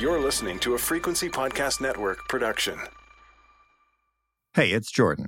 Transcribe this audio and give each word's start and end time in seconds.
You're 0.00 0.18
listening 0.18 0.58
to 0.60 0.72
a 0.72 0.78
Frequency 0.78 1.28
Podcast 1.28 1.78
Network 1.82 2.26
production. 2.26 2.78
Hey, 4.54 4.70
it's 4.70 4.90
Jordan. 4.90 5.26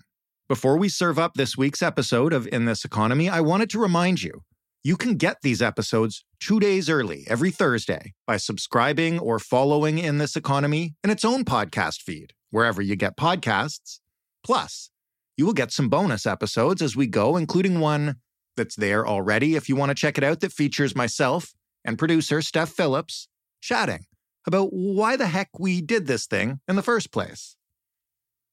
Before 0.49 0.79
we 0.79 0.89
serve 0.89 1.19
up 1.19 1.35
this 1.35 1.59
week's 1.59 1.83
episode 1.83 2.33
of 2.33 2.49
In 2.51 2.65
This 2.65 2.83
Economy, 2.83 3.29
I 3.29 3.43
wanted 3.43 3.69
to 3.69 3.79
remind 3.79 4.23
you 4.23 4.45
you 4.83 4.97
can 4.97 5.17
get 5.17 5.37
these 5.43 5.61
episodes 5.61 6.25
two 6.41 6.59
days 6.59 6.89
early 6.89 7.27
every 7.29 7.51
Thursday 7.51 8.15
by 8.27 8.39
subscribing 8.39 9.19
or 9.19 9.39
following 9.39 9.99
In 9.99 10.17
This 10.17 10.37
Economy 10.37 10.95
in 11.05 11.11
its 11.11 11.23
own 11.23 11.45
podcast 11.45 12.01
feed, 12.01 12.33
wherever 12.51 12.81
you 12.81 12.97
get 12.97 13.15
podcasts. 13.15 14.01
Plus, 14.43 14.89
you 15.37 15.45
will 15.45 15.53
get 15.53 15.71
some 15.71 15.91
bonus 15.91 16.25
episodes 16.25 16.81
as 16.81 16.97
we 16.97 17.07
go, 17.07 17.37
including 17.37 17.79
one 17.79 18.17
that's 18.57 18.77
there 18.77 19.07
already 19.07 19.55
if 19.55 19.69
you 19.69 19.77
want 19.77 19.91
to 19.91 19.95
check 19.95 20.17
it 20.17 20.25
out 20.25 20.41
that 20.41 20.51
features 20.51 20.97
myself 20.97 21.53
and 21.85 21.99
producer 21.99 22.41
Steph 22.41 22.71
Phillips 22.71 23.29
chatting 23.61 24.07
about 24.47 24.71
why 24.73 25.17
the 25.17 25.27
heck 25.27 25.59
we 25.59 25.81
did 25.81 26.07
this 26.07 26.27
thing 26.27 26.61
in 26.69 26.77
the 26.77 26.83
first 26.83 27.13
place. 27.13 27.57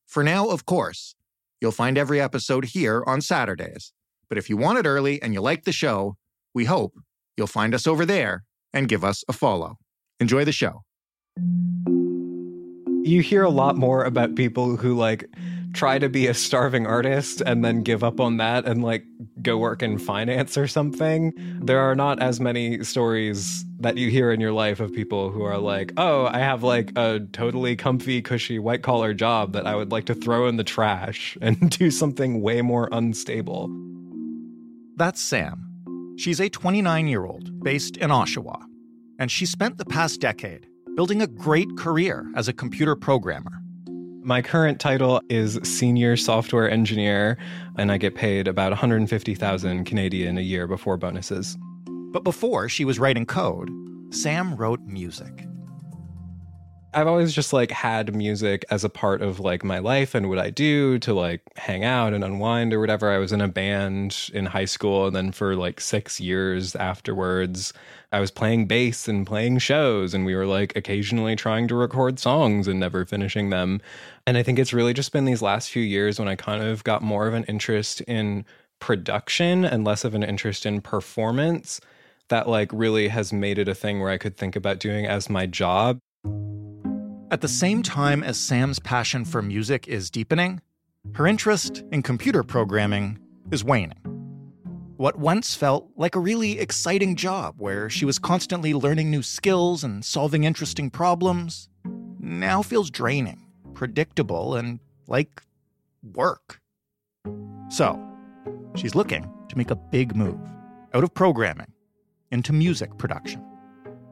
For 0.07 0.23
now, 0.23 0.47
of 0.49 0.65
course, 0.65 1.15
you'll 1.61 1.71
find 1.71 1.97
every 1.97 2.19
episode 2.19 2.65
here 2.65 3.03
on 3.05 3.21
Saturdays. 3.21 3.93
But 4.27 4.37
if 4.37 4.49
you 4.49 4.57
want 4.57 4.79
it 4.79 4.85
early 4.85 5.21
and 5.21 5.33
you 5.33 5.41
like 5.41 5.63
the 5.63 5.71
show, 5.71 6.17
we 6.53 6.65
hope 6.65 6.93
you'll 7.37 7.47
find 7.47 7.73
us 7.73 7.87
over 7.87 8.05
there 8.05 8.43
and 8.73 8.87
give 8.87 9.03
us 9.03 9.23
a 9.27 9.33
follow. 9.33 9.77
Enjoy 10.19 10.45
the 10.45 10.51
show. 10.51 10.83
You 13.03 13.21
hear 13.21 13.43
a 13.43 13.49
lot 13.49 13.77
more 13.77 14.03
about 14.03 14.35
people 14.35 14.75
who 14.75 14.93
like 14.93 15.25
try 15.73 15.99
to 15.99 16.09
be 16.09 16.27
a 16.27 16.33
starving 16.33 16.87
artist 16.87 17.41
and 17.45 17.63
then 17.63 17.83
give 17.83 18.03
up 18.03 18.19
on 18.19 18.37
that 18.37 18.65
and 18.65 18.83
like 18.83 19.05
go 19.41 19.57
work 19.57 19.83
in 19.83 19.97
finance 19.97 20.57
or 20.57 20.67
something. 20.67 21.33
There 21.61 21.79
are 21.79 21.95
not 21.95 22.21
as 22.21 22.39
many 22.39 22.83
stories 22.83 23.65
that 23.79 23.97
you 23.97 24.09
hear 24.09 24.31
in 24.31 24.39
your 24.39 24.51
life 24.51 24.79
of 24.79 24.93
people 24.93 25.29
who 25.31 25.43
are 25.43 25.57
like, 25.57 25.93
oh, 25.97 26.25
I 26.25 26.39
have 26.39 26.63
like 26.63 26.91
a 26.97 27.21
totally 27.31 27.75
comfy, 27.75 28.21
cushy 28.21 28.59
white 28.59 28.83
collar 28.83 29.13
job 29.13 29.53
that 29.53 29.67
I 29.67 29.75
would 29.75 29.91
like 29.91 30.05
to 30.05 30.15
throw 30.15 30.47
in 30.47 30.57
the 30.57 30.63
trash 30.63 31.37
and 31.41 31.69
do 31.77 31.91
something 31.91 32.41
way 32.41 32.61
more 32.61 32.89
unstable. 32.91 33.69
That's 34.95 35.21
Sam. 35.21 36.15
She's 36.17 36.41
a 36.41 36.49
29 36.49 37.07
year 37.07 37.25
old 37.25 37.63
based 37.63 37.95
in 37.97 38.09
Oshawa, 38.09 38.61
and 39.17 39.31
she 39.31 39.45
spent 39.45 39.77
the 39.77 39.85
past 39.85 40.19
decade 40.19 40.67
building 40.95 41.21
a 41.21 41.27
great 41.27 41.77
career 41.77 42.29
as 42.35 42.49
a 42.49 42.53
computer 42.53 42.95
programmer. 42.95 43.61
My 44.21 44.41
current 44.41 44.81
title 44.81 45.21
is 45.29 45.59
senior 45.63 46.17
software 46.17 46.69
engineer, 46.69 47.37
and 47.77 47.89
I 47.89 47.97
get 47.97 48.15
paid 48.15 48.49
about 48.49 48.71
150,000 48.71 49.85
Canadian 49.85 50.37
a 50.37 50.41
year 50.41 50.67
before 50.67 50.97
bonuses. 50.97 51.57
But 51.87 52.25
before 52.25 52.67
she 52.67 52.83
was 52.83 52.99
writing 52.99 53.25
code, 53.25 53.69
Sam 54.11 54.55
wrote 54.55 54.81
music. 54.81 55.45
I've 56.93 57.07
always 57.07 57.33
just 57.33 57.53
like 57.53 57.71
had 57.71 58.13
music 58.13 58.65
as 58.69 58.83
a 58.83 58.89
part 58.89 59.21
of 59.21 59.39
like 59.39 59.63
my 59.63 59.79
life 59.79 60.15
and 60.15 60.27
what 60.27 60.39
I 60.39 60.49
do 60.49 60.99
to 60.99 61.13
like 61.13 61.41
hang 61.55 61.85
out 61.85 62.13
and 62.13 62.23
unwind 62.23 62.73
or 62.73 62.79
whatever. 62.79 63.11
I 63.11 63.19
was 63.19 63.31
in 63.31 63.41
a 63.41 63.47
band 63.47 64.29
in 64.33 64.47
high 64.47 64.65
school 64.65 65.07
and 65.07 65.15
then 65.15 65.31
for 65.31 65.55
like 65.55 65.79
6 65.79 66.19
years 66.19 66.75
afterwards 66.75 67.73
I 68.11 68.19
was 68.19 68.31
playing 68.31 68.65
bass 68.65 69.07
and 69.07 69.25
playing 69.25 69.59
shows 69.59 70.13
and 70.13 70.25
we 70.25 70.35
were 70.35 70.47
like 70.47 70.75
occasionally 70.75 71.35
trying 71.35 71.67
to 71.67 71.75
record 71.75 72.17
songs 72.17 72.67
and 72.67 72.79
never 72.79 73.05
finishing 73.05 73.51
them. 73.51 73.81
And 74.25 74.35
I 74.35 74.43
think 74.43 74.57
it's 74.57 74.73
really 74.73 74.93
just 74.93 75.11
been 75.11 75.25
these 75.25 75.43
last 75.43 75.69
few 75.69 75.83
years 75.83 76.17
when 76.17 76.27
I 76.27 76.35
kind 76.35 76.63
of 76.63 76.83
got 76.83 77.03
more 77.03 77.27
of 77.27 77.35
an 77.35 77.43
interest 77.43 78.01
in 78.01 78.45
production 78.79 79.63
and 79.63 79.83
less 79.83 80.03
of 80.03 80.15
an 80.15 80.23
interest 80.23 80.65
in 80.65 80.81
performance 80.81 81.79
that 82.29 82.47
like 82.47 82.71
really 82.73 83.09
has 83.09 83.31
made 83.31 83.59
it 83.59 83.67
a 83.67 83.75
thing 83.75 83.99
where 83.99 84.11
I 84.11 84.17
could 84.17 84.37
think 84.37 84.55
about 84.55 84.79
doing 84.79 85.05
as 85.05 85.29
my 85.29 85.45
job. 85.45 85.99
At 87.31 87.41
the 87.41 87.47
same 87.47 87.83
time 87.83 88.23
as 88.23 88.39
Sam's 88.39 88.79
passion 88.79 89.23
for 89.23 89.43
music 89.43 89.87
is 89.87 90.09
deepening, 90.09 90.61
her 91.13 91.27
interest 91.27 91.83
in 91.91 92.01
computer 92.01 92.41
programming 92.43 93.19
is 93.51 93.63
waning. 93.63 94.18
What 94.99 95.17
once 95.17 95.55
felt 95.55 95.87
like 95.95 96.17
a 96.17 96.19
really 96.19 96.59
exciting 96.59 97.15
job 97.15 97.55
where 97.57 97.89
she 97.89 98.03
was 98.03 98.19
constantly 98.19 98.73
learning 98.73 99.09
new 99.09 99.21
skills 99.21 99.81
and 99.81 100.03
solving 100.03 100.43
interesting 100.43 100.89
problems 100.89 101.69
now 102.19 102.61
feels 102.61 102.91
draining, 102.91 103.39
predictable, 103.73 104.57
and 104.57 104.81
like 105.07 105.41
work. 106.03 106.59
So, 107.69 107.97
she's 108.75 108.93
looking 108.93 109.31
to 109.47 109.57
make 109.57 109.71
a 109.71 109.77
big 109.77 110.17
move 110.17 110.37
out 110.93 111.05
of 111.05 111.13
programming 111.13 111.71
into 112.31 112.51
music 112.51 112.97
production 112.97 113.41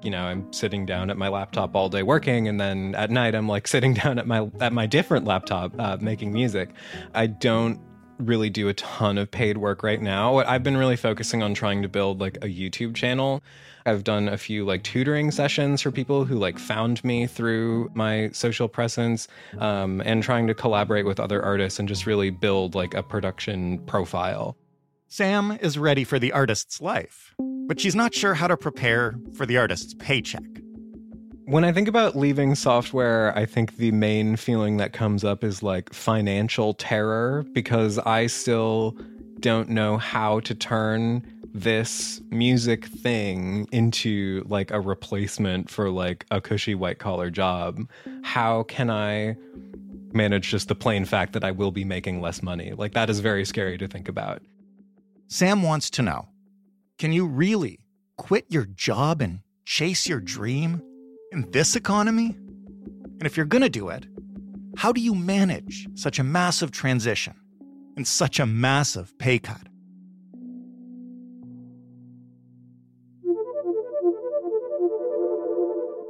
you 0.03 0.11
know 0.11 0.23
i'm 0.23 0.51
sitting 0.53 0.85
down 0.85 1.09
at 1.09 1.17
my 1.17 1.27
laptop 1.27 1.75
all 1.75 1.89
day 1.89 2.03
working 2.03 2.47
and 2.47 2.59
then 2.59 2.93
at 2.95 3.09
night 3.09 3.33
i'm 3.33 3.47
like 3.47 3.67
sitting 3.67 3.93
down 4.03 4.19
at 4.19 4.27
my 4.27 4.47
at 4.59 4.71
my 4.71 4.85
different 4.85 5.25
laptop 5.25 5.73
uh, 5.79 5.97
making 5.99 6.31
music 6.31 6.69
i 7.15 7.25
don't 7.25 7.79
really 8.19 8.50
do 8.50 8.67
a 8.67 8.73
ton 8.73 9.17
of 9.17 9.29
paid 9.29 9.57
work 9.57 9.83
right 9.83 10.01
now. 10.01 10.38
I've 10.38 10.63
been 10.63 10.78
really 10.78 10.95
focusing 10.95 11.44
on 11.44 11.53
trying 11.53 11.81
to 11.81 11.89
build 11.89 12.19
like 12.19 12.38
a 12.38 12.47
youtube 12.47 12.95
channel. 12.95 13.41
I've 13.85 14.03
done 14.03 14.28
a 14.28 14.38
few 14.38 14.66
like 14.66 14.83
tutoring 14.83 15.31
sessions 15.31 15.81
for 15.81 15.91
people 15.91 16.25
who 16.25 16.38
like 16.38 16.59
found 16.59 17.03
me 17.03 17.25
through 17.28 17.89
my 17.94 18.29
social 18.33 18.67
presence 18.67 19.28
um, 19.59 20.01
and 20.05 20.22
trying 20.22 20.47
to 20.47 20.53
collaborate 20.53 21.05
with 21.05 21.19
other 21.19 21.41
artists 21.44 21.79
and 21.79 21.88
just 21.88 22.05
really 22.05 22.29
build 22.29 22.75
like 22.75 22.94
a 22.94 23.03
production 23.03 23.79
profile. 23.85 24.57
Sam 25.07 25.57
is 25.61 25.78
ready 25.78 26.03
for 26.03 26.19
the 26.19 26.34
artist's 26.34 26.81
life 26.81 27.34
but 27.67 27.81
she's 27.81 27.95
not 27.95 28.13
sure 28.13 28.34
how 28.34 28.47
to 28.47 28.57
prepare 28.57 29.19
for 29.34 29.45
the 29.45 29.57
artist's 29.57 29.94
paycheck. 29.94 30.41
When 31.47 31.63
I 31.63 31.72
think 31.72 31.88
about 31.88 32.18
leaving 32.18 32.56
software, 32.56 33.34
I 33.38 33.46
think 33.46 33.78
the 33.78 33.94
main 33.94 34.35
feeling 34.35 34.75
that 34.78 34.91
comes 34.91 35.24
up 35.24 35.46
is 35.46 35.63
like 35.63 35.94
financial 35.94 36.74
terror 36.74 37.46
because 37.53 37.97
I 38.00 38.28
still 38.28 38.97
don't 39.40 39.69
know 39.69 39.96
how 39.96 40.41
to 40.41 40.53
turn 40.53 41.25
this 41.53 42.19
music 42.31 42.88
thing 42.88 43.66
into 43.72 44.44
like 44.50 44.72
a 44.72 44.81
replacement 44.81 45.69
for 45.69 45.90
like 45.90 46.25
a 46.31 46.41
cushy 46.41 46.75
white 46.75 47.00
collar 47.00 47.30
job. 47.30 47.79
How 48.24 48.64
can 48.64 48.90
I 48.90 49.38
manage 50.12 50.50
just 50.50 50.68
the 50.68 50.75
plain 50.75 51.06
fact 51.06 51.31
that 51.31 51.46
I 51.46 51.52
will 51.52 51.72
be 51.72 51.85
making 51.85 52.19
less 52.19 52.44
money? 52.44 52.74
Like 52.74 52.91
that 52.91 53.09
is 53.09 53.22
very 53.22 53.46
scary 53.46 53.78
to 53.78 53.88
think 53.88 54.09
about. 54.09 54.41
Sam 55.29 55.64
wants 55.64 55.90
to 55.91 56.02
know 56.02 56.28
can 56.97 57.14
you 57.14 57.25
really 57.25 57.79
quit 58.18 58.47
your 58.50 58.66
job 58.66 59.22
and 59.22 59.40
chase 59.64 60.09
your 60.09 60.19
dream 60.19 60.81
in 61.31 61.49
this 61.51 61.75
economy? 61.75 62.35
And 63.19 63.23
if 63.23 63.35
you're 63.35 63.45
going 63.45 63.63
to 63.63 63.69
do 63.69 63.89
it, 63.89 64.05
how 64.77 64.91
do 64.91 65.01
you 65.01 65.15
manage 65.15 65.88
such 65.95 66.19
a 66.19 66.23
massive 66.23 66.71
transition 66.71 67.33
and 67.95 68.07
such 68.07 68.39
a 68.39 68.45
massive 68.45 69.17
pay 69.17 69.39
cut? 69.39 69.67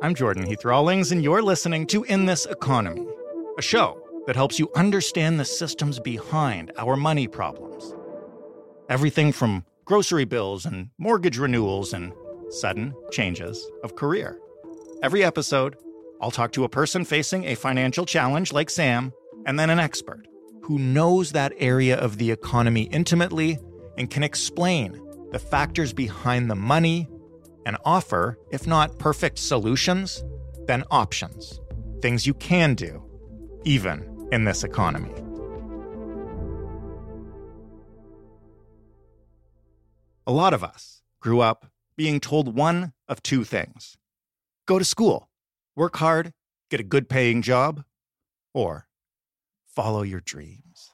I'm 0.03 0.13
Jordan 0.13 0.45
Heath 0.45 0.63
Rawlings, 0.63 1.11
and 1.11 1.23
you're 1.23 1.41
listening 1.41 1.87
to 1.87 2.03
In 2.03 2.25
This 2.25 2.45
Economy, 2.45 3.07
a 3.57 3.61
show 3.61 4.01
that 4.27 4.35
helps 4.35 4.59
you 4.59 4.69
understand 4.75 5.39
the 5.39 5.45
systems 5.45 5.99
behind 5.99 6.71
our 6.77 6.95
money 6.95 7.27
problems. 7.27 7.95
Everything 8.89 9.31
from 9.31 9.65
grocery 9.85 10.25
bills 10.25 10.65
and 10.65 10.89
mortgage 10.97 11.37
renewals 11.37 11.93
and 11.93 12.13
sudden 12.49 12.93
changes 13.11 13.65
of 13.83 13.95
career. 13.95 14.37
Every 15.03 15.23
episode, 15.23 15.75
I'll 16.19 16.31
talk 16.31 16.53
to 16.53 16.63
a 16.63 16.69
person 16.69 17.05
facing 17.05 17.45
a 17.45 17.53
financial 17.53 18.03
challenge 18.03 18.51
like 18.51 18.71
Sam, 18.71 19.13
and 19.45 19.59
then 19.59 19.69
an 19.69 19.79
expert 19.79 20.27
who 20.63 20.79
knows 20.79 21.33
that 21.33 21.53
area 21.59 21.97
of 21.97 22.17
the 22.17 22.31
economy 22.31 22.83
intimately 22.85 23.59
and 23.95 24.09
can 24.09 24.23
explain 24.23 24.99
the 25.31 25.37
factors 25.37 25.93
behind 25.93 26.49
the 26.49 26.55
money 26.55 27.07
and 27.67 27.77
offer, 27.85 28.39
if 28.51 28.65
not 28.65 28.97
perfect 28.97 29.37
solutions, 29.37 30.23
then 30.65 30.83
options. 30.89 31.59
Things 32.01 32.25
you 32.25 32.33
can 32.33 32.73
do, 32.73 33.03
even 33.65 34.27
in 34.31 34.45
this 34.45 34.63
economy. 34.63 35.13
A 40.25 40.31
lot 40.31 40.55
of 40.55 40.63
us 40.63 41.03
grew 41.19 41.39
up 41.39 41.67
being 41.95 42.19
told 42.19 42.55
one 42.55 42.93
of 43.07 43.21
two 43.21 43.43
things 43.43 43.95
go 44.67 44.77
to 44.77 44.85
school, 44.85 45.29
work 45.75 45.95
hard, 45.97 46.33
get 46.69 46.79
a 46.79 46.83
good 46.83 47.09
paying 47.09 47.41
job, 47.41 47.83
or 48.53 48.87
follow 49.65 50.03
your 50.03 50.19
dreams. 50.19 50.91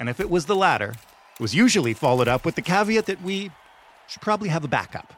And 0.00 0.08
if 0.08 0.18
it 0.18 0.30
was 0.30 0.46
the 0.46 0.56
latter, 0.56 0.94
it 1.34 1.40
was 1.40 1.54
usually 1.54 1.94
followed 1.94 2.26
up 2.26 2.44
with 2.44 2.56
the 2.56 2.62
caveat 2.62 3.06
that 3.06 3.22
we 3.22 3.52
should 4.08 4.22
probably 4.22 4.48
have 4.48 4.64
a 4.64 4.68
backup, 4.68 5.12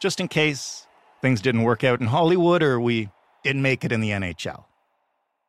just 0.00 0.20
in 0.20 0.28
case 0.28 0.86
things 1.20 1.40
didn't 1.40 1.62
work 1.62 1.82
out 1.82 2.00
in 2.00 2.06
Hollywood 2.06 2.62
or 2.62 2.78
we 2.78 3.08
didn't 3.42 3.62
make 3.62 3.84
it 3.84 3.92
in 3.92 4.00
the 4.00 4.10
NHL. 4.10 4.64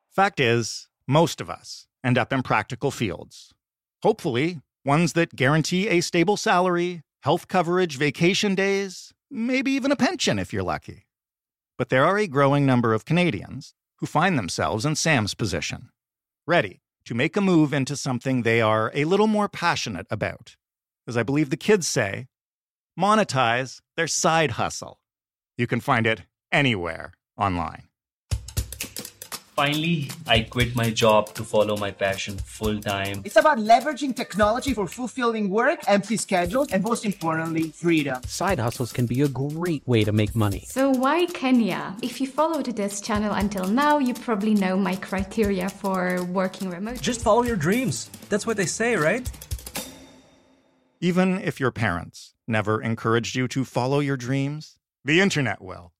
Fact 0.09 0.39
is, 0.39 0.87
most 1.07 1.41
of 1.41 1.49
us 1.49 1.87
end 2.03 2.17
up 2.17 2.31
in 2.31 2.41
practical 2.41 2.91
fields. 2.91 3.53
Hopefully, 4.01 4.61
ones 4.85 5.13
that 5.13 5.35
guarantee 5.35 5.89
a 5.89 6.01
stable 6.01 6.37
salary, 6.37 7.01
health 7.21 7.47
coverage, 7.47 7.97
vacation 7.97 8.55
days, 8.55 9.13
maybe 9.29 9.71
even 9.71 9.91
a 9.91 9.95
pension 9.95 10.39
if 10.39 10.53
you're 10.53 10.63
lucky. 10.63 11.05
But 11.79 11.87
there 11.87 12.05
are 12.05 12.17
a 12.17 12.27
growing 12.27 12.65
number 12.65 12.93
of 12.93 13.05
Canadians 13.05 13.73
who 13.99 14.05
find 14.05 14.37
themselves 14.37 14.85
in 14.85 14.95
Sam's 14.95 15.33
position, 15.33 15.89
ready 16.45 16.81
to 17.05 17.15
make 17.15 17.37
a 17.37 17.41
move 17.41 17.73
into 17.73 17.95
something 17.95 18.41
they 18.41 18.59
are 18.59 18.91
a 18.93 19.05
little 19.05 19.27
more 19.27 19.47
passionate 19.47 20.05
about. 20.11 20.57
As 21.07 21.15
I 21.15 21.23
believe 21.23 21.49
the 21.49 21.55
kids 21.55 21.87
say, 21.87 22.27
monetize 22.99 23.79
their 23.95 24.07
side 24.07 24.51
hustle. 24.51 24.99
You 25.57 25.67
can 25.67 25.79
find 25.79 26.05
it 26.05 26.23
anywhere 26.51 27.13
online. 27.37 27.88
Finally, 29.59 30.09
I 30.25 30.39
quit 30.39 30.73
my 30.73 30.89
job 30.89 31.33
to 31.33 31.43
follow 31.43 31.75
my 31.75 31.91
passion 31.91 32.37
full 32.37 32.79
time. 32.79 33.21
It's 33.25 33.35
about 33.35 33.57
leveraging 33.57 34.15
technology 34.15 34.73
for 34.73 34.87
fulfilling 34.87 35.49
work, 35.49 35.81
empty 35.85 36.15
schedules, 36.15 36.69
and 36.71 36.81
most 36.81 37.03
importantly, 37.03 37.71
freedom. 37.71 38.23
Side 38.23 38.57
hustles 38.57 38.93
can 38.93 39.05
be 39.05 39.19
a 39.21 39.27
great 39.27 39.85
way 39.85 40.05
to 40.05 40.13
make 40.13 40.33
money. 40.33 40.63
So, 40.69 40.91
why 40.91 41.25
Kenya? 41.25 41.93
If 42.01 42.21
you 42.21 42.27
followed 42.27 42.67
this 42.67 43.01
channel 43.01 43.33
until 43.33 43.67
now, 43.67 43.97
you 43.97 44.13
probably 44.13 44.53
know 44.53 44.77
my 44.77 44.95
criteria 44.95 45.67
for 45.67 46.23
working 46.31 46.69
remote. 46.69 47.01
Just 47.01 47.19
follow 47.19 47.43
your 47.43 47.57
dreams. 47.57 48.09
That's 48.29 48.47
what 48.47 48.55
they 48.55 48.65
say, 48.65 48.95
right? 48.95 49.29
Even 51.01 51.37
if 51.37 51.59
your 51.59 51.71
parents 51.71 52.33
never 52.47 52.81
encouraged 52.81 53.35
you 53.35 53.49
to 53.49 53.65
follow 53.65 53.99
your 53.99 54.15
dreams, 54.15 54.79
the 55.03 55.19
internet 55.19 55.61
will. 55.61 55.91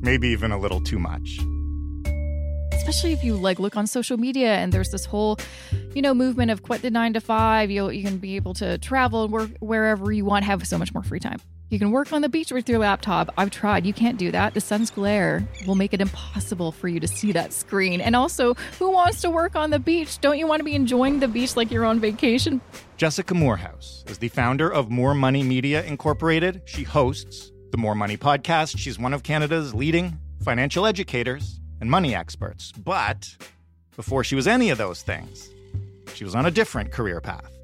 Maybe 0.00 0.28
even 0.28 0.52
a 0.52 0.58
little 0.58 0.80
too 0.80 0.98
much 0.98 1.38
especially 2.88 3.12
if 3.12 3.22
you 3.22 3.36
like 3.36 3.58
look 3.58 3.76
on 3.76 3.86
social 3.86 4.16
media 4.16 4.54
and 4.54 4.72
there's 4.72 4.88
this 4.88 5.04
whole 5.04 5.38
you 5.94 6.00
know 6.00 6.14
movement 6.14 6.50
of 6.50 6.62
quit 6.62 6.80
the 6.80 6.90
nine 6.90 7.12
to 7.12 7.20
five 7.20 7.70
You'll 7.70 7.92
you 7.92 8.02
can 8.02 8.16
be 8.16 8.36
able 8.36 8.54
to 8.54 8.78
travel 8.78 9.24
and 9.24 9.32
work 9.32 9.50
wherever 9.60 10.10
you 10.10 10.24
want 10.24 10.46
have 10.46 10.66
so 10.66 10.78
much 10.78 10.94
more 10.94 11.02
free 11.02 11.20
time 11.20 11.38
you 11.68 11.78
can 11.78 11.90
work 11.90 12.14
on 12.14 12.22
the 12.22 12.30
beach 12.30 12.50
with 12.50 12.66
your 12.66 12.78
laptop. 12.78 13.30
I've 13.36 13.50
tried. 13.50 13.84
You 13.84 13.92
can't 13.92 14.18
do 14.18 14.30
that. 14.30 14.54
The 14.54 14.60
sun's 14.62 14.90
glare 14.90 15.46
will 15.66 15.74
make 15.74 15.92
it 15.92 16.00
impossible 16.00 16.72
for 16.72 16.88
you 16.88 16.98
to 16.98 17.06
see 17.06 17.30
that 17.32 17.52
screen. 17.52 18.00
And 18.00 18.16
also, 18.16 18.54
who 18.78 18.90
wants 18.90 19.20
to 19.20 19.28
work 19.28 19.54
on 19.54 19.68
the 19.68 19.78
beach? 19.78 20.18
Don't 20.22 20.38
you 20.38 20.46
want 20.46 20.60
to 20.60 20.64
be 20.64 20.74
enjoying 20.74 21.20
the 21.20 21.28
beach 21.28 21.56
like 21.56 21.70
you're 21.70 21.84
on 21.84 22.00
vacation? 22.00 22.62
Jessica 22.96 23.34
Moorhouse 23.34 24.02
is 24.06 24.16
the 24.16 24.28
founder 24.28 24.72
of 24.72 24.90
More 24.90 25.12
Money 25.12 25.42
Media 25.42 25.84
Incorporated. 25.84 26.62
She 26.64 26.84
hosts 26.84 27.52
the 27.70 27.76
More 27.76 27.94
Money 27.94 28.16
podcast. 28.16 28.78
She's 28.78 28.98
one 28.98 29.12
of 29.12 29.22
Canada's 29.22 29.74
leading 29.74 30.18
financial 30.42 30.86
educators 30.86 31.60
and 31.80 31.90
money 31.90 32.14
experts. 32.14 32.72
But 32.72 33.36
before 33.96 34.24
she 34.24 34.34
was 34.34 34.46
any 34.46 34.70
of 34.70 34.78
those 34.78 35.02
things, 35.02 35.50
she 36.14 36.24
was 36.24 36.34
on 36.34 36.46
a 36.46 36.50
different 36.50 36.92
career 36.92 37.20
path. 37.20 37.57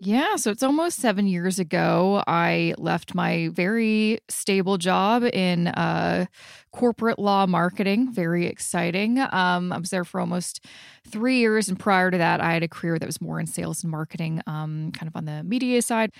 Yeah, 0.00 0.36
so 0.36 0.52
it's 0.52 0.62
almost 0.62 1.00
seven 1.00 1.26
years 1.26 1.58
ago. 1.58 2.22
I 2.28 2.72
left 2.78 3.16
my 3.16 3.48
very 3.52 4.20
stable 4.28 4.78
job 4.78 5.24
in 5.24 5.66
uh, 5.68 6.26
corporate 6.70 7.18
law 7.18 7.46
marketing. 7.46 8.12
Very 8.12 8.46
exciting. 8.46 9.18
Um, 9.18 9.72
I 9.72 9.78
was 9.78 9.90
there 9.90 10.04
for 10.04 10.20
almost 10.20 10.64
three 11.04 11.38
years, 11.38 11.68
and 11.68 11.76
prior 11.76 12.12
to 12.12 12.18
that, 12.18 12.40
I 12.40 12.52
had 12.52 12.62
a 12.62 12.68
career 12.68 12.96
that 13.00 13.06
was 13.06 13.20
more 13.20 13.40
in 13.40 13.46
sales 13.48 13.82
and 13.82 13.90
marketing, 13.90 14.40
um, 14.46 14.92
kind 14.92 15.08
of 15.08 15.16
on 15.16 15.24
the 15.24 15.42
media 15.42 15.82
side. 15.82 16.12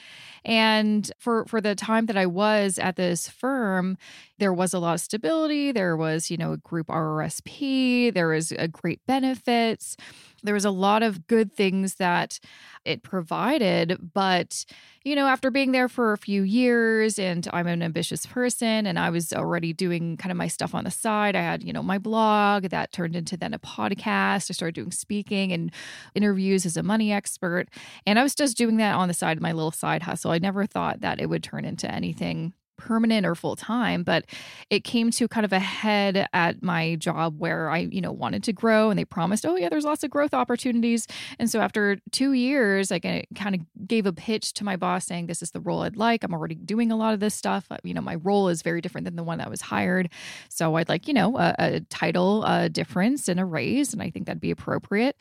And 0.45 1.09
for 1.21 1.45
for 1.47 1.61
the 1.61 1.77
time 1.77 2.07
that 2.07 2.17
I 2.17 2.27
was 2.27 2.81
at 2.81 2.97
this 2.97 3.29
firm, 3.29 3.97
there 4.39 4.53
was 4.53 4.75
a 4.75 4.81
lot 4.81 4.95
of 4.95 5.01
stability. 5.01 5.71
There 5.71 5.97
was, 5.97 6.33
you 6.33 6.37
know, 6.37 6.53
a 6.53 6.57
group 6.57 6.89
RRSP. 6.89 8.11
There 8.11 8.29
was 8.29 8.51
a 8.51 8.67
great 8.67 9.07
benefits 9.07 9.97
there 10.43 10.55
was 10.55 10.65
a 10.65 10.71
lot 10.71 11.03
of 11.03 11.27
good 11.27 11.53
things 11.53 11.97
that 11.97 12.39
it 12.85 13.03
provided 13.03 14.13
but 14.15 14.65
you 15.05 15.15
know 15.17 15.27
after 15.27 15.51
being 15.51 15.73
there 15.73 15.89
for 15.89 16.13
a 16.13 16.19
few 16.19 16.43
years 16.43 17.19
and 17.19 17.49
i'm 17.53 17.67
an 17.67 17.83
ambitious 17.83 18.27
person 18.27 18.87
and 18.87 18.99
i 18.99 19.11
was 19.11 19.33
already 19.33 19.73
doing 19.73 20.17
kind 20.17 20.31
of 20.31 20.37
my 20.37 20.49
stuff 20.49 20.75
on 20.75 20.85
the 20.85 20.91
side 20.91 21.35
i 21.35 21.41
had 21.41 21.63
you 21.63 21.73
know 21.73 21.83
my 21.83 21.99
blog 21.99 22.65
that 22.65 22.93
turned 22.93 23.17
into 23.17 23.37
then 23.37 23.55
a 23.55 23.59
podcast 23.59 24.51
i 24.51 24.53
started 24.53 24.75
doing 24.75 24.93
speaking 24.93 25.53
and 25.53 25.73
interviews 26.15 26.65
as 26.65 26.77
a 26.77 26.83
money 26.83 27.13
expert 27.13 27.67
and 28.07 28.19
i 28.19 28.23
was 28.23 28.35
just 28.35 28.57
doing 28.57 28.77
that 28.77 28.95
on 28.95 29.09
the 29.09 29.15
side 29.15 29.41
my 29.41 29.53
little 29.53 29.73
side 29.73 30.03
hustle. 30.03 30.31
I 30.31 30.39
never 30.39 30.67
thought 30.67 31.01
that 31.01 31.21
it 31.21 31.27
would 31.27 31.43
turn 31.43 31.65
into 31.65 31.91
anything 31.91 32.53
permanent 32.79 33.27
or 33.27 33.35
full 33.35 33.57
time, 33.57 34.03
but 34.03 34.25
it 34.71 34.85
came 34.85 35.11
to 35.11 35.29
kind 35.29 35.45
of 35.45 35.53
a 35.53 35.59
head 35.59 36.27
at 36.33 36.63
my 36.63 36.95
job 36.95 37.39
where 37.39 37.69
I, 37.69 37.79
you 37.79 38.01
know, 38.01 38.13
wanted 38.13 38.43
to 38.45 38.53
grow 38.53 38.89
and 38.89 38.99
they 38.99 39.05
promised, 39.05 39.45
oh, 39.45 39.57
yeah, 39.57 39.69
there's 39.69 39.85
lots 39.85 40.03
of 40.05 40.11
growth 40.11 40.33
opportunities. 40.33 41.07
And 41.39 41.51
so 41.51 41.61
after 41.61 41.99
two 42.13 42.33
years, 42.33 42.91
I 42.91 42.99
kind 42.99 43.55
of 43.55 43.87
gave 43.87 44.07
a 44.07 44.13
pitch 44.13 44.55
to 44.55 44.65
my 44.65 44.77
boss 44.77 45.05
saying, 45.05 45.27
this 45.27 45.43
is 45.43 45.51
the 45.51 45.61
role 45.61 45.83
I'd 45.83 45.97
like. 45.97 46.25
I'm 46.25 46.33
already 46.33 46.55
doing 46.55 46.91
a 46.91 46.97
lot 46.97 47.13
of 47.13 47.21
this 47.21 47.35
stuff. 47.35 47.67
Uh, 47.71 47.77
you 47.83 47.93
know, 47.93 48.01
my 48.01 48.15
role 48.15 48.49
is 48.49 48.63
very 48.63 48.81
different 48.81 49.05
than 49.05 49.17
the 49.17 49.25
one 49.25 49.39
that 49.39 49.51
was 49.51 49.61
hired. 49.61 50.09
So 50.49 50.77
I'd 50.77 50.89
like, 50.89 51.09
you 51.09 51.15
know, 51.15 51.37
a, 51.37 51.55
a 51.59 51.81
title 51.81 52.45
a 52.45 52.69
difference 52.69 53.29
and 53.29 53.41
a 53.41 53.45
raise. 53.45 53.93
And 53.93 54.01
I 54.01 54.11
think 54.11 54.27
that'd 54.27 54.41
be 54.41 54.51
appropriate. 54.51 55.17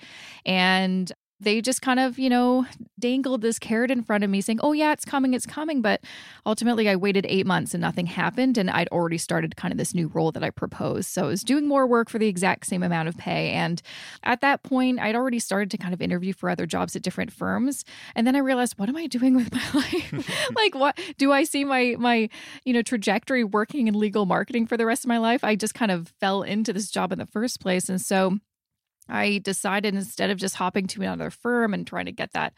And 0.46 1.12
they 1.40 1.62
just 1.62 1.82
kind 1.82 2.00
of, 2.00 2.18
you 2.18 2.30
know, 2.30 2.66
dangled 3.00 3.42
this 3.42 3.60
carrot 3.60 3.92
in 3.92 4.04
front 4.04 4.24
of 4.24 4.30
me 4.30 4.42
saying, 4.42 4.60
oh, 4.64 4.72
yeah, 4.72 4.92
it's 4.92 5.06
coming, 5.06 5.36
it's 5.36 5.46
coming. 5.46 5.82
But 5.82 6.02
ultimately, 6.46 6.90
I 6.90 6.96
waited 6.96 7.28
eight 7.30 7.46
months 7.46 7.76
and 7.76 7.82
nothing 7.82 8.08
happened. 8.08 8.58
And 8.58 8.72
I'd 8.72 8.88
already 8.90 9.20
started 9.20 9.56
kind 9.56 9.72
of 9.72 9.78
this 9.78 9.94
new 9.94 10.08
role 10.08 10.32
that 10.32 10.44
I 10.44 10.50
proposed. 10.50 11.10
So 11.10 11.26
I 11.26 11.28
was 11.28 11.44
doing 11.44 11.68
more 11.68 11.86
work 11.86 12.10
for 12.10 12.18
the 12.18 12.28
exact 12.28 12.66
same 12.66 12.82
amount 12.82 13.08
of 13.08 13.18
pay. 13.18 13.52
And 13.52 13.82
at 14.24 14.42
that 14.42 14.64
point, 14.64 15.00
I'd 15.00 15.16
already 15.16 15.40
started 15.40 15.70
to 15.72 15.78
kind 15.78 15.94
of 15.94 16.02
interview 16.02 16.34
for 16.34 16.50
other 16.50 16.66
jobs 16.66 16.96
at 16.96 17.04
different 17.04 17.32
firms. 17.32 17.86
And 18.16 18.26
then 18.26 18.36
I 18.36 18.40
realized, 18.40 18.80
what 18.80 18.90
am 18.90 18.98
I 18.98 19.06
doing 19.06 19.36
with 19.36 19.54
my 19.54 19.70
life? 19.74 20.52
like, 20.56 20.74
what 20.74 21.00
do 21.18 21.32
I 21.32 21.44
see 21.44 21.64
my, 21.64 21.96
my, 22.00 22.30
you 22.66 22.74
know, 22.74 22.82
trajectory 22.82 23.44
working 23.44 23.88
in 23.88 23.94
legal 23.94 24.26
marketing 24.26 24.66
for 24.66 24.76
the 24.76 24.88
rest 24.88 25.06
of 25.06 25.10
my 25.10 25.20
life? 25.20 25.44
I 25.44 25.56
just 25.56 25.76
kind 25.76 25.92
of 25.92 26.14
fell 26.20 26.42
into 26.42 26.74
this 26.74 26.90
job 26.90 27.12
in 27.12 27.20
the 27.20 27.28
first 27.28 27.60
place. 27.60 27.90
And 27.90 28.02
so, 28.02 28.40
I 29.10 29.40
decided 29.40 29.96
instead 29.96 30.30
of 30.30 30.38
just 30.38 30.56
hopping 30.56 30.88
to 30.88 31.02
another 31.02 31.30
firm 31.30 31.74
and 31.74 31.86
trying 31.86 32.06
to 32.06 32.12
get 32.12 32.34
that 32.34 32.54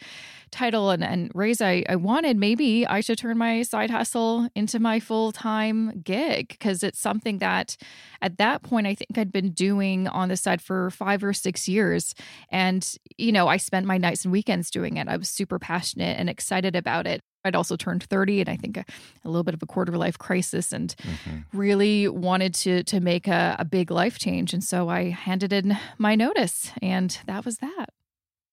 title 0.52 0.90
and, 0.90 1.04
and 1.04 1.32
raise 1.34 1.62
I, 1.62 1.84
I 1.88 1.96
wanted, 1.96 2.38
maybe 2.38 2.86
I 2.88 3.02
should 3.02 3.18
turn 3.18 3.38
my 3.38 3.62
side 3.62 3.90
hustle 3.90 4.50
into 4.56 4.80
my 4.80 5.00
full 5.00 5.32
time 5.32 6.02
gig 6.02 6.50
because 6.50 6.84
it's 6.84 7.00
something 7.00 7.40
that 7.40 7.78
at 8.22 8.38
that 8.38 8.64
point 8.64 8.88
I 8.88 8.96
think 8.96 9.18
I'd 9.18 9.32
been 9.32 9.52
doing 9.52 10.08
on 10.08 10.30
the 10.30 10.38
side 10.38 10.62
for 10.62 10.90
five 10.90 11.24
or 11.24 11.34
six 11.34 11.68
years. 11.68 12.16
And, 12.50 12.96
you 13.18 13.32
know, 13.32 13.48
I 13.48 13.58
spent 13.58 13.86
my 13.86 13.98
nights 13.98 14.26
and 14.26 14.32
weekends 14.32 14.70
doing 14.70 14.98
it. 14.98 15.08
I 15.08 15.18
was 15.18 15.30
super 15.30 15.60
passionate 15.60 16.20
and 16.20 16.30
excited 16.30 16.76
about 16.76 17.08
it. 17.08 17.22
I'd 17.46 17.56
also 17.56 17.76
turned 17.76 18.04
30 18.04 18.42
and 18.42 18.50
I 18.50 18.56
think 18.56 18.78
a, 18.78 18.86
a 19.24 19.30
little 19.30 19.44
bit 19.44 19.54
of 19.54 19.64
a 19.64 19.66
quarter 19.66 19.98
life 19.98 20.18
crisis 20.18 20.72
and 20.72 20.94
mm-hmm. 20.98 21.58
really 21.58 22.08
wanted 22.08 22.54
to 22.56 22.84
to 22.84 23.00
make 23.00 23.28
a, 23.28 23.56
a 23.60 23.66
big 23.66 23.92
life 23.92 24.20
change. 24.20 24.54
And 24.54 24.64
so 24.64 24.90
I 24.90 25.10
handed 25.10 25.54
in 25.54 25.78
my 25.98 26.16
notice 26.16 26.72
and 26.82 27.18
that 27.26 27.46
was 27.46 27.58
that. 27.58 27.90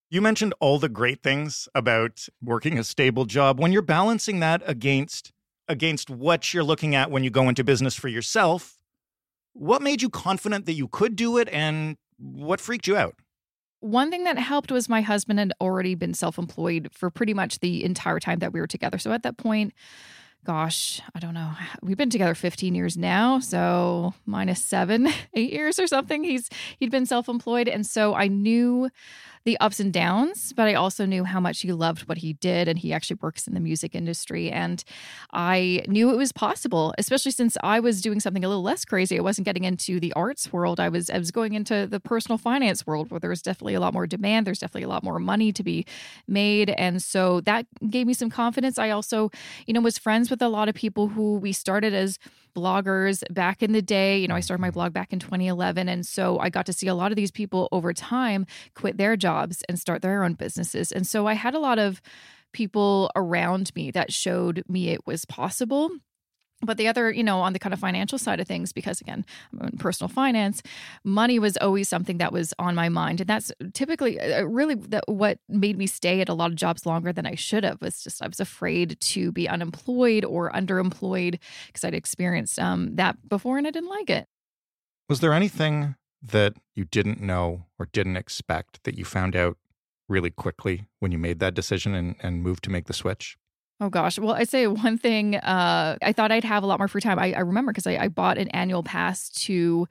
You 0.08 0.20
mentioned 0.20 0.54
all 0.60 0.78
the 0.78 0.88
great 0.88 1.22
things 1.22 1.68
about 1.74 2.28
working 2.40 2.78
a 2.78 2.84
stable 2.84 3.24
job. 3.24 3.58
When 3.58 3.72
you're 3.72 3.82
balancing 3.82 4.40
that 4.40 4.62
against 4.64 5.32
against 5.68 6.08
what 6.10 6.54
you're 6.54 6.62
looking 6.62 6.94
at 6.94 7.10
when 7.10 7.24
you 7.24 7.30
go 7.30 7.48
into 7.48 7.64
business 7.64 7.96
for 7.96 8.06
yourself, 8.06 8.78
what 9.52 9.82
made 9.82 10.00
you 10.00 10.08
confident 10.08 10.64
that 10.66 10.74
you 10.74 10.86
could 10.86 11.16
do 11.16 11.38
it 11.38 11.48
and 11.50 11.96
what 12.18 12.60
freaked 12.60 12.86
you 12.86 12.96
out? 12.96 13.16
One 13.80 14.10
thing 14.10 14.24
that 14.24 14.38
helped 14.38 14.72
was 14.72 14.88
my 14.88 15.02
husband 15.02 15.38
had 15.38 15.52
already 15.60 15.94
been 15.94 16.14
self 16.14 16.38
employed 16.38 16.88
for 16.92 17.10
pretty 17.10 17.34
much 17.34 17.60
the 17.60 17.84
entire 17.84 18.18
time 18.20 18.38
that 18.40 18.52
we 18.52 18.60
were 18.60 18.66
together. 18.66 18.98
So 18.98 19.12
at 19.12 19.22
that 19.22 19.36
point, 19.36 19.74
gosh, 20.44 21.02
I 21.14 21.18
don't 21.18 21.34
know. 21.34 21.52
We've 21.82 21.96
been 21.96 22.10
together 22.10 22.34
15 22.34 22.74
years 22.74 22.96
now, 22.96 23.40
so 23.40 24.14
minus 24.24 24.64
7, 24.64 25.08
8 25.34 25.52
years 25.52 25.78
or 25.78 25.86
something. 25.86 26.24
He's 26.24 26.48
he'd 26.78 26.90
been 26.90 27.06
self-employed 27.06 27.68
and 27.68 27.84
so 27.86 28.14
I 28.14 28.28
knew 28.28 28.88
the 29.46 29.58
ups 29.60 29.78
and 29.78 29.92
downs, 29.92 30.52
but 30.52 30.66
I 30.66 30.74
also 30.74 31.06
knew 31.06 31.22
how 31.22 31.38
much 31.38 31.62
he 31.62 31.72
loved 31.72 32.08
what 32.08 32.18
he 32.18 32.32
did. 32.32 32.66
And 32.66 32.76
he 32.76 32.92
actually 32.92 33.18
works 33.22 33.46
in 33.46 33.54
the 33.54 33.60
music 33.60 33.94
industry. 33.94 34.50
And 34.50 34.82
I 35.32 35.84
knew 35.86 36.10
it 36.10 36.16
was 36.16 36.32
possible, 36.32 36.92
especially 36.98 37.30
since 37.30 37.56
I 37.62 37.78
was 37.78 38.02
doing 38.02 38.18
something 38.18 38.44
a 38.44 38.48
little 38.48 38.64
less 38.64 38.84
crazy. 38.84 39.16
I 39.16 39.22
wasn't 39.22 39.44
getting 39.44 39.62
into 39.62 40.00
the 40.00 40.12
arts 40.14 40.52
world. 40.52 40.80
I 40.80 40.88
was 40.88 41.08
I 41.08 41.18
was 41.18 41.30
going 41.30 41.54
into 41.54 41.86
the 41.86 42.00
personal 42.00 42.38
finance 42.38 42.86
world 42.88 43.10
where 43.12 43.20
there's 43.20 43.40
definitely 43.40 43.74
a 43.74 43.80
lot 43.80 43.94
more 43.94 44.06
demand. 44.08 44.48
There's 44.48 44.58
definitely 44.58 44.82
a 44.82 44.88
lot 44.88 45.04
more 45.04 45.20
money 45.20 45.52
to 45.52 45.62
be 45.62 45.86
made. 46.26 46.70
And 46.70 47.00
so 47.00 47.40
that 47.42 47.66
gave 47.88 48.08
me 48.08 48.14
some 48.14 48.30
confidence. 48.30 48.80
I 48.80 48.90
also, 48.90 49.30
you 49.68 49.74
know, 49.74 49.80
was 49.80 49.96
friends 49.96 50.28
with 50.28 50.42
a 50.42 50.48
lot 50.48 50.68
of 50.68 50.74
people 50.74 51.06
who 51.06 51.36
we 51.36 51.52
started 51.52 51.94
as 51.94 52.18
bloggers 52.56 53.22
back 53.32 53.62
in 53.62 53.72
the 53.72 53.82
day. 53.82 54.18
You 54.18 54.26
know, 54.26 54.34
I 54.34 54.40
started 54.40 54.62
my 54.62 54.70
blog 54.70 54.92
back 54.92 55.12
in 55.12 55.20
2011. 55.20 55.88
And 55.88 56.04
so 56.04 56.38
I 56.38 56.48
got 56.48 56.66
to 56.66 56.72
see 56.72 56.88
a 56.88 56.94
lot 56.94 57.12
of 57.12 57.16
these 57.16 57.30
people 57.30 57.68
over 57.70 57.92
time 57.92 58.46
quit 58.74 58.96
their 58.96 59.14
jobs 59.14 59.35
and 59.68 59.78
start 59.78 60.02
their 60.02 60.24
own 60.24 60.34
businesses. 60.34 60.92
And 60.92 61.06
so 61.06 61.26
I 61.26 61.34
had 61.34 61.54
a 61.54 61.58
lot 61.58 61.78
of 61.78 62.00
people 62.52 63.10
around 63.14 63.70
me 63.74 63.90
that 63.90 64.12
showed 64.12 64.64
me 64.68 64.90
it 64.90 65.06
was 65.06 65.24
possible. 65.24 65.90
But 66.62 66.78
the 66.78 66.88
other, 66.88 67.10
you 67.12 67.22
know, 67.22 67.40
on 67.40 67.52
the 67.52 67.58
kind 67.58 67.74
of 67.74 67.80
financial 67.80 68.16
side 68.16 68.40
of 68.40 68.46
things, 68.48 68.72
because 68.72 69.02
again, 69.02 69.26
I'm 69.52 69.68
in 69.68 69.76
personal 69.76 70.08
finance, 70.08 70.62
money 71.04 71.38
was 71.38 71.58
always 71.58 71.86
something 71.86 72.16
that 72.16 72.32
was 72.32 72.54
on 72.58 72.74
my 72.74 72.88
mind. 72.88 73.20
And 73.20 73.28
that's 73.28 73.52
typically 73.74 74.18
uh, 74.18 74.44
really 74.44 74.76
what 75.06 75.38
made 75.50 75.76
me 75.76 75.86
stay 75.86 76.22
at 76.22 76.30
a 76.30 76.34
lot 76.34 76.50
of 76.50 76.56
jobs 76.56 76.86
longer 76.86 77.12
than 77.12 77.26
I 77.26 77.34
should 77.34 77.62
have 77.62 77.82
was 77.82 78.02
just 78.02 78.22
I 78.22 78.26
was 78.26 78.40
afraid 78.40 78.98
to 79.00 79.32
be 79.32 79.46
unemployed 79.46 80.24
or 80.24 80.50
underemployed 80.50 81.38
because 81.66 81.84
I'd 81.84 81.94
experienced 81.94 82.58
um, 82.58 82.96
that 82.96 83.28
before 83.28 83.58
and 83.58 83.66
I 83.66 83.70
didn't 83.70 83.90
like 83.90 84.08
it. 84.08 84.26
Was 85.10 85.20
there 85.20 85.34
anything 85.34 85.94
that 86.28 86.54
you 86.74 86.84
didn't 86.84 87.20
know 87.20 87.66
or 87.78 87.86
didn't 87.92 88.16
expect 88.16 88.84
that 88.84 88.96
you 88.96 89.04
found 89.04 89.36
out 89.36 89.56
really 90.08 90.30
quickly 90.30 90.86
when 91.00 91.12
you 91.12 91.18
made 91.18 91.38
that 91.40 91.54
decision 91.54 91.94
and, 91.94 92.16
and 92.20 92.42
moved 92.42 92.64
to 92.64 92.70
make 92.70 92.86
the 92.86 92.92
switch? 92.92 93.36
Oh 93.80 93.90
gosh. 93.90 94.18
Well, 94.18 94.34
I'd 94.34 94.48
say 94.48 94.66
one 94.66 94.96
thing. 94.96 95.36
Uh, 95.36 95.96
I 96.00 96.12
thought 96.12 96.32
I'd 96.32 96.44
have 96.44 96.62
a 96.62 96.66
lot 96.66 96.78
more 96.78 96.88
free 96.88 97.02
time. 97.02 97.18
I, 97.18 97.34
I 97.34 97.40
remember 97.40 97.72
because 97.72 97.86
I, 97.86 97.96
I 97.96 98.08
bought 98.08 98.38
an 98.38 98.48
annual 98.48 98.82
pass 98.82 99.28
to 99.30 99.86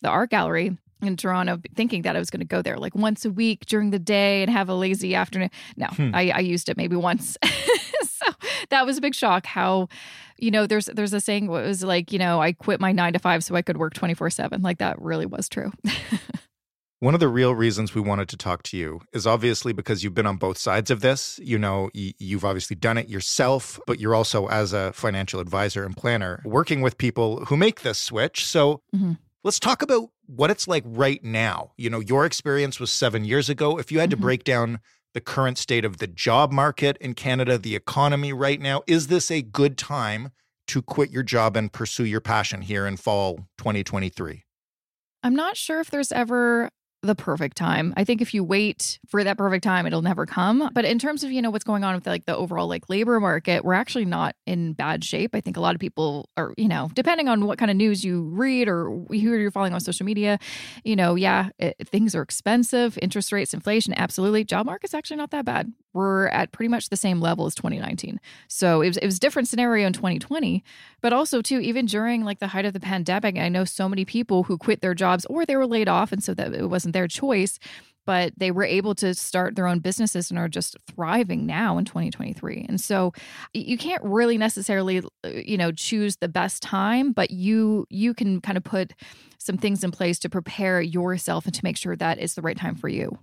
the 0.00 0.08
art 0.08 0.30
gallery 0.30 0.76
in 1.02 1.16
Toronto, 1.16 1.60
thinking 1.74 2.02
that 2.02 2.16
I 2.16 2.18
was 2.18 2.30
going 2.30 2.40
to 2.40 2.46
go 2.46 2.62
there 2.62 2.78
like 2.78 2.94
once 2.94 3.26
a 3.26 3.30
week 3.30 3.66
during 3.66 3.90
the 3.90 3.98
day 3.98 4.42
and 4.42 4.50
have 4.50 4.70
a 4.70 4.74
lazy 4.74 5.14
afternoon. 5.14 5.50
No, 5.76 5.86
hmm. 5.88 6.14
I, 6.14 6.30
I 6.30 6.38
used 6.38 6.70
it 6.70 6.78
maybe 6.78 6.96
once. 6.96 7.36
so 8.02 8.32
that 8.70 8.86
was 8.86 8.96
a 8.96 9.00
big 9.02 9.14
shock. 9.14 9.44
How, 9.44 9.88
you 10.38 10.50
know, 10.50 10.66
there's 10.66 10.86
there's 10.86 11.12
a 11.12 11.20
saying. 11.20 11.48
What 11.48 11.64
was 11.64 11.82
like, 11.82 12.12
you 12.12 12.18
know, 12.18 12.40
I 12.40 12.52
quit 12.52 12.80
my 12.80 12.92
nine 12.92 13.12
to 13.12 13.18
five 13.18 13.44
so 13.44 13.54
I 13.54 13.62
could 13.62 13.76
work 13.76 13.94
twenty 13.94 14.14
four 14.14 14.30
seven. 14.30 14.62
Like 14.62 14.78
that 14.78 15.00
really 15.00 15.26
was 15.26 15.48
true. 15.48 15.72
One 16.98 17.12
of 17.12 17.20
the 17.20 17.28
real 17.28 17.54
reasons 17.54 17.94
we 17.94 18.00
wanted 18.00 18.30
to 18.30 18.38
talk 18.38 18.62
to 18.64 18.76
you 18.76 19.02
is 19.12 19.26
obviously 19.26 19.74
because 19.74 20.02
you've 20.02 20.14
been 20.14 20.26
on 20.26 20.38
both 20.38 20.56
sides 20.56 20.90
of 20.90 21.02
this. 21.02 21.38
You 21.42 21.58
know, 21.58 21.90
you've 21.92 22.44
obviously 22.44 22.74
done 22.74 22.96
it 22.96 23.10
yourself, 23.10 23.78
but 23.86 24.00
you're 24.00 24.14
also, 24.14 24.46
as 24.46 24.72
a 24.72 24.94
financial 24.94 25.38
advisor 25.38 25.84
and 25.84 25.94
planner, 25.94 26.40
working 26.46 26.80
with 26.80 26.96
people 26.96 27.44
who 27.44 27.56
make 27.56 27.82
this 27.82 27.98
switch. 27.98 28.46
So 28.46 28.80
mm-hmm. 28.94 29.12
let's 29.44 29.60
talk 29.60 29.82
about 29.82 30.08
what 30.24 30.50
it's 30.50 30.66
like 30.66 30.84
right 30.86 31.22
now. 31.22 31.72
You 31.76 31.90
know, 31.90 32.00
your 32.00 32.24
experience 32.24 32.80
was 32.80 32.90
seven 32.90 33.26
years 33.26 33.50
ago. 33.50 33.78
If 33.78 33.92
you 33.92 33.98
had 33.98 34.08
mm-hmm. 34.08 34.18
to 34.18 34.22
break 34.22 34.44
down 34.44 34.80
the 35.16 35.20
current 35.22 35.56
state 35.56 35.86
of 35.86 35.96
the 35.96 36.06
job 36.06 36.52
market 36.52 36.98
in 37.00 37.14
Canada, 37.14 37.56
the 37.56 37.74
economy 37.74 38.34
right 38.34 38.60
now, 38.60 38.82
is 38.86 39.06
this 39.06 39.30
a 39.30 39.40
good 39.40 39.78
time 39.78 40.30
to 40.66 40.82
quit 40.82 41.10
your 41.10 41.22
job 41.22 41.56
and 41.56 41.72
pursue 41.72 42.04
your 42.04 42.20
passion 42.20 42.60
here 42.60 42.86
in 42.86 42.98
fall 42.98 43.36
2023? 43.56 44.44
I'm 45.22 45.34
not 45.34 45.56
sure 45.56 45.80
if 45.80 45.90
there's 45.90 46.12
ever 46.12 46.68
the 47.06 47.14
perfect 47.14 47.56
time. 47.56 47.94
I 47.96 48.04
think 48.04 48.20
if 48.20 48.34
you 48.34 48.44
wait 48.44 48.98
for 49.06 49.24
that 49.24 49.38
perfect 49.38 49.64
time, 49.64 49.86
it'll 49.86 50.02
never 50.02 50.26
come. 50.26 50.70
But 50.74 50.84
in 50.84 50.98
terms 50.98 51.24
of, 51.24 51.32
you 51.32 51.40
know, 51.40 51.50
what's 51.50 51.64
going 51.64 51.84
on 51.84 51.94
with 51.94 52.06
like 52.06 52.26
the 52.26 52.36
overall 52.36 52.68
like 52.68 52.88
labor 52.88 53.18
market, 53.20 53.64
we're 53.64 53.74
actually 53.74 54.04
not 54.04 54.36
in 54.46 54.72
bad 54.72 55.04
shape. 55.04 55.34
I 55.34 55.40
think 55.40 55.56
a 55.56 55.60
lot 55.60 55.74
of 55.74 55.80
people 55.80 56.28
are, 56.36 56.52
you 56.56 56.68
know, 56.68 56.90
depending 56.94 57.28
on 57.28 57.46
what 57.46 57.58
kind 57.58 57.70
of 57.70 57.76
news 57.76 58.04
you 58.04 58.24
read 58.24 58.68
or 58.68 58.90
who 58.90 59.16
you're 59.16 59.50
following 59.50 59.72
on 59.72 59.80
social 59.80 60.04
media, 60.04 60.38
you 60.84 60.96
know, 60.96 61.14
yeah, 61.14 61.50
it, 61.58 61.76
things 61.88 62.14
are 62.14 62.22
expensive, 62.22 62.98
interest 63.00 63.32
rates, 63.32 63.54
inflation, 63.54 63.94
absolutely. 63.96 64.44
Job 64.44 64.66
market's 64.66 64.94
actually 64.94 65.16
not 65.16 65.30
that 65.30 65.44
bad. 65.44 65.72
We're 65.96 66.28
at 66.28 66.52
pretty 66.52 66.68
much 66.68 66.88
the 66.90 66.96
same 66.96 67.20
level 67.20 67.46
as 67.46 67.54
2019. 67.54 68.20
So 68.48 68.82
it 68.82 68.88
was, 68.88 68.96
it 68.98 69.06
was 69.06 69.16
a 69.16 69.20
different 69.20 69.48
scenario 69.48 69.86
in 69.86 69.92
2020, 69.92 70.62
but 71.00 71.12
also 71.12 71.42
too, 71.42 71.58
even 71.60 71.86
during 71.86 72.24
like 72.24 72.38
the 72.38 72.48
height 72.48 72.64
of 72.66 72.72
the 72.72 72.80
pandemic, 72.80 73.36
I 73.36 73.48
know 73.48 73.64
so 73.64 73.88
many 73.88 74.04
people 74.04 74.44
who 74.44 74.58
quit 74.58 74.80
their 74.80 74.94
jobs 74.94 75.24
or 75.26 75.46
they 75.46 75.56
were 75.56 75.66
laid 75.66 75.88
off. 75.88 76.12
And 76.12 76.22
so 76.22 76.34
that 76.34 76.54
it 76.54 76.68
wasn't 76.68 76.92
their 76.92 77.08
choice 77.08 77.58
but 78.06 78.32
they 78.36 78.50
were 78.50 78.64
able 78.64 78.94
to 78.94 79.14
start 79.14 79.56
their 79.56 79.66
own 79.66 79.80
businesses 79.80 80.30
and 80.30 80.38
are 80.38 80.48
just 80.48 80.76
thriving 80.86 81.44
now 81.44 81.76
in 81.76 81.84
2023. 81.84 82.64
And 82.68 82.80
so 82.80 83.12
you 83.52 83.76
can't 83.76 84.02
really 84.02 84.38
necessarily 84.38 84.98
uh, 84.98 85.28
you 85.28 85.58
know 85.58 85.72
choose 85.72 86.16
the 86.16 86.28
best 86.28 86.62
time, 86.62 87.12
but 87.12 87.30
you 87.30 87.86
you 87.90 88.14
can 88.14 88.40
kind 88.40 88.56
of 88.56 88.64
put 88.64 88.94
some 89.38 89.58
things 89.58 89.84
in 89.84 89.90
place 89.90 90.18
to 90.20 90.30
prepare 90.30 90.80
yourself 90.80 91.44
and 91.44 91.54
to 91.54 91.64
make 91.64 91.76
sure 91.76 91.96
that 91.96 92.18
it's 92.18 92.34
the 92.34 92.42
right 92.42 92.56
time 92.56 92.76
for 92.76 92.88
you. 92.88 93.18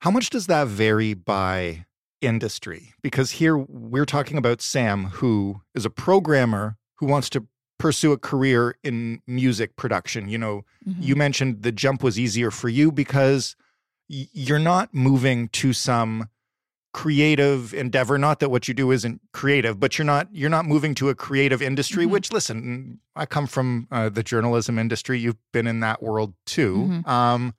How 0.00 0.10
much 0.10 0.30
does 0.30 0.46
that 0.48 0.66
vary 0.66 1.14
by 1.14 1.86
industry? 2.20 2.94
Because 3.02 3.32
here 3.32 3.56
we're 3.56 4.06
talking 4.06 4.36
about 4.36 4.60
Sam 4.60 5.06
who 5.06 5.60
is 5.74 5.84
a 5.84 5.90
programmer 5.90 6.76
who 6.96 7.06
wants 7.06 7.30
to 7.30 7.46
pursue 7.78 8.12
a 8.12 8.18
career 8.18 8.76
in 8.84 9.20
music 9.26 9.74
production. 9.76 10.28
You 10.28 10.38
know, 10.38 10.64
mm-hmm. 10.86 11.02
you 11.02 11.16
mentioned 11.16 11.62
the 11.62 11.72
jump 11.72 12.02
was 12.02 12.18
easier 12.18 12.50
for 12.50 12.68
you 12.68 12.92
because 12.92 13.56
y- 14.08 14.28
you're 14.32 14.58
not 14.58 14.92
moving 14.92 15.48
to 15.48 15.72
some 15.72 16.28
creative 16.92 17.72
endeavor 17.72 18.18
not 18.18 18.40
that 18.40 18.50
what 18.50 18.66
you 18.66 18.74
do 18.74 18.90
isn't 18.90 19.20
creative 19.32 19.78
but 19.78 19.96
you're 19.96 20.04
not 20.04 20.26
you're 20.32 20.50
not 20.50 20.64
moving 20.64 20.92
to 20.92 21.08
a 21.08 21.14
creative 21.14 21.62
industry 21.62 22.02
mm-hmm. 22.02 22.14
which 22.14 22.32
listen 22.32 22.98
i 23.14 23.24
come 23.24 23.46
from 23.46 23.86
uh, 23.92 24.08
the 24.08 24.24
journalism 24.24 24.76
industry 24.76 25.16
you've 25.16 25.36
been 25.52 25.68
in 25.68 25.78
that 25.78 26.02
world 26.02 26.34
too 26.46 26.74
mm-hmm. 26.74 27.08
um, 27.08 27.54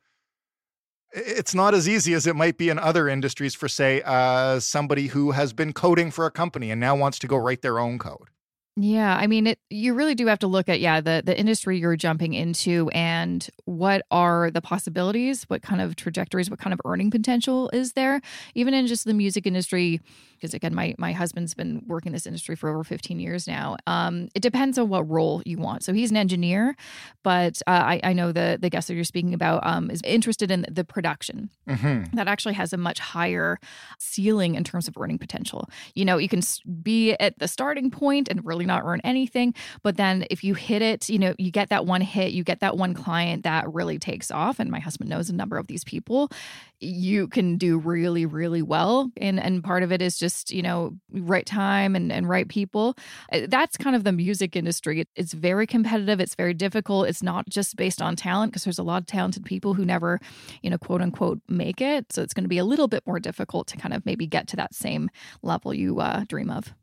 it's 1.13 1.53
not 1.53 1.73
as 1.73 1.87
easy 1.87 2.13
as 2.13 2.25
it 2.25 2.35
might 2.35 2.57
be 2.57 2.69
in 2.69 2.79
other 2.79 3.07
industries 3.07 3.53
for 3.53 3.67
say 3.67 4.01
uh, 4.05 4.59
somebody 4.59 5.07
who 5.07 5.31
has 5.31 5.53
been 5.53 5.73
coding 5.73 6.11
for 6.11 6.25
a 6.25 6.31
company 6.31 6.71
and 6.71 6.79
now 6.79 6.95
wants 6.95 7.19
to 7.19 7.27
go 7.27 7.37
write 7.37 7.61
their 7.61 7.79
own 7.79 7.99
code. 7.99 8.29
Yeah, 8.77 9.17
I 9.17 9.27
mean, 9.27 9.47
it, 9.47 9.59
you 9.69 9.93
really 9.93 10.15
do 10.15 10.27
have 10.27 10.39
to 10.39 10.47
look 10.47 10.69
at 10.69 10.79
yeah 10.79 11.01
the 11.01 11.21
the 11.25 11.37
industry 11.37 11.77
you're 11.77 11.97
jumping 11.97 12.33
into 12.33 12.89
and 12.93 13.45
what 13.65 14.03
are 14.11 14.49
the 14.49 14.61
possibilities, 14.61 15.43
what 15.43 15.61
kind 15.61 15.81
of 15.81 15.97
trajectories, 15.97 16.49
what 16.49 16.59
kind 16.59 16.73
of 16.73 16.79
earning 16.85 17.11
potential 17.11 17.69
is 17.73 17.93
there, 17.93 18.21
even 18.55 18.73
in 18.73 18.87
just 18.87 19.03
the 19.03 19.13
music 19.13 19.45
industry 19.45 19.99
because 20.41 20.55
again, 20.55 20.73
my 20.73 20.95
my 20.97 21.11
husband's 21.11 21.53
been 21.53 21.83
working 21.85 22.11
this 22.11 22.25
industry 22.25 22.55
for 22.55 22.69
over 22.69 22.83
15 22.83 23.19
years 23.19 23.47
now. 23.47 23.77
Um, 23.85 24.29
it 24.33 24.41
depends 24.41 24.79
on 24.79 24.89
what 24.89 25.07
role 25.07 25.43
you 25.45 25.59
want. 25.59 25.83
So 25.83 25.93
he's 25.93 26.09
an 26.09 26.17
engineer, 26.17 26.75
but 27.23 27.61
uh, 27.67 27.69
I, 27.71 27.99
I 28.03 28.13
know 28.13 28.31
the 28.31 28.57
the 28.59 28.69
guest 28.69 28.87
that 28.87 28.95
you're 28.95 29.03
speaking 29.03 29.35
about 29.35 29.65
um, 29.65 29.91
is 29.91 30.01
interested 30.03 30.49
in 30.49 30.65
the 30.69 30.83
production. 30.83 31.51
Mm-hmm. 31.69 32.15
That 32.15 32.27
actually 32.27 32.55
has 32.55 32.73
a 32.73 32.77
much 32.77 32.99
higher 32.99 33.59
ceiling 33.99 34.55
in 34.55 34.63
terms 34.63 34.87
of 34.87 34.97
earning 34.97 35.19
potential. 35.19 35.69
You 35.93 36.05
know, 36.05 36.17
you 36.17 36.27
can 36.27 36.41
be 36.81 37.13
at 37.13 37.37
the 37.37 37.47
starting 37.47 37.91
point 37.91 38.27
and 38.27 38.43
really 38.43 38.65
not 38.65 38.81
earn 38.83 39.01
anything, 39.03 39.53
but 39.83 39.97
then 39.97 40.25
if 40.31 40.43
you 40.43 40.55
hit 40.55 40.81
it, 40.81 41.07
you 41.07 41.19
know, 41.19 41.35
you 41.37 41.51
get 41.51 41.69
that 41.69 41.85
one 41.85 42.01
hit, 42.01 42.31
you 42.31 42.43
get 42.43 42.61
that 42.61 42.77
one 42.77 42.95
client 42.95 43.43
that 43.43 43.71
really 43.71 43.99
takes 43.99 44.31
off. 44.31 44.59
And 44.59 44.71
my 44.71 44.79
husband 44.79 45.09
knows 45.09 45.29
a 45.29 45.35
number 45.35 45.57
of 45.57 45.67
these 45.67 45.83
people. 45.83 46.31
You 46.79 47.27
can 47.27 47.57
do 47.57 47.77
really, 47.77 48.25
really 48.25 48.63
well, 48.63 49.11
and 49.17 49.39
and 49.39 49.63
part 49.63 49.83
of 49.83 49.91
it 49.91 50.01
is 50.01 50.17
just 50.17 50.30
just, 50.31 50.51
you 50.51 50.61
know, 50.61 50.95
right 51.11 51.45
time 51.45 51.95
and, 51.95 52.11
and 52.11 52.27
right 52.27 52.47
people. 52.47 52.97
Uh, 53.31 53.41
that's 53.47 53.77
kind 53.77 53.95
of 53.95 54.03
the 54.03 54.11
music 54.11 54.55
industry. 54.55 55.05
It's 55.15 55.33
very 55.33 55.67
competitive. 55.67 56.19
It's 56.19 56.35
very 56.35 56.53
difficult. 56.53 57.07
It's 57.07 57.23
not 57.23 57.49
just 57.49 57.75
based 57.75 58.01
on 58.01 58.15
talent 58.15 58.51
because 58.51 58.63
there's 58.63 58.79
a 58.79 58.83
lot 58.83 59.01
of 59.01 59.07
talented 59.07 59.43
people 59.45 59.73
who 59.73 59.85
never, 59.85 60.19
you 60.61 60.69
know, 60.69 60.77
quote 60.77 61.01
unquote, 61.01 61.41
make 61.47 61.81
it. 61.81 62.11
So 62.11 62.21
it's 62.21 62.33
going 62.33 62.45
to 62.45 62.49
be 62.49 62.57
a 62.57 62.65
little 62.65 62.87
bit 62.87 63.05
more 63.05 63.19
difficult 63.19 63.67
to 63.67 63.77
kind 63.77 63.93
of 63.93 64.05
maybe 64.05 64.25
get 64.27 64.47
to 64.49 64.55
that 64.55 64.73
same 64.73 65.09
level 65.41 65.73
you 65.73 65.99
uh, 65.99 66.23
dream 66.27 66.49
of. 66.49 66.73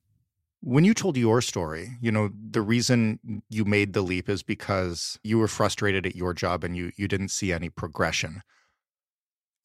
When 0.60 0.84
you 0.84 0.92
told 0.92 1.16
your 1.16 1.40
story, 1.40 1.96
you 2.00 2.10
know, 2.10 2.30
the 2.50 2.60
reason 2.60 3.42
you 3.48 3.64
made 3.64 3.92
the 3.92 4.02
leap 4.02 4.28
is 4.28 4.42
because 4.42 5.18
you 5.22 5.38
were 5.38 5.46
frustrated 5.46 6.04
at 6.04 6.16
your 6.16 6.34
job 6.34 6.64
and 6.64 6.76
you 6.76 6.90
you 6.96 7.06
didn't 7.06 7.28
see 7.28 7.52
any 7.52 7.70
progression. 7.70 8.42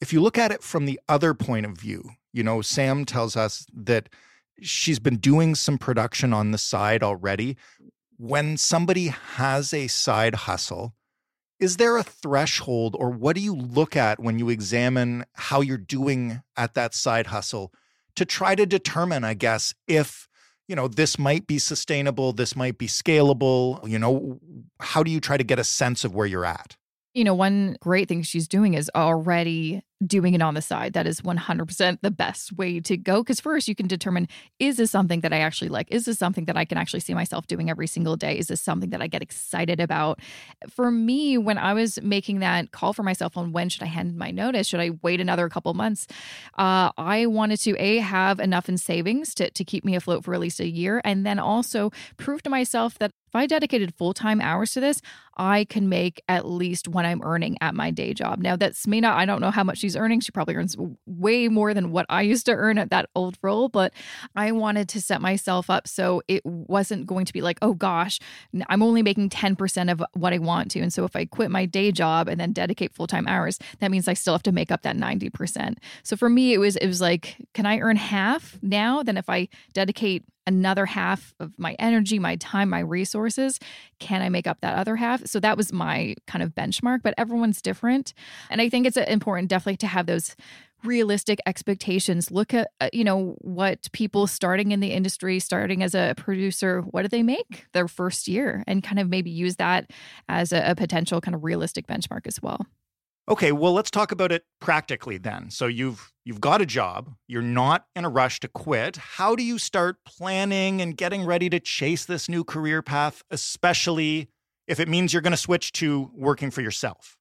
If 0.04 0.12
you 0.12 0.20
look 0.20 0.38
at 0.38 0.52
it 0.52 0.62
from 0.62 0.86
the 0.86 1.00
other 1.08 1.34
point 1.34 1.66
of 1.66 1.78
view, 1.78 2.10
you 2.34 2.44
know, 2.44 2.62
Sam 2.62 3.06
tells 3.06 3.38
us 3.38 3.66
that 3.74 4.10
she's 4.62 5.00
been 5.00 5.16
doing 5.16 5.56
some 5.56 5.78
production 5.78 6.34
on 6.34 6.52
the 6.52 6.58
side 6.58 7.02
already. 7.02 7.56
When 8.18 8.58
somebody 8.58 9.08
has 9.08 9.74
a 9.74 9.88
side 9.88 10.36
hustle, 10.36 10.94
is 11.58 11.78
there 11.78 11.96
a 11.96 12.04
threshold 12.04 12.98
or 13.00 13.12
what 13.12 13.38
do 13.38 13.42
you 13.42 13.56
look 13.56 13.96
at 13.96 14.20
when 14.20 14.40
you 14.40 14.50
examine 14.50 15.24
how 15.36 15.62
you're 15.62 15.78
doing 15.78 16.42
at 16.58 16.74
that 16.74 16.94
side 16.94 17.28
hustle 17.28 17.72
to 18.18 18.26
try 18.26 18.56
to 18.56 18.66
determine, 18.66 19.24
I 19.24 19.36
guess, 19.36 19.74
if 19.88 20.28
you 20.68 20.76
know 20.76 20.90
this 20.90 21.18
might 21.18 21.48
be 21.48 21.60
sustainable, 21.60 22.34
this 22.34 22.58
might 22.58 22.78
be 22.78 22.88
scalable, 22.88 23.88
you 23.88 24.00
know, 24.00 24.42
how 24.82 25.02
do 25.02 25.12
you 25.12 25.22
try 25.22 25.38
to 25.38 25.46
get 25.46 25.60
a 25.60 25.64
sense 25.64 26.04
of 26.04 26.14
where 26.14 26.28
you're 26.28 26.44
at? 26.44 26.76
You 27.14 27.24
know, 27.24 27.36
one 27.36 27.78
great 27.80 28.08
thing 28.08 28.24
she's 28.24 28.48
doing 28.48 28.74
is 28.74 28.90
already 28.96 29.84
doing 30.06 30.34
it 30.34 30.42
on 30.42 30.54
the 30.54 30.62
side. 30.62 30.94
That 30.94 31.08
is 31.08 31.22
100% 31.22 32.00
the 32.02 32.12
best 32.12 32.54
way 32.54 32.80
to 32.82 32.98
go. 32.98 33.22
Because 33.22 33.40
first, 33.40 33.68
you 33.68 33.76
can 33.76 33.88
determine 33.88 34.28
is 34.60 34.78
this 34.78 34.92
something 34.92 35.22
that 35.22 35.32
I 35.32 35.40
actually 35.40 35.70
like? 35.70 35.88
Is 35.92 36.06
this 36.06 36.18
something 36.18 36.46
that 36.46 36.58
I 36.58 36.66
can 36.66 36.78
actually 36.78 37.00
see 37.02 37.14
myself 37.14 37.48
doing 37.48 37.70
every 37.70 37.88
single 37.88 38.16
day? 38.16 38.38
Is 38.38 38.48
this 38.48 38.62
something 38.62 38.90
that 38.90 39.02
I 39.02 39.08
get 39.08 39.22
excited 39.22 39.80
about? 39.80 40.20
For 40.70 40.92
me, 40.92 41.38
when 41.38 41.58
I 41.58 41.74
was 41.74 42.02
making 42.02 42.40
that 42.40 42.72
call 42.72 42.94
for 42.94 43.04
myself 43.04 43.38
on 43.38 43.52
when 43.52 43.70
should 43.70 43.84
I 43.84 43.88
hand 43.88 44.18
my 44.18 44.32
notice, 44.32 44.68
should 44.68 44.80
I 44.80 44.92
wait 45.02 45.22
another 45.22 45.48
couple 45.50 45.74
months? 45.74 46.08
Uh, 46.58 46.92
I 46.98 47.26
wanted 47.28 47.60
to 47.62 47.76
a 47.78 47.98
have 47.98 48.40
enough 48.40 48.68
in 48.70 48.78
savings 48.78 49.34
to 49.36 49.50
to 49.52 49.64
keep 49.64 49.86
me 49.86 49.96
afloat 49.96 50.24
for 50.24 50.34
at 50.34 50.40
least 50.40 50.60
a 50.60 50.68
year, 50.68 51.02
and 51.04 51.26
then 51.26 51.40
also 51.40 51.92
prove 52.18 52.42
to 52.44 52.50
myself 52.50 52.98
that 53.00 53.12
if 53.28 53.36
I 53.36 53.48
dedicated 53.48 53.96
full 53.96 54.14
time 54.14 54.40
hours 54.42 54.74
to 54.74 54.80
this, 54.80 55.02
I 55.38 55.66
can 55.66 55.90
make 55.90 56.22
at 56.28 56.48
least 56.48 56.88
what 56.88 57.06
I'm 57.06 57.22
earning 57.24 57.58
at 57.62 57.76
my 57.76 57.92
day 57.92 58.14
job. 58.14 58.40
Now, 58.40 58.56
that's 58.56 58.86
may 58.88 59.02
not, 59.02 59.18
I 59.18 59.26
don't 59.26 59.42
know 59.42 59.52
how 59.52 59.64
much 59.64 59.80
she's 59.80 59.96
earning. 59.96 60.20
She 60.20 60.32
probably 60.32 60.56
earns 60.56 60.76
way 61.06 61.48
more 61.48 61.74
than 61.74 61.92
what 61.92 62.06
I 62.10 62.22
used 62.22 62.46
to 62.46 62.54
earn 62.54 62.78
at 62.78 62.90
that 62.92 63.10
old 63.16 63.38
role, 63.42 63.70
but 63.70 63.94
I 64.36 64.52
wanted 64.52 64.90
to 64.90 65.02
set 65.02 65.22
myself 65.22 65.70
up 65.70 65.88
so 65.88 66.22
it 66.28 66.46
wasn't 66.46 67.08
going 67.08 67.26
to 67.26 67.34
be 67.34 67.42
like, 67.42 67.58
oh 67.62 67.74
gosh, 67.74 68.20
I'm 68.70 68.84
only 68.84 69.02
making 69.02 69.30
10% 69.30 69.92
of 69.92 70.04
what 70.14 70.34
I 70.34 70.38
want 70.38 70.72
to. 70.72 70.80
And 70.80 70.94
so 70.94 71.06
if 71.06 71.16
I 71.16 71.26
quit 71.26 71.52
my 71.52 71.66
day 71.66 71.92
job 71.92 72.28
and 72.28 72.40
then 72.40 72.54
dedicate 72.54 72.94
full 72.94 73.08
time 73.08 73.28
hours, 73.28 73.60
that 73.80 73.92
means 73.92 74.08
I 74.08 74.14
still 74.14 74.34
have 74.34 74.44
to 74.44 74.52
make 74.52 74.72
up 74.72 74.84
that 74.84 74.96
90%. 74.96 75.78
So 76.04 76.16
for 76.16 76.30
me, 76.30 76.54
it 76.54 76.60
was, 76.60 76.76
it 76.78 76.88
was 76.88 77.02
like, 77.02 77.38
can 77.54 77.66
I 77.66 77.80
earn 77.80 77.96
half 77.96 78.58
now 78.62 79.04
than 79.04 79.18
if 79.18 79.30
I 79.30 79.50
dedicate 79.74 80.24
another 80.46 80.86
half 80.86 81.34
of 81.40 81.58
my 81.58 81.76
energy, 81.80 82.20
my 82.20 82.36
time, 82.38 82.70
my 82.70 82.80
resources? 82.80 83.60
Can 84.00 84.22
I 84.22 84.30
make 84.30 84.48
up 84.48 84.60
that 84.62 84.78
other 84.78 84.96
half? 84.96 85.23
So 85.26 85.40
that 85.40 85.58
was 85.58 85.72
my 85.72 86.16
kind 86.28 86.44
of 86.44 86.56
benchmark, 86.56 87.02
but 87.04 87.14
everyone's 87.18 87.62
different. 87.62 88.14
And 88.50 88.62
I 88.62 88.70
think 88.70 88.86
it's 88.86 88.98
uh, 88.98 89.06
important 89.08 89.50
definitely 89.50 89.78
to 89.78 89.88
have 89.88 90.06
those 90.06 90.36
realistic 90.84 91.40
expectations 91.46 92.30
look 92.30 92.54
at 92.54 92.70
uh, 92.82 92.90
you 92.92 93.06
know 93.06 93.36
what 93.40 93.90
people 93.94 94.28
starting 94.28 94.74
in 94.74 94.82
the 94.82 94.92
industry 94.92 95.40
starting 95.40 95.82
as 95.82 95.96
a 95.96 96.14
producer 96.18 96.82
what 96.82 97.04
do 97.04 97.08
they 97.08 97.24
make 97.24 97.66
their 97.72 97.88
first 97.88 98.28
year 98.28 98.66
and 98.68 98.84
kind 98.84 99.00
of 99.00 99.08
maybe 99.08 99.30
use 99.30 99.56
that 99.56 99.92
as 100.28 100.52
a, 100.52 100.72
a 100.72 100.76
potential 100.76 101.22
kind 101.22 101.36
of 101.36 101.44
realistic 101.46 101.88
benchmark 101.88 102.28
as 102.28 102.42
well 102.42 102.66
Okay, 103.30 103.54
well 103.54 103.72
let's 103.72 103.90
talk 103.90 104.12
about 104.12 104.34
it 104.34 104.44
practically 104.60 105.18
then. 105.18 105.50
So 105.50 105.68
you've 105.68 106.12
you've 106.26 106.42
got 106.42 106.62
a 106.62 106.66
job, 106.66 107.16
you're 107.26 107.42
not 107.42 107.86
in 107.96 108.04
a 108.04 108.10
rush 108.10 108.42
to 108.42 108.50
quit. 108.50 108.98
How 108.98 109.34
do 109.34 109.44
you 109.44 109.58
start 109.58 109.96
planning 110.06 110.82
and 110.82 110.98
getting 110.98 111.26
ready 111.26 111.50
to 111.50 111.60
chase 111.62 112.04
this 112.04 112.28
new 112.28 112.44
career 112.44 112.82
path, 112.82 113.24
especially 113.32 114.28
if 114.68 114.80
it 114.80 114.88
means 114.88 115.14
you're 115.14 115.22
going 115.22 115.32
to 115.32 115.38
switch 115.38 115.72
to 115.74 116.12
working 116.14 116.52
for 116.52 116.62
yourself? 116.62 117.18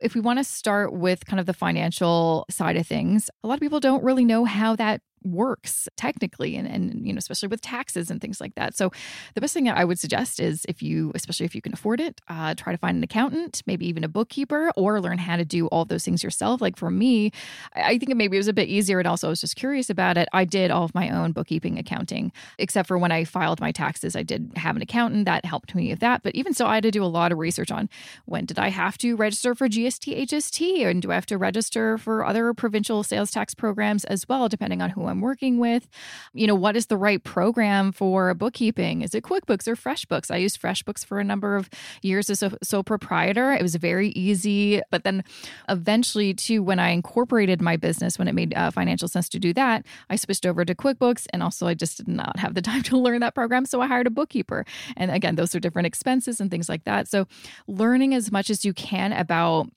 If 0.00 0.14
we 0.14 0.20
want 0.20 0.40
to 0.40 0.44
start 0.44 0.92
with 0.92 1.24
kind 1.26 1.38
of 1.38 1.46
the 1.46 1.54
financial 1.54 2.44
side 2.50 2.76
of 2.76 2.86
things, 2.86 3.30
a 3.44 3.48
lot 3.48 3.54
of 3.54 3.60
people 3.60 3.78
don't 3.78 4.02
really 4.02 4.24
know 4.24 4.44
how 4.44 4.74
that 4.76 5.00
works 5.24 5.88
technically 5.96 6.56
and, 6.56 6.66
and 6.66 7.06
you 7.06 7.12
know 7.12 7.18
especially 7.18 7.48
with 7.48 7.60
taxes 7.60 8.10
and 8.10 8.20
things 8.20 8.40
like 8.40 8.54
that. 8.54 8.76
So 8.76 8.90
the 9.34 9.40
best 9.40 9.54
thing 9.54 9.64
that 9.64 9.76
i 9.76 9.84
would 9.84 9.98
suggest 9.98 10.40
is 10.40 10.64
if 10.68 10.82
you 10.82 11.12
especially 11.14 11.46
if 11.46 11.54
you 11.54 11.62
can 11.62 11.72
afford 11.72 12.00
it 12.00 12.20
uh, 12.28 12.54
try 12.54 12.72
to 12.72 12.78
find 12.78 12.96
an 12.96 13.02
accountant 13.02 13.62
maybe 13.66 13.86
even 13.86 14.04
a 14.04 14.08
bookkeeper 14.08 14.72
or 14.76 15.00
learn 15.00 15.18
how 15.18 15.36
to 15.36 15.44
do 15.44 15.66
all 15.68 15.84
those 15.84 16.04
things 16.04 16.22
yourself. 16.22 16.60
Like 16.60 16.76
for 16.76 16.90
me 16.90 17.32
i 17.74 17.98
think 17.98 18.10
it 18.10 18.16
maybe 18.16 18.36
it 18.36 18.40
was 18.40 18.48
a 18.48 18.52
bit 18.52 18.68
easier 18.68 18.98
and 18.98 19.08
also 19.08 19.28
i 19.28 19.30
was 19.30 19.40
just 19.40 19.56
curious 19.56 19.90
about 19.90 20.16
it. 20.16 20.28
I 20.32 20.44
did 20.44 20.70
all 20.70 20.84
of 20.84 20.94
my 20.94 21.10
own 21.10 21.32
bookkeeping 21.32 21.78
accounting 21.78 22.32
except 22.58 22.88
for 22.88 22.98
when 22.98 23.12
i 23.12 23.24
filed 23.24 23.60
my 23.60 23.72
taxes 23.72 24.16
i 24.16 24.22
did 24.22 24.52
have 24.56 24.76
an 24.76 24.82
accountant 24.82 25.24
that 25.26 25.44
helped 25.44 25.74
me 25.74 25.90
with 25.90 26.00
that. 26.00 26.22
But 26.22 26.34
even 26.34 26.54
so 26.54 26.66
i 26.66 26.74
had 26.74 26.82
to 26.84 26.90
do 26.90 27.04
a 27.04 27.06
lot 27.06 27.32
of 27.32 27.38
research 27.38 27.70
on 27.70 27.88
when 28.24 28.44
did 28.44 28.58
i 28.58 28.68
have 28.68 28.98
to 28.98 29.16
register 29.16 29.54
for 29.54 29.68
gst 29.68 30.26
hst 30.26 30.86
and 30.86 31.02
do 31.02 31.10
i 31.10 31.14
have 31.14 31.26
to 31.26 31.38
register 31.38 31.98
for 31.98 32.24
other 32.24 32.52
provincial 32.54 33.02
sales 33.02 33.30
tax 33.30 33.54
programs 33.54 34.04
as 34.04 34.28
well 34.28 34.48
depending 34.48 34.82
on 34.82 34.90
who 34.90 35.02
I'm 35.12 35.20
working 35.20 35.58
with. 35.58 35.88
You 36.32 36.46
know, 36.48 36.54
what 36.54 36.76
is 36.76 36.86
the 36.86 36.96
right 36.96 37.22
program 37.22 37.92
for 37.92 38.34
bookkeeping? 38.34 39.02
Is 39.02 39.14
it 39.14 39.22
QuickBooks 39.22 39.68
or 39.68 39.76
FreshBooks? 39.76 40.30
I 40.30 40.38
used 40.38 40.60
FreshBooks 40.60 41.04
for 41.04 41.20
a 41.20 41.24
number 41.24 41.54
of 41.54 41.70
years 42.02 42.30
as 42.30 42.42
a 42.42 42.58
sole 42.62 42.82
proprietor. 42.82 43.52
It 43.52 43.62
was 43.62 43.76
very 43.76 44.08
easy. 44.10 44.80
But 44.90 45.04
then 45.04 45.22
eventually, 45.68 46.34
too, 46.34 46.62
when 46.62 46.80
I 46.80 46.88
incorporated 46.88 47.62
my 47.62 47.76
business, 47.76 48.18
when 48.18 48.26
it 48.26 48.34
made 48.34 48.54
uh, 48.54 48.70
financial 48.70 49.06
sense 49.06 49.28
to 49.28 49.38
do 49.38 49.52
that, 49.52 49.86
I 50.10 50.16
switched 50.16 50.46
over 50.46 50.64
to 50.64 50.74
QuickBooks. 50.74 51.26
And 51.32 51.42
also, 51.42 51.68
I 51.68 51.74
just 51.74 51.98
did 51.98 52.08
not 52.08 52.38
have 52.38 52.54
the 52.54 52.62
time 52.72 52.82
to 52.84 52.96
learn 52.96 53.20
that 53.20 53.34
program. 53.34 53.66
So 53.66 53.80
I 53.80 53.86
hired 53.86 54.06
a 54.08 54.10
bookkeeper. 54.10 54.64
And 54.96 55.10
again, 55.10 55.36
those 55.36 55.54
are 55.54 55.60
different 55.60 55.86
expenses 55.86 56.40
and 56.40 56.50
things 56.50 56.68
like 56.68 56.84
that. 56.84 57.06
So 57.06 57.26
learning 57.68 58.14
as 58.14 58.32
much 58.32 58.50
as 58.50 58.64
you 58.64 58.72
can 58.72 59.12
about 59.12 59.68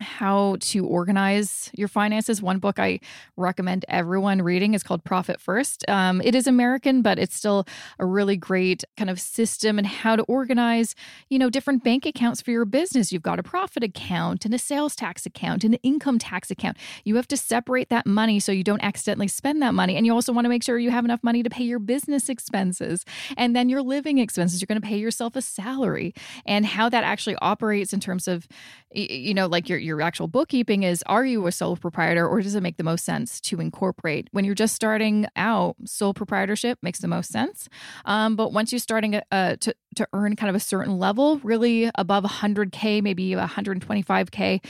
how 0.00 0.56
to 0.60 0.84
organize 0.84 1.70
your 1.74 1.88
finances. 1.88 2.42
One 2.42 2.58
book 2.58 2.78
I 2.78 3.00
recommend 3.36 3.84
everyone 3.88 4.42
reading 4.42 4.74
is 4.74 4.82
called 4.82 5.04
Profit 5.04 5.40
First. 5.40 5.88
Um, 5.88 6.20
it 6.22 6.34
is 6.34 6.46
American, 6.46 7.02
but 7.02 7.18
it's 7.18 7.36
still 7.36 7.66
a 7.98 8.04
really 8.04 8.36
great 8.36 8.84
kind 8.96 9.10
of 9.10 9.20
system 9.20 9.78
and 9.78 9.86
how 9.86 10.16
to 10.16 10.22
organize, 10.24 10.94
you 11.28 11.38
know, 11.38 11.50
different 11.50 11.84
bank 11.84 12.04
accounts 12.06 12.42
for 12.42 12.50
your 12.50 12.64
business. 12.64 13.12
You've 13.12 13.22
got 13.22 13.38
a 13.38 13.42
profit 13.42 13.84
account 13.84 14.44
and 14.44 14.52
a 14.54 14.58
sales 14.58 14.96
tax 14.96 15.26
account 15.26 15.64
and 15.64 15.74
an 15.74 15.80
income 15.82 16.18
tax 16.18 16.50
account. 16.50 16.76
You 17.04 17.16
have 17.16 17.28
to 17.28 17.36
separate 17.36 17.88
that 17.90 18.06
money 18.06 18.40
so 18.40 18.52
you 18.52 18.64
don't 18.64 18.82
accidentally 18.82 19.28
spend 19.28 19.62
that 19.62 19.74
money. 19.74 19.96
And 19.96 20.04
you 20.06 20.12
also 20.12 20.32
want 20.32 20.44
to 20.44 20.48
make 20.48 20.62
sure 20.62 20.78
you 20.78 20.90
have 20.90 21.04
enough 21.04 21.22
money 21.22 21.42
to 21.42 21.50
pay 21.50 21.64
your 21.64 21.78
business 21.78 22.28
expenses 22.28 23.04
and 23.36 23.54
then 23.54 23.68
your 23.68 23.82
living 23.82 24.18
expenses. 24.18 24.60
You're 24.60 24.66
going 24.66 24.80
to 24.80 24.86
pay 24.86 24.98
yourself 24.98 25.36
a 25.36 25.42
salary 25.42 26.14
and 26.44 26.66
how 26.66 26.88
that 26.88 27.04
actually 27.04 27.36
operates 27.36 27.92
in 27.92 28.00
terms 28.00 28.26
of, 28.26 28.48
you 28.90 29.34
know, 29.34 29.46
like 29.46 29.68
your, 29.68 29.78
your 29.78 29.91
your 29.92 30.02
actual 30.02 30.28
bookkeeping 30.28 30.82
is 30.82 31.02
are 31.06 31.24
you 31.24 31.46
a 31.46 31.52
sole 31.52 31.76
proprietor 31.76 32.26
or 32.26 32.40
does 32.40 32.54
it 32.54 32.62
make 32.62 32.78
the 32.78 32.82
most 32.84 33.04
sense 33.04 33.40
to 33.42 33.60
incorporate? 33.60 34.28
When 34.32 34.44
you're 34.44 34.54
just 34.54 34.74
starting 34.74 35.26
out, 35.36 35.76
sole 35.84 36.14
proprietorship 36.14 36.78
makes 36.82 37.00
the 37.00 37.08
most 37.08 37.30
sense. 37.30 37.68
Um, 38.06 38.34
but 38.34 38.52
once 38.52 38.72
you're 38.72 38.78
starting 38.78 39.20
uh, 39.30 39.56
to, 39.56 39.74
to 39.96 40.08
earn 40.12 40.34
kind 40.36 40.48
of 40.48 40.56
a 40.56 40.60
certain 40.60 40.98
level, 40.98 41.38
really 41.40 41.90
above 41.94 42.24
100K, 42.24 43.02
maybe 43.02 43.30
125K, 43.30 44.64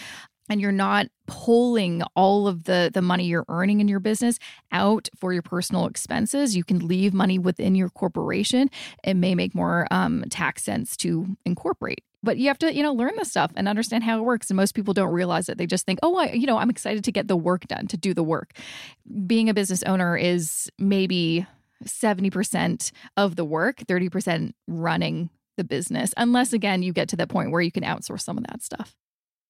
and 0.49 0.61
you're 0.61 0.73
not 0.73 1.07
pulling 1.27 2.03
all 2.15 2.47
of 2.47 2.65
the 2.65 2.91
the 2.93 3.03
money 3.03 3.25
you're 3.25 3.45
earning 3.49 3.81
in 3.81 3.89
your 3.89 4.01
business 4.01 4.39
out 4.71 5.09
for 5.17 5.33
your 5.33 5.43
personal 5.43 5.87
expenses 5.87 6.57
you 6.57 6.65
can 6.65 6.87
leave 6.87 7.15
money 7.15 7.39
within 7.39 7.75
your 7.75 7.89
corporation. 7.89 8.69
It 9.05 9.15
may 9.15 9.35
make 9.35 9.55
more 9.55 9.87
um, 9.91 10.25
tax 10.31 10.65
sense 10.65 10.97
to 10.99 11.37
incorporate 11.45 12.05
but 12.23 12.39
you 12.39 12.49
have 12.49 12.59
to 12.59 12.75
you 12.75 12.83
know 12.83 12.93
learn 12.93 13.13
the 13.19 13.25
stuff 13.25 13.53
and 13.57 13.69
understand 13.69 14.05
how 14.05 14.19
it 14.19 14.23
works. 14.23 14.51
And 14.51 14.57
most 14.57 14.75
people 14.75 14.95
don't 14.95 15.13
realize 15.13 15.49
it. 15.49 15.59
They 15.59 15.67
just 15.67 15.87
think 15.87 15.99
oh 16.03 16.17
I, 16.17 16.33
you 16.33 16.47
know 16.47 16.59
i'm 16.59 16.71
excited 16.71 17.05
to 17.05 17.13
get 17.13 17.29
the 17.29 17.37
work 17.37 17.67
done 17.67 17.87
to 17.89 17.97
do 17.97 18.15
the 18.15 18.23
work. 18.23 18.53
Being 19.27 19.49
a 19.49 19.55
business 19.55 19.83
owner 19.85 20.17
is 20.17 20.71
maybe 20.79 21.47
70% 21.85 22.93
of 23.17 23.35
the 23.35 23.45
work 23.45 23.79
30% 23.79 24.53
running 24.69 25.31
the 25.57 25.65
business 25.65 26.15
unless 26.17 26.53
again 26.53 26.83
you 26.83 26.93
get 26.93 27.09
to 27.09 27.17
that 27.17 27.29
point 27.29 27.51
where 27.51 27.61
you 27.61 27.73
can 27.73 27.83
outsource 27.83 28.23
some 28.23 28.39
of 28.39 28.45
that 28.45 28.63
stuff 28.63 28.95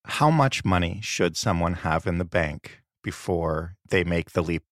how 0.04 0.30
much 0.30 0.64
money 0.64 1.00
should 1.02 1.36
someone 1.36 1.74
have 1.74 2.06
in 2.06 2.18
the 2.18 2.24
bank 2.24 2.82
before 3.02 3.76
they 3.88 4.04
make 4.04 4.32
the 4.32 4.42
leap 4.42 4.64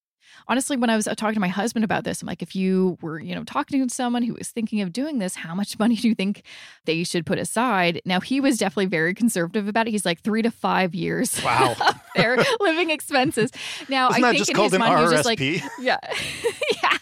honestly, 0.51 0.77
when 0.77 0.90
I 0.90 0.97
was 0.97 1.07
uh, 1.07 1.14
talking 1.14 1.35
to 1.35 1.40
my 1.40 1.49
husband 1.49 1.85
about 1.85 2.05
this, 2.05 2.21
I'm 2.21 2.27
like, 2.27 2.43
if 2.43 2.55
you 2.55 2.99
were, 3.01 3.21
you 3.21 3.35
know, 3.35 3.45
talking 3.45 3.87
to 3.87 3.95
someone 3.95 4.23
who 4.23 4.35
was 4.35 4.49
thinking 4.49 4.81
of 4.83 4.93
doing 4.93 5.19
this, 5.19 5.37
how 5.37 5.55
much 5.55 5.79
money 5.79 5.97
do 5.97 6.09
you 6.09 6.14
think 6.14 6.43
they 6.85 7.05
should 7.05 7.25
put 7.25 7.38
aside? 7.38 8.03
Now, 8.05 8.21
he 8.21 8.40
was 8.40 8.59
definitely 8.59 8.87
very 8.87 9.14
conservative 9.14 9.69
about 9.69 9.87
it. 9.87 9.93
He's 9.93 10.05
like 10.05 10.21
three 10.21 10.43
to 10.43 10.51
five 10.51 10.95
years. 10.95 11.43
Wow. 11.43 11.77
their 12.16 12.37
living 12.59 12.90
expenses. 12.90 13.53
Now, 13.88 14.11
Isn't 14.11 14.25
I 14.25 14.33
think 14.33 14.38
just 14.38 14.51
in 14.51 14.57
his 14.57 14.73
mind, 14.73 14.93
RRSP? 14.93 14.99
he 14.99 15.03
was 15.03 15.12
just 15.12 15.27
like, 15.27 15.40
yeah. 15.40 15.99
yeah. 16.83 16.99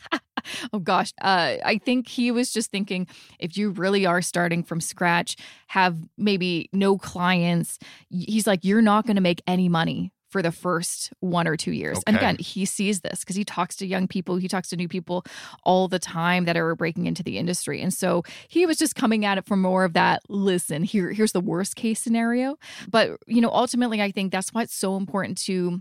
Oh 0.72 0.78
gosh, 0.78 1.12
uh, 1.22 1.56
I 1.64 1.78
think 1.78 2.08
he 2.08 2.30
was 2.30 2.52
just 2.52 2.70
thinking 2.70 3.06
if 3.38 3.56
you 3.56 3.70
really 3.70 4.06
are 4.06 4.22
starting 4.22 4.62
from 4.62 4.80
scratch, 4.80 5.36
have 5.68 5.96
maybe 6.16 6.68
no 6.72 6.98
clients. 6.98 7.78
He's 8.10 8.46
like, 8.46 8.64
you're 8.64 8.82
not 8.82 9.06
going 9.06 9.16
to 9.16 9.22
make 9.22 9.42
any 9.46 9.68
money 9.68 10.12
for 10.30 10.42
the 10.42 10.52
first 10.52 11.10
one 11.20 11.48
or 11.48 11.56
two 11.56 11.72
years. 11.72 11.98
And 12.06 12.16
again, 12.16 12.36
he 12.38 12.64
sees 12.66 13.00
this 13.00 13.20
because 13.20 13.36
he 13.36 13.44
talks 13.44 13.76
to 13.76 13.86
young 13.86 14.06
people, 14.06 14.36
he 14.36 14.48
talks 14.48 14.68
to 14.68 14.76
new 14.76 14.88
people 14.88 15.24
all 15.64 15.88
the 15.88 15.98
time 15.98 16.44
that 16.44 16.56
are 16.56 16.74
breaking 16.74 17.06
into 17.06 17.22
the 17.22 17.38
industry. 17.38 17.80
And 17.80 17.92
so 17.94 18.24
he 18.48 18.66
was 18.66 18.76
just 18.76 18.94
coming 18.94 19.24
at 19.24 19.38
it 19.38 19.46
from 19.46 19.62
more 19.62 19.84
of 19.84 19.94
that 19.94 20.22
listen, 20.28 20.82
here 20.82 21.12
here's 21.12 21.32
the 21.32 21.40
worst 21.40 21.76
case 21.76 22.00
scenario. 22.00 22.58
But, 22.90 23.18
you 23.26 23.40
know, 23.40 23.50
ultimately 23.50 24.02
I 24.02 24.10
think 24.10 24.30
that's 24.32 24.52
why 24.52 24.62
it's 24.62 24.74
so 24.74 24.96
important 24.96 25.38
to 25.44 25.80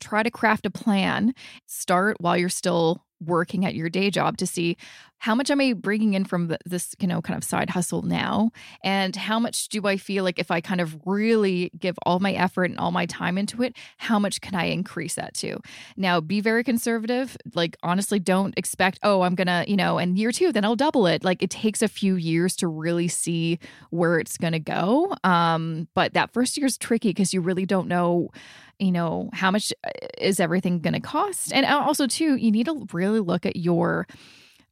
try 0.00 0.22
to 0.22 0.30
craft 0.30 0.66
a 0.66 0.70
plan, 0.70 1.34
start 1.66 2.16
while 2.20 2.36
you're 2.36 2.48
still 2.48 3.05
working 3.24 3.64
at 3.64 3.74
your 3.74 3.88
day 3.88 4.10
job 4.10 4.36
to 4.38 4.46
see 4.46 4.76
how 5.18 5.34
much 5.34 5.50
am 5.50 5.60
I 5.60 5.72
bringing 5.72 6.14
in 6.14 6.24
from 6.24 6.48
th- 6.48 6.60
this, 6.64 6.94
you 6.98 7.06
know, 7.06 7.22
kind 7.22 7.36
of 7.36 7.44
side 7.44 7.70
hustle 7.70 8.02
now? 8.02 8.50
And 8.82 9.16
how 9.16 9.38
much 9.38 9.68
do 9.68 9.86
I 9.86 9.96
feel 9.96 10.24
like 10.24 10.38
if 10.38 10.50
I 10.50 10.60
kind 10.60 10.80
of 10.80 10.96
really 11.06 11.70
give 11.78 11.96
all 12.04 12.20
my 12.20 12.32
effort 12.32 12.70
and 12.70 12.78
all 12.78 12.90
my 12.90 13.06
time 13.06 13.38
into 13.38 13.62
it, 13.62 13.76
how 13.96 14.18
much 14.18 14.40
can 14.40 14.54
I 14.54 14.64
increase 14.66 15.14
that 15.14 15.34
to? 15.34 15.58
Now, 15.96 16.20
be 16.20 16.40
very 16.40 16.62
conservative. 16.62 17.36
Like, 17.54 17.76
honestly, 17.82 18.18
don't 18.18 18.54
expect, 18.56 18.98
oh, 19.02 19.22
I'm 19.22 19.34
going 19.34 19.46
to, 19.46 19.64
you 19.66 19.76
know, 19.76 19.98
in 19.98 20.16
year 20.16 20.32
two, 20.32 20.52
then 20.52 20.64
I'll 20.64 20.76
double 20.76 21.06
it. 21.06 21.24
Like, 21.24 21.42
it 21.42 21.50
takes 21.50 21.82
a 21.82 21.88
few 21.88 22.16
years 22.16 22.54
to 22.56 22.68
really 22.68 23.08
see 23.08 23.58
where 23.90 24.18
it's 24.18 24.36
going 24.36 24.52
to 24.52 24.60
go. 24.60 25.14
Um, 25.24 25.88
but 25.94 26.14
that 26.14 26.32
first 26.32 26.56
year 26.56 26.66
is 26.66 26.78
tricky 26.78 27.10
because 27.10 27.32
you 27.32 27.40
really 27.40 27.66
don't 27.66 27.88
know 27.88 28.30
you 28.78 28.92
know 28.92 29.30
how 29.32 29.50
much 29.50 29.72
uh, 29.84 29.90
is 30.18 30.38
everything 30.38 30.80
going 30.80 30.92
to 30.92 31.00
cost 31.00 31.50
and 31.52 31.64
also 31.64 32.06
too 32.06 32.36
you 32.36 32.50
need 32.50 32.66
to 32.66 32.86
really 32.92 33.20
look 33.20 33.46
at 33.46 33.56
your 33.56 34.06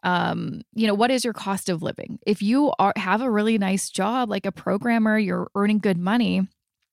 um 0.04 0.60
you 0.74 0.86
know 0.86 0.94
what 0.94 1.10
is 1.10 1.24
your 1.24 1.32
cost 1.32 1.68
of 1.68 1.82
living? 1.82 2.18
If 2.26 2.42
you 2.42 2.72
are 2.78 2.92
have 2.96 3.22
a 3.22 3.30
really 3.30 3.58
nice 3.58 3.90
job 3.90 4.30
like 4.30 4.46
a 4.46 4.52
programmer 4.52 5.18
you're 5.18 5.50
earning 5.54 5.78
good 5.78 5.98
money 5.98 6.46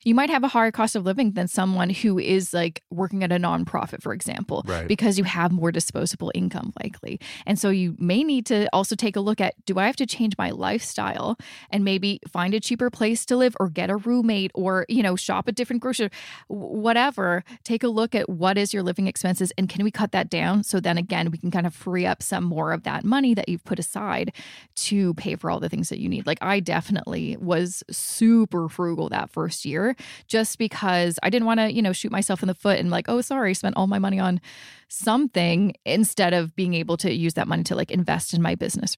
you 0.03 0.15
might 0.15 0.29
have 0.29 0.43
a 0.43 0.47
higher 0.47 0.71
cost 0.71 0.95
of 0.95 1.05
living 1.05 1.33
than 1.33 1.47
someone 1.47 1.89
who 1.89 2.17
is 2.17 2.53
like 2.53 2.81
working 2.89 3.23
at 3.23 3.31
a 3.31 3.35
nonprofit, 3.37 4.01
for 4.01 4.13
example, 4.13 4.63
Right. 4.65 4.87
because 4.87 5.17
you 5.17 5.23
have 5.25 5.51
more 5.51 5.71
disposable 5.71 6.31
income 6.33 6.73
likely. 6.83 7.19
And 7.45 7.59
so 7.59 7.69
you 7.69 7.95
may 7.99 8.23
need 8.23 8.45
to 8.47 8.67
also 8.73 8.95
take 8.95 9.15
a 9.15 9.19
look 9.19 9.39
at 9.39 9.53
do 9.65 9.77
I 9.77 9.85
have 9.85 9.95
to 9.97 10.05
change 10.05 10.33
my 10.37 10.49
lifestyle 10.49 11.37
and 11.69 11.83
maybe 11.83 12.19
find 12.31 12.53
a 12.53 12.59
cheaper 12.59 12.89
place 12.89 13.25
to 13.27 13.37
live 13.37 13.55
or 13.59 13.69
get 13.69 13.89
a 13.89 13.95
roommate 13.97 14.51
or, 14.55 14.85
you 14.89 15.03
know, 15.03 15.15
shop 15.15 15.47
at 15.47 15.55
different 15.55 15.81
grocery, 15.81 16.09
whatever. 16.47 17.43
Take 17.63 17.83
a 17.83 17.87
look 17.87 18.15
at 18.15 18.29
what 18.29 18.57
is 18.57 18.73
your 18.73 18.83
living 18.83 19.07
expenses 19.07 19.51
and 19.57 19.69
can 19.69 19.83
we 19.83 19.91
cut 19.91 20.11
that 20.11 20.29
down? 20.29 20.63
So 20.63 20.79
then 20.79 20.97
again, 20.97 21.31
we 21.31 21.37
can 21.37 21.51
kind 21.51 21.67
of 21.67 21.73
free 21.73 22.05
up 22.05 22.23
some 22.23 22.43
more 22.43 22.71
of 22.71 22.83
that 22.83 23.03
money 23.03 23.33
that 23.33 23.49
you've 23.49 23.63
put 23.63 23.79
aside 23.79 24.33
to 24.75 25.13
pay 25.15 25.35
for 25.35 25.49
all 25.51 25.59
the 25.59 25.69
things 25.69 25.89
that 25.89 25.99
you 25.99 26.09
need. 26.09 26.25
Like 26.25 26.39
I 26.41 26.59
definitely 26.59 27.37
was 27.37 27.83
super 27.91 28.67
frugal 28.69 29.09
that 29.09 29.29
first 29.29 29.65
year 29.65 29.90
just 30.27 30.57
because 30.57 31.17
I 31.23 31.29
didn't 31.29 31.45
want 31.45 31.59
to, 31.59 31.71
you 31.71 31.81
know, 31.81 31.93
shoot 31.93 32.11
myself 32.11 32.41
in 32.43 32.47
the 32.47 32.53
foot 32.55 32.79
and 32.79 32.89
like, 32.89 33.05
oh, 33.07 33.21
sorry, 33.21 33.51
I 33.51 33.53
spent 33.53 33.77
all 33.77 33.87
my 33.87 33.99
money 33.99 34.19
on 34.19 34.39
something 34.87 35.73
instead 35.85 36.33
of 36.33 36.55
being 36.55 36.73
able 36.73 36.97
to 36.97 37.11
use 37.13 37.33
that 37.35 37.47
money 37.47 37.63
to 37.63 37.75
like 37.75 37.91
invest 37.91 38.33
in 38.33 38.41
my 38.41 38.55
business. 38.55 38.97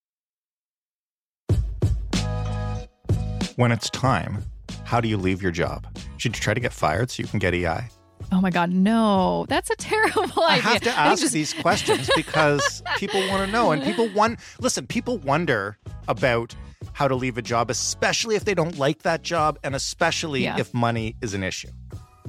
When 3.55 3.71
it's 3.71 3.89
time, 3.89 4.43
how 4.83 4.99
do 4.99 5.07
you 5.07 5.17
leave 5.17 5.41
your 5.41 5.51
job? 5.51 5.85
Should 6.17 6.35
you 6.35 6.41
try 6.41 6.53
to 6.53 6.59
get 6.59 6.73
fired 6.73 7.11
so 7.11 7.21
you 7.21 7.27
can 7.27 7.39
get 7.39 7.53
EI? 7.53 7.87
Oh 8.31 8.41
my 8.41 8.49
God, 8.49 8.71
no, 8.71 9.45
that's 9.47 9.69
a 9.69 9.75
terrible 9.77 10.21
idea. 10.21 10.39
I 10.43 10.57
have 10.57 10.81
to 10.81 10.89
ask 10.91 11.21
just- 11.21 11.33
these 11.33 11.53
questions 11.53 12.09
because 12.15 12.81
people 12.97 13.19
want 13.27 13.45
to 13.45 13.51
know, 13.51 13.71
and 13.71 13.83
people 13.83 14.09
want. 14.15 14.39
Listen, 14.59 14.87
people 14.87 15.17
wonder 15.19 15.77
about 16.07 16.55
how 16.93 17.07
to 17.07 17.15
leave 17.15 17.37
a 17.37 17.41
job, 17.41 17.69
especially 17.69 18.35
if 18.35 18.45
they 18.45 18.53
don't 18.53 18.77
like 18.77 19.01
that 19.03 19.21
job, 19.23 19.59
and 19.63 19.75
especially 19.75 20.43
Yeah. 20.43 20.59
if 20.59 20.73
money 20.73 21.15
is 21.21 21.33
an 21.33 21.43
issue. 21.43 21.69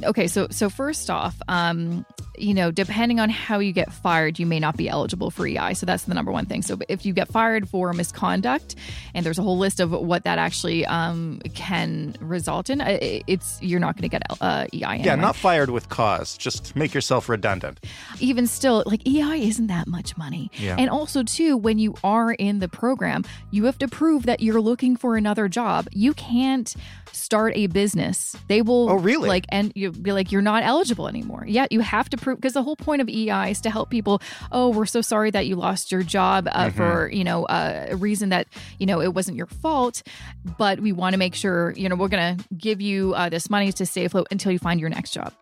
Okay 0.03 0.27
so 0.27 0.49
so 0.51 0.69
first 0.69 1.09
off 1.09 1.37
um 1.49 2.05
you 2.37 2.53
know 2.53 2.73
depending 2.73 3.21
on 3.21 3.31
how 3.31 3.61
you 3.61 3.71
get 3.73 3.93
fired 3.93 4.41
you 4.41 4.45
may 4.47 4.59
not 4.59 4.77
be 4.77 4.89
eligible 4.89 5.31
for 5.31 5.47
ei 5.47 5.73
so 5.73 5.87
that's 5.87 6.03
the 6.05 6.15
number 6.15 6.33
one 6.33 6.47
thing 6.47 6.63
so 6.63 6.77
if 6.89 7.07
you 7.07 7.13
get 7.13 7.29
fired 7.29 7.69
for 7.69 7.93
misconduct 7.93 8.75
and 9.15 9.25
there's 9.25 9.39
a 9.39 9.43
whole 9.43 9.57
list 9.57 9.79
of 9.79 9.93
what 9.93 10.25
that 10.25 10.37
actually 10.37 10.85
um 10.87 11.41
can 11.55 12.17
result 12.21 12.71
in 12.71 12.81
it's 12.81 13.63
you're 13.63 13.79
not 13.79 13.95
going 13.95 14.03
to 14.03 14.09
get 14.09 14.23
uh, 14.41 14.67
ei 14.73 14.79
Yeah, 14.81 14.91
anyway. 14.91 15.17
not 15.17 15.37
fired 15.37 15.71
with 15.71 15.89
cause. 15.89 16.37
Just 16.37 16.75
make 16.75 16.93
yourself 16.93 17.29
redundant. 17.29 17.79
even 18.19 18.49
still 18.49 18.83
like 18.87 19.07
ei 19.07 19.47
isn't 19.47 19.69
that 19.69 19.87
much 19.87 20.17
money 20.17 20.51
Yeah. 20.59 20.75
and 20.77 20.91
also 20.91 21.23
too 21.23 21.57
when 21.57 21.79
you 21.79 21.95
are 22.03 22.33
in 22.33 22.59
the 22.59 22.69
program 22.69 23.25
you 23.53 23.65
have 23.67 23.79
to 23.79 23.87
prove 23.87 24.27
that 24.27 24.41
you're 24.41 24.61
looking 24.61 24.97
for 24.97 25.17
another 25.17 25.47
job 25.49 25.87
you 25.93 26.15
can't 26.15 26.75
start 27.13 27.53
a 27.55 27.69
business 27.69 28.35
they 28.49 28.61
will 28.61 28.91
Oh, 28.91 28.97
really? 28.97 29.29
like 29.29 29.47
and 29.51 29.71
you 29.77 29.84
be 29.93 30.13
like 30.13 30.31
you're 30.33 30.43
not 30.43 30.63
eligible 30.63 31.09
anymore 31.09 31.45
yeah 31.47 31.67
you 31.71 31.81
have 31.81 32.09
to 32.11 32.17
prove 32.17 32.37
because 32.39 32.53
the 32.55 32.63
whole 32.63 32.77
point 32.77 33.01
of 33.03 33.09
ei 33.09 33.51
is 33.51 33.61
to 33.61 33.71
help 33.71 33.91
people 33.91 34.21
oh 34.53 34.69
we're 34.71 34.87
so 34.87 35.01
sorry 35.01 35.31
that 35.31 35.47
you 35.47 35.57
lost 35.57 35.91
your 35.93 36.03
job 36.03 36.49
uh, 36.51 36.67
Mm-hmm. 36.67 36.77
for 36.77 37.11
you 37.13 37.25
know 37.25 37.45
uh, 37.47 37.87
a 37.91 37.97
reason 37.97 38.29
that 38.31 38.47
you 38.79 38.87
know 38.87 39.01
it 39.01 39.15
wasn't 39.15 39.37
your 39.37 39.47
fault 39.47 40.03
but 40.59 40.81
we 40.81 40.93
want 40.93 41.13
to 41.15 41.19
make 41.19 41.35
sure 41.35 41.73
you 41.77 41.89
know 41.89 41.95
we're 41.97 42.09
gonna 42.09 42.37
give 42.57 42.81
you 42.81 43.15
uh, 43.15 43.29
this 43.29 43.49
money 43.51 43.73
to 43.73 43.85
stay 43.87 44.05
afloat 44.05 44.27
until 44.31 44.53
you 44.53 44.59
find 44.59 44.81
your 44.81 44.91
next 44.91 45.11
job 45.13 45.33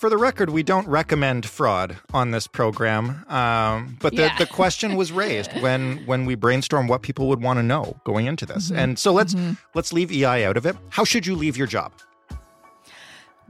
For 0.00 0.08
the 0.08 0.16
record, 0.16 0.48
we 0.48 0.62
don't 0.62 0.88
recommend 0.88 1.44
fraud 1.44 1.98
on 2.14 2.30
this 2.30 2.46
program, 2.46 3.22
um, 3.28 3.98
but 4.00 4.16
the, 4.16 4.22
Yeah. 4.22 4.38
the 4.38 4.46
question 4.46 4.96
was 4.96 5.12
raised 5.12 5.52
when 5.60 5.98
when 6.06 6.24
we 6.24 6.36
brainstorm 6.36 6.88
what 6.88 7.02
people 7.02 7.28
would 7.28 7.42
want 7.42 7.58
to 7.58 7.62
know 7.62 7.84
going 8.04 8.24
into 8.26 8.46
this. 8.46 8.70
And 8.70 8.98
so 8.98 9.12
let's 9.12 9.34
let's 9.74 9.92
leave 9.92 10.10
EI 10.10 10.46
out 10.48 10.56
of 10.56 10.64
it. 10.64 10.74
How 10.88 11.04
should 11.04 11.26
you 11.26 11.36
leave 11.36 11.58
your 11.58 11.66
job? 11.68 11.92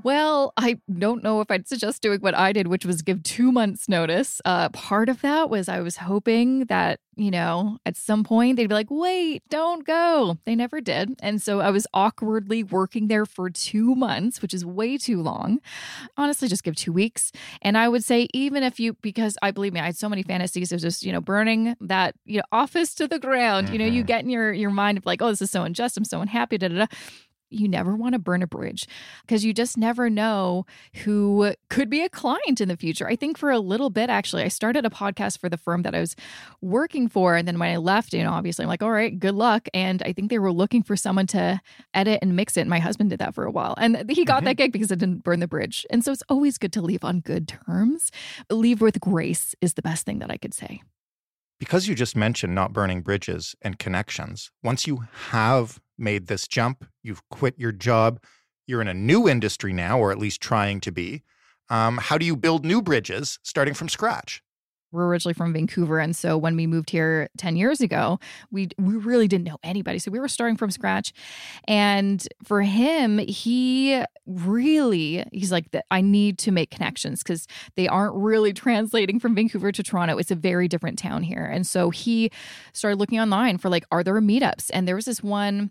Well, 0.02 0.52
I 0.56 0.78
don't 0.98 1.22
know 1.22 1.40
if 1.40 1.50
I'd 1.50 1.68
suggest 1.68 2.00
doing 2.00 2.20
what 2.20 2.34
I 2.34 2.52
did, 2.52 2.68
which 2.68 2.86
was 2.86 3.02
give 3.02 3.22
two 3.22 3.52
months' 3.52 3.88
notice. 3.88 4.40
Uh, 4.44 4.68
part 4.70 5.08
of 5.08 5.20
that 5.22 5.50
was 5.50 5.68
I 5.68 5.80
was 5.80 5.96
hoping 5.96 6.66
that, 6.66 7.00
you 7.16 7.30
know, 7.30 7.78
at 7.84 7.96
some 7.96 8.24
point 8.24 8.56
they'd 8.56 8.68
be 8.68 8.74
like, 8.74 8.90
wait, 8.90 9.42
don't 9.50 9.84
go. 9.84 10.38
They 10.46 10.54
never 10.54 10.80
did. 10.80 11.16
And 11.20 11.42
so 11.42 11.60
I 11.60 11.70
was 11.70 11.86
awkwardly 11.92 12.62
working 12.62 13.08
there 13.08 13.26
for 13.26 13.50
two 13.50 13.94
months, 13.94 14.40
which 14.40 14.54
is 14.54 14.64
way 14.64 14.96
too 14.96 15.20
long. 15.20 15.60
Honestly, 16.16 16.48
just 16.48 16.64
give 16.64 16.76
two 16.76 16.92
weeks. 16.92 17.30
And 17.60 17.76
I 17.76 17.88
would 17.88 18.04
say, 18.04 18.28
even 18.32 18.62
if 18.62 18.80
you, 18.80 18.94
because 19.02 19.36
I 19.42 19.50
believe 19.50 19.72
me, 19.72 19.80
I 19.80 19.86
had 19.86 19.96
so 19.96 20.08
many 20.08 20.22
fantasies 20.22 20.72
of 20.72 20.80
just, 20.80 21.02
you 21.02 21.12
know, 21.12 21.20
burning 21.20 21.76
that, 21.80 22.14
you 22.24 22.38
know, 22.38 22.44
office 22.52 22.94
to 22.94 23.08
the 23.08 23.18
ground. 23.18 23.68
You 23.68 23.78
know, 23.78 23.86
you 23.86 24.02
get 24.02 24.22
in 24.22 24.30
your, 24.30 24.52
your 24.52 24.70
mind 24.70 24.96
of 24.98 25.04
like, 25.04 25.20
oh, 25.20 25.28
this 25.28 25.42
is 25.42 25.50
so 25.50 25.62
unjust. 25.64 25.96
I'm 25.96 26.04
so 26.04 26.20
unhappy. 26.20 26.56
Da, 26.56 26.68
da, 26.68 26.78
da 26.78 26.86
you 27.50 27.68
never 27.68 27.94
want 27.94 28.14
to 28.14 28.18
burn 28.18 28.42
a 28.42 28.46
bridge 28.46 28.86
because 29.22 29.44
you 29.44 29.52
just 29.52 29.76
never 29.76 30.08
know 30.08 30.64
who 31.04 31.54
could 31.68 31.90
be 31.90 32.02
a 32.02 32.08
client 32.08 32.60
in 32.60 32.68
the 32.68 32.76
future. 32.76 33.06
I 33.06 33.16
think 33.16 33.36
for 33.36 33.50
a 33.50 33.58
little 33.58 33.90
bit, 33.90 34.08
actually, 34.10 34.42
I 34.42 34.48
started 34.48 34.86
a 34.86 34.90
podcast 34.90 35.38
for 35.38 35.48
the 35.48 35.56
firm 35.56 35.82
that 35.82 35.94
I 35.94 36.00
was 36.00 36.16
working 36.60 37.08
for. 37.08 37.36
And 37.36 37.46
then 37.46 37.58
when 37.58 37.70
I 37.70 37.76
left, 37.76 38.12
you 38.12 38.22
know, 38.22 38.32
obviously 38.32 38.64
I'm 38.64 38.68
like, 38.68 38.82
all 38.82 38.92
right, 38.92 39.18
good 39.18 39.34
luck. 39.34 39.68
And 39.74 40.02
I 40.02 40.12
think 40.12 40.30
they 40.30 40.38
were 40.38 40.52
looking 40.52 40.82
for 40.82 40.96
someone 40.96 41.26
to 41.28 41.60
edit 41.94 42.20
and 42.22 42.36
mix 42.36 42.56
it. 42.56 42.66
My 42.66 42.78
husband 42.78 43.10
did 43.10 43.18
that 43.18 43.34
for 43.34 43.44
a 43.44 43.50
while. 43.50 43.74
And 43.78 44.10
he 44.10 44.24
got 44.24 44.38
mm-hmm. 44.38 44.46
that 44.46 44.56
gig 44.56 44.72
because 44.72 44.90
it 44.90 44.98
didn't 44.98 45.24
burn 45.24 45.40
the 45.40 45.48
bridge. 45.48 45.86
And 45.90 46.04
so 46.04 46.12
it's 46.12 46.22
always 46.28 46.58
good 46.58 46.72
to 46.74 46.82
leave 46.82 47.04
on 47.04 47.20
good 47.20 47.48
terms. 47.48 48.10
Leave 48.50 48.80
with 48.80 49.00
grace 49.00 49.54
is 49.60 49.74
the 49.74 49.82
best 49.82 50.06
thing 50.06 50.20
that 50.20 50.30
I 50.30 50.36
could 50.36 50.54
say. 50.54 50.82
Because 51.58 51.86
you 51.86 51.94
just 51.94 52.16
mentioned 52.16 52.54
not 52.54 52.72
burning 52.72 53.02
bridges 53.02 53.54
and 53.60 53.78
connections, 53.78 54.50
once 54.62 54.86
you 54.86 55.04
have 55.28 55.78
made 56.00 56.26
this 56.26 56.48
jump, 56.48 56.84
you've 57.02 57.26
quit 57.30 57.58
your 57.58 57.72
job, 57.72 58.20
you're 58.66 58.80
in 58.80 58.88
a 58.88 58.94
new 58.94 59.28
industry 59.28 59.72
now, 59.72 59.98
or 59.98 60.12
at 60.12 60.18
least 60.18 60.40
trying 60.40 60.80
to 60.80 60.92
be. 60.92 61.22
Um, 61.68 61.98
how 61.98 62.18
do 62.18 62.26
you 62.26 62.36
build 62.36 62.64
new 62.64 62.82
bridges 62.82 63.38
starting 63.42 63.74
from 63.74 63.88
scratch? 63.88 64.42
we're 64.92 65.06
originally 65.06 65.34
from 65.34 65.52
Vancouver, 65.52 65.98
and 65.98 66.14
so 66.16 66.36
when 66.36 66.56
we 66.56 66.66
moved 66.66 66.90
here 66.90 67.28
ten 67.38 67.56
years 67.56 67.80
ago, 67.80 68.18
we 68.50 68.68
we 68.78 68.96
really 68.96 69.28
didn't 69.28 69.44
know 69.44 69.58
anybody, 69.62 69.98
so 69.98 70.10
we 70.10 70.18
were 70.18 70.28
starting 70.28 70.56
from 70.56 70.70
scratch. 70.70 71.12
And 71.64 72.26
for 72.42 72.62
him, 72.62 73.18
he 73.18 74.02
really 74.26 75.24
he's 75.32 75.52
like, 75.52 75.66
I 75.90 76.00
need 76.00 76.38
to 76.38 76.52
make 76.52 76.70
connections 76.70 77.22
because 77.22 77.46
they 77.76 77.86
aren't 77.88 78.14
really 78.14 78.52
translating 78.52 79.20
from 79.20 79.34
Vancouver 79.34 79.70
to 79.72 79.82
Toronto. 79.82 80.18
It's 80.18 80.30
a 80.30 80.36
very 80.36 80.66
different 80.66 80.98
town 80.98 81.22
here, 81.22 81.44
and 81.44 81.66
so 81.66 81.90
he 81.90 82.30
started 82.72 82.98
looking 82.98 83.20
online 83.20 83.58
for 83.58 83.68
like, 83.68 83.84
are 83.92 84.02
there 84.02 84.20
meetups? 84.20 84.70
And 84.72 84.88
there 84.88 84.96
was 84.96 85.04
this 85.04 85.22
one. 85.22 85.70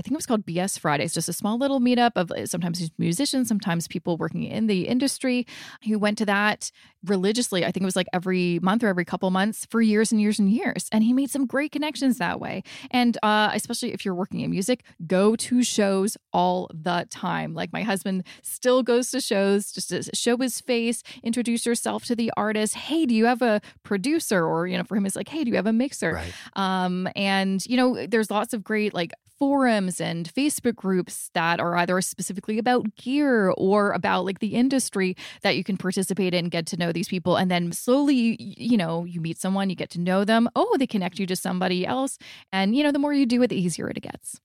I 0.00 0.02
think 0.02 0.12
it 0.12 0.16
was 0.16 0.24
called 0.24 0.46
BS 0.46 0.78
Fridays, 0.78 1.12
just 1.12 1.28
a 1.28 1.32
small 1.34 1.58
little 1.58 1.78
meetup 1.78 2.12
of 2.16 2.30
uh, 2.30 2.46
sometimes 2.46 2.90
musicians, 2.96 3.48
sometimes 3.48 3.86
people 3.86 4.16
working 4.16 4.44
in 4.44 4.66
the 4.66 4.88
industry 4.88 5.46
who 5.84 5.98
went 5.98 6.16
to 6.16 6.24
that 6.24 6.72
religiously. 7.04 7.66
I 7.66 7.70
think 7.70 7.82
it 7.82 7.84
was 7.84 7.96
like 7.96 8.06
every 8.14 8.60
month 8.60 8.82
or 8.82 8.88
every 8.88 9.04
couple 9.04 9.30
months 9.30 9.66
for 9.66 9.82
years 9.82 10.10
and 10.10 10.18
years 10.18 10.38
and 10.38 10.50
years. 10.50 10.88
And 10.90 11.04
he 11.04 11.12
made 11.12 11.30
some 11.30 11.44
great 11.44 11.70
connections 11.70 12.16
that 12.16 12.40
way. 12.40 12.62
And 12.90 13.18
uh, 13.22 13.50
especially 13.52 13.92
if 13.92 14.06
you're 14.06 14.14
working 14.14 14.40
in 14.40 14.50
music, 14.50 14.84
go 15.06 15.36
to 15.36 15.62
shows 15.62 16.16
all 16.32 16.70
the 16.72 17.06
time. 17.10 17.52
Like 17.52 17.70
my 17.70 17.82
husband 17.82 18.24
still 18.40 18.82
goes 18.82 19.10
to 19.10 19.20
shows 19.20 19.70
just 19.70 19.90
to 19.90 20.02
show 20.16 20.38
his 20.38 20.62
face, 20.62 21.02
introduce 21.22 21.66
yourself 21.66 22.06
to 22.06 22.16
the 22.16 22.32
artist. 22.38 22.74
Hey, 22.74 23.04
do 23.04 23.14
you 23.14 23.26
have 23.26 23.42
a 23.42 23.60
producer? 23.82 24.46
Or, 24.46 24.66
you 24.66 24.78
know, 24.78 24.84
for 24.84 24.96
him, 24.96 25.04
it's 25.04 25.14
like, 25.14 25.28
hey, 25.28 25.44
do 25.44 25.50
you 25.50 25.56
have 25.56 25.66
a 25.66 25.74
mixer? 25.74 26.14
Right. 26.14 26.32
Um, 26.54 27.06
and 27.14 27.62
you 27.66 27.76
know, 27.76 28.06
there's 28.06 28.30
lots 28.30 28.54
of 28.54 28.64
great 28.64 28.94
like 28.94 29.12
forums 29.40 30.00
and 30.00 30.32
Facebook 30.32 30.76
groups 30.76 31.30
that 31.32 31.58
are 31.58 31.74
either 31.78 32.00
specifically 32.02 32.58
about 32.58 32.94
gear 32.94 33.50
or 33.56 33.92
about 33.92 34.26
like 34.26 34.38
the 34.38 34.54
industry 34.54 35.16
that 35.40 35.56
you 35.56 35.64
can 35.64 35.78
participate 35.78 36.34
in, 36.34 36.50
get 36.50 36.66
to 36.66 36.76
know 36.76 36.92
these 36.92 37.08
people, 37.08 37.36
and 37.36 37.50
then 37.50 37.72
slowly, 37.72 38.36
you 38.38 38.76
know, 38.76 39.04
you 39.04 39.20
meet 39.20 39.38
someone, 39.38 39.70
you 39.70 39.74
get 39.74 39.88
to 39.90 39.98
know 39.98 40.24
them. 40.24 40.48
Oh, 40.54 40.76
they 40.78 40.86
connect 40.86 41.18
you 41.18 41.26
to 41.26 41.34
somebody 41.34 41.86
else, 41.86 42.18
and 42.52 42.76
you 42.76 42.84
know, 42.84 42.92
the 42.92 42.98
more 42.98 43.14
you 43.14 43.24
do 43.24 43.42
it, 43.42 43.48
the 43.48 43.60
easier 43.60 43.88
it 43.88 44.00
gets. 44.00 44.38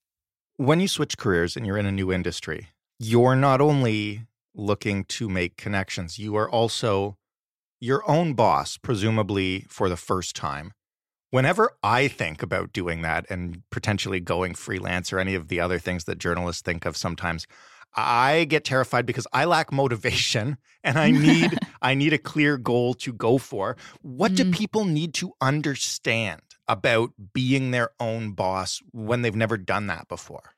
When 0.55 0.79
you 0.79 0.87
switch 0.87 1.17
careers 1.17 1.57
and 1.57 1.67
you're 1.67 1.77
in 1.77 1.85
a 1.85 1.91
new 1.91 2.13
industry, 2.13 2.69
you're 2.97 3.35
not 3.35 3.59
only 3.59 4.21
looking 4.55 5.03
to 5.03 5.27
make 5.27 5.57
connections, 5.57 6.17
you 6.17 6.37
are 6.37 6.49
also 6.49 7.17
your 7.81 8.09
own 8.09 8.33
boss, 8.33 8.77
presumably 8.77 9.65
for 9.67 9.89
the 9.89 9.97
first 9.97 10.35
time. 10.35 10.71
Whenever 11.35 11.69
I 11.83 12.07
think 12.07 12.41
about 12.41 12.71
doing 12.71 13.01
that 13.01 13.25
and 13.29 13.61
potentially 13.69 14.21
going 14.21 14.53
freelance 14.53 15.11
or 15.11 15.19
any 15.19 15.35
of 15.35 15.49
the 15.49 15.59
other 15.59 15.79
things 15.79 16.05
that 16.05 16.17
journalists 16.17 16.61
think 16.61 16.85
of 16.85 16.95
sometimes, 16.95 17.45
I 17.93 18.45
get 18.45 18.63
terrified 18.63 19.05
because 19.05 19.27
I 19.33 19.43
lack 19.43 19.69
motivation 19.69 20.57
and 20.85 20.97
I 20.97 21.11
need 21.11 21.59
I 21.81 21.93
need 21.93 22.13
a 22.13 22.17
clear 22.17 22.57
goal 22.57 22.93
to 22.93 23.11
go 23.11 23.37
for. 23.37 23.75
What 24.01 24.35
do 24.35 24.45
Mm. 24.45 24.51
people 24.53 24.85
need 24.85 25.13
to 25.15 25.33
understand 25.41 26.39
about 26.69 27.11
being 27.33 27.71
their 27.71 27.89
own 27.99 28.31
boss 28.31 28.81
when 28.93 29.21
they've 29.21 29.35
never 29.35 29.57
done 29.57 29.87
that 29.87 30.07
before? 30.07 30.55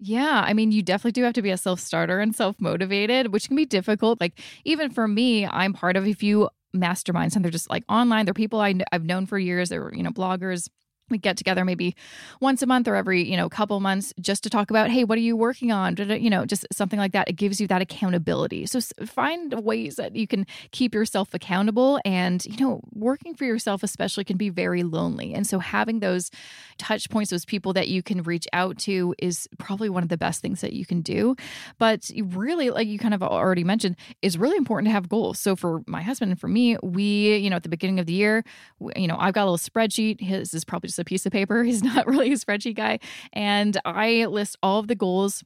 Yeah, 0.00 0.44
I 0.46 0.52
mean, 0.54 0.70
you 0.70 0.82
definitely 0.82 1.12
do 1.12 1.24
have 1.24 1.32
to 1.34 1.42
be 1.42 1.50
a 1.50 1.56
self 1.56 1.80
starter 1.80 2.20
and 2.20 2.34
self 2.34 2.60
motivated, 2.60 3.32
which 3.32 3.48
can 3.48 3.56
be 3.56 3.66
difficult. 3.66 4.20
Like, 4.20 4.40
even 4.64 4.90
for 4.90 5.08
me, 5.08 5.44
I'm 5.46 5.72
part 5.72 5.96
of 5.96 6.06
a 6.06 6.12
few 6.12 6.48
masterminds, 6.76 7.34
and 7.36 7.44
they're 7.44 7.52
just 7.52 7.70
like 7.70 7.84
online. 7.88 8.24
They're 8.24 8.34
people 8.34 8.60
I 8.60 8.74
I've 8.92 9.04
known 9.04 9.26
for 9.26 9.38
years. 9.38 9.68
They're, 9.68 9.92
you 9.94 10.02
know, 10.02 10.10
bloggers. 10.10 10.68
We 11.10 11.18
get 11.18 11.36
together 11.36 11.64
maybe 11.64 11.94
once 12.40 12.62
a 12.62 12.66
month 12.66 12.88
or 12.88 12.94
every 12.94 13.22
you 13.22 13.36
know 13.36 13.48
couple 13.48 13.78
months 13.80 14.12
just 14.20 14.42
to 14.42 14.50
talk 14.50 14.70
about 14.70 14.90
hey 14.90 15.04
what 15.04 15.18
are 15.18 15.22
you 15.22 15.36
working 15.36 15.72
on? 15.72 15.96
You 15.96 16.30
know 16.30 16.44
just 16.44 16.66
something 16.72 16.98
like 16.98 17.12
that. 17.12 17.28
It 17.28 17.34
gives 17.34 17.60
you 17.60 17.66
that 17.68 17.82
accountability. 17.82 18.66
So 18.66 18.80
find 19.06 19.52
ways 19.64 19.96
that 19.96 20.16
you 20.16 20.26
can 20.26 20.46
keep 20.70 20.94
yourself 20.94 21.34
accountable 21.34 22.00
and 22.04 22.44
you 22.44 22.56
know 22.58 22.80
working 22.92 23.34
for 23.34 23.44
yourself 23.44 23.82
especially 23.82 24.24
can 24.24 24.36
be 24.36 24.50
very 24.50 24.82
lonely. 24.82 25.34
And 25.34 25.46
so 25.46 25.58
having 25.58 26.00
those 26.00 26.30
touch 26.78 27.10
points 27.10 27.30
those 27.30 27.44
people 27.44 27.72
that 27.72 27.88
you 27.88 28.02
can 28.02 28.22
reach 28.22 28.46
out 28.52 28.78
to 28.78 29.14
is 29.18 29.48
probably 29.58 29.88
one 29.88 30.02
of 30.02 30.08
the 30.08 30.16
best 30.16 30.40
things 30.42 30.60
that 30.60 30.72
you 30.72 30.86
can 30.86 31.00
do. 31.00 31.36
But 31.78 32.10
really 32.24 32.70
like 32.70 32.88
you 32.88 32.98
kind 32.98 33.14
of 33.14 33.22
already 33.22 33.64
mentioned 33.64 33.96
is 34.22 34.38
really 34.38 34.56
important 34.56 34.86
to 34.88 34.92
have 34.92 35.08
goals. 35.08 35.38
So 35.38 35.56
for 35.56 35.82
my 35.86 36.02
husband 36.02 36.32
and 36.32 36.40
for 36.40 36.48
me 36.48 36.76
we 36.82 37.36
you 37.36 37.50
know 37.50 37.56
at 37.56 37.62
the 37.62 37.68
beginning 37.68 37.98
of 37.98 38.06
the 38.06 38.12
year 38.12 38.44
you 38.96 39.06
know 39.06 39.16
i've 39.18 39.34
got 39.34 39.42
a 39.42 39.50
little 39.50 39.58
spreadsheet. 39.58 40.20
His 40.20 40.54
is 40.54 40.64
probably 40.64 40.88
just 40.88 40.97
a 40.98 41.04
piece 41.04 41.26
of 41.26 41.32
paper. 41.32 41.62
He's 41.68 41.82
not 41.82 42.06
really 42.06 42.32
a 42.32 42.36
spreadsheet 42.36 42.76
guy. 42.76 42.98
And 43.32 43.78
I 43.84 44.26
list 44.26 44.56
all 44.62 44.80
of 44.80 44.88
the 44.88 44.94
goals 44.94 45.44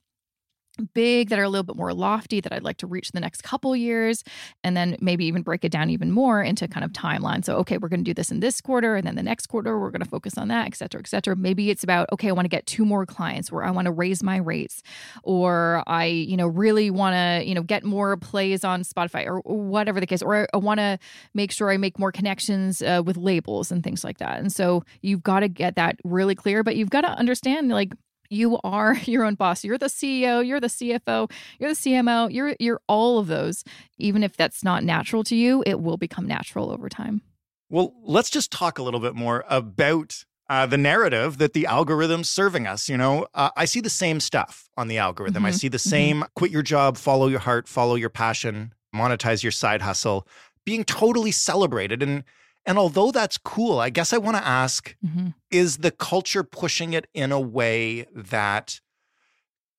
big 0.95 1.29
that 1.29 1.39
are 1.39 1.43
a 1.43 1.49
little 1.49 1.65
bit 1.65 1.77
more 1.77 1.93
lofty 1.93 2.41
that 2.41 2.53
I'd 2.53 2.63
like 2.63 2.79
to 2.79 2.87
reach 2.87 3.13
the 3.13 3.21
next 3.21 3.43
couple 3.43 3.77
years 3.77 4.25
and 4.65 4.77
then 4.77 4.97
maybe 5.01 5.25
even 5.27 5.43
break 5.43 5.65
it 5.65 5.73
down 5.73 5.91
even 5.91 6.11
more 6.11 6.43
into 6.43 6.67
kind 6.67 6.85
of 6.85 6.93
timeline. 6.93 7.45
So 7.45 7.57
okay, 7.57 7.79
we're 7.79 7.89
going 7.89 8.01
to 8.01 8.09
do 8.09 8.15
this 8.15 8.31
in 8.31 8.41
this 8.41 8.61
quarter 8.61 8.97
and 8.97 9.07
then 9.07 9.15
the 9.15 9.23
next 9.23 9.47
quarter 9.47 9.79
we're 9.79 9.91
going 9.91 10.03
to 10.03 10.09
focus 10.09 10.39
on 10.39 10.49
that, 10.49 10.67
et 10.67 10.75
cetera, 10.75 11.01
et 11.01 11.07
cetera. 11.09 11.37
Maybe 11.37 11.71
it's 11.71 11.85
about 11.85 12.09
okay, 12.13 12.29
I 12.29 12.33
want 12.33 12.47
to 12.47 12.51
get 12.51 12.67
two 12.67 12.85
more 12.85 13.05
clients 13.07 13.51
or 13.51 13.65
I 13.65 13.71
want 13.71 13.87
to 13.87 13.93
raise 13.93 14.23
my 14.23 14.39
rates 14.39 14.83
or 15.23 15.83
I, 15.87 16.07
you 16.07 16.37
know, 16.37 16.47
really 16.47 16.91
want 16.91 17.15
to, 17.15 17.47
you 17.47 17.55
know, 17.55 17.63
get 17.63 17.85
more 17.85 18.17
plays 18.17 18.65
on 18.65 18.83
Spotify 18.83 19.27
or 19.27 19.41
whatever 19.41 20.01
the 20.01 20.07
case 20.07 20.23
or 20.23 20.43
I, 20.43 20.47
I 20.55 20.57
want 20.57 20.79
to 20.79 20.99
make 21.35 21.53
sure 21.53 21.71
I 21.71 21.77
make 21.77 21.99
more 21.99 22.13
connections 22.13 22.83
uh, 22.83 23.03
with 23.05 23.17
labels 23.17 23.71
and 23.71 23.85
things 23.85 24.05
like 24.05 24.19
that. 24.19 24.39
And 24.39 24.53
so 24.53 24.85
you've 25.03 25.23
got 25.23 25.41
to 25.41 25.49
get 25.49 25.77
that 25.77 25.97
really 26.05 26.35
clear, 26.35 26.63
but 26.63 26.77
you've 26.77 26.91
got 26.91 27.03
to 27.03 27.11
understand 27.11 27.69
like 27.69 27.93
you 28.33 28.59
are 28.65 28.95
your 29.05 29.25
own 29.25 29.35
boss. 29.35 29.65
You're 29.65 29.79
the 29.79 29.87
CEO, 29.87 30.47
you're 30.47 30.61
the 30.61 30.69
CFO, 30.69 31.31
you're 31.59 31.71
the 31.71 31.77
CMO, 31.77 32.33
you're 32.33 32.57
you're 32.59 32.81
all 32.89 33.19
of 33.19 33.27
those. 33.27 33.65
Even 33.99 34.23
if 34.23 34.37
that's 34.37 34.65
not 34.65 34.83
natural 34.83 35.23
to 35.25 35.37
you, 35.37 35.63
it 35.67 35.81
will 35.81 35.97
become 35.97 36.27
natural 36.27 36.71
over 36.71 36.89
time. 36.89 37.23
Well, 37.71 37.95
let's 38.03 38.31
just 38.31 38.51
talk 38.51 38.79
a 38.79 38.83
little 38.83 39.01
bit 39.01 39.15
more 39.15 39.45
about 39.49 40.25
uh, 40.51 40.67
the 40.67 40.77
narrative 40.77 41.39
that 41.39 41.55
the 41.55 41.67
algorithm's 41.67 42.29
serving 42.29 42.67
us. 42.67 42.89
You 42.89 42.99
know, 42.99 43.27
uh, 43.33 43.51
I 43.57 43.65
see 43.65 43.81
the 43.81 43.89
same 43.89 44.21
stuff 44.21 44.69
on 44.77 44.89
the 44.89 44.99
algorithm. 44.99 45.41
Mm-hmm. 45.41 45.47
I 45.47 45.53
see 45.53 45.69
the 45.69 45.79
mm-hmm. 45.79 45.89
same 45.89 46.17
mm-hmm. 46.19 46.33
quit 46.37 46.51
your 46.51 46.63
job, 46.63 46.99
follow 46.99 47.29
your 47.29 47.41
heart, 47.41 47.69
follow 47.69 47.95
your 47.95 48.11
passion, 48.11 48.75
monetize 48.95 49.43
your 49.43 49.53
side 49.53 49.83
hustle 49.83 50.27
being 50.65 50.85
totally 50.85 51.33
celebrated. 51.33 52.03
And 52.03 52.25
and 52.65 52.79
although 52.79 53.11
that's 53.11 53.39
cool, 53.39 53.79
I 53.79 53.91
guess 53.91 54.13
I 54.13 54.19
want 54.19 54.37
to 54.37 54.47
ask 54.47 54.97
mm-hmm. 55.05 55.29
is 55.51 55.79
the 55.79 55.91
culture 55.91 56.45
pushing 56.45 56.93
it 56.93 57.07
in 57.15 57.33
a 57.33 57.41
way 57.41 58.07
that 58.15 58.81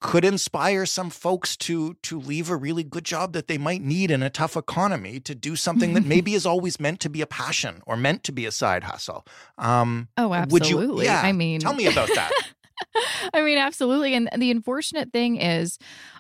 could 0.01 0.25
inspire 0.25 0.85
some 0.85 1.09
folks 1.09 1.55
to 1.55 1.93
to 2.03 2.19
leave 2.19 2.49
a 2.49 2.57
really 2.57 2.83
good 2.83 3.05
job 3.05 3.31
that 3.31 3.47
they 3.47 3.57
might 3.57 3.81
need 3.81 4.11
in 4.11 4.21
a 4.21 4.29
tough 4.29 4.57
economy 4.57 5.17
to 5.21 5.33
do 5.33 5.55
something 5.55 5.93
that 5.93 6.05
maybe 6.05 6.33
is 6.39 6.45
always 6.45 6.77
meant 6.79 6.99
to 6.99 7.09
be 7.09 7.21
a 7.21 7.25
passion 7.25 7.81
or 7.87 7.95
meant 7.95 8.23
to 8.25 8.33
be 8.33 8.45
a 8.45 8.51
side 8.51 8.83
hustle. 8.83 9.25
Um, 9.57 10.09
oh, 10.17 10.33
absolutely. 10.33 10.87
Would 10.87 10.97
you, 10.97 11.03
yeah, 11.03 11.21
I 11.23 11.31
mean, 11.31 11.61
tell 11.61 11.73
me 11.73 11.87
about 11.87 12.09
that. 12.13 12.31
I 13.33 13.41
mean, 13.41 13.57
absolutely. 13.57 14.13
And 14.13 14.29
the 14.37 14.51
unfortunate 14.51 15.13
thing 15.13 15.37
is, 15.37 15.77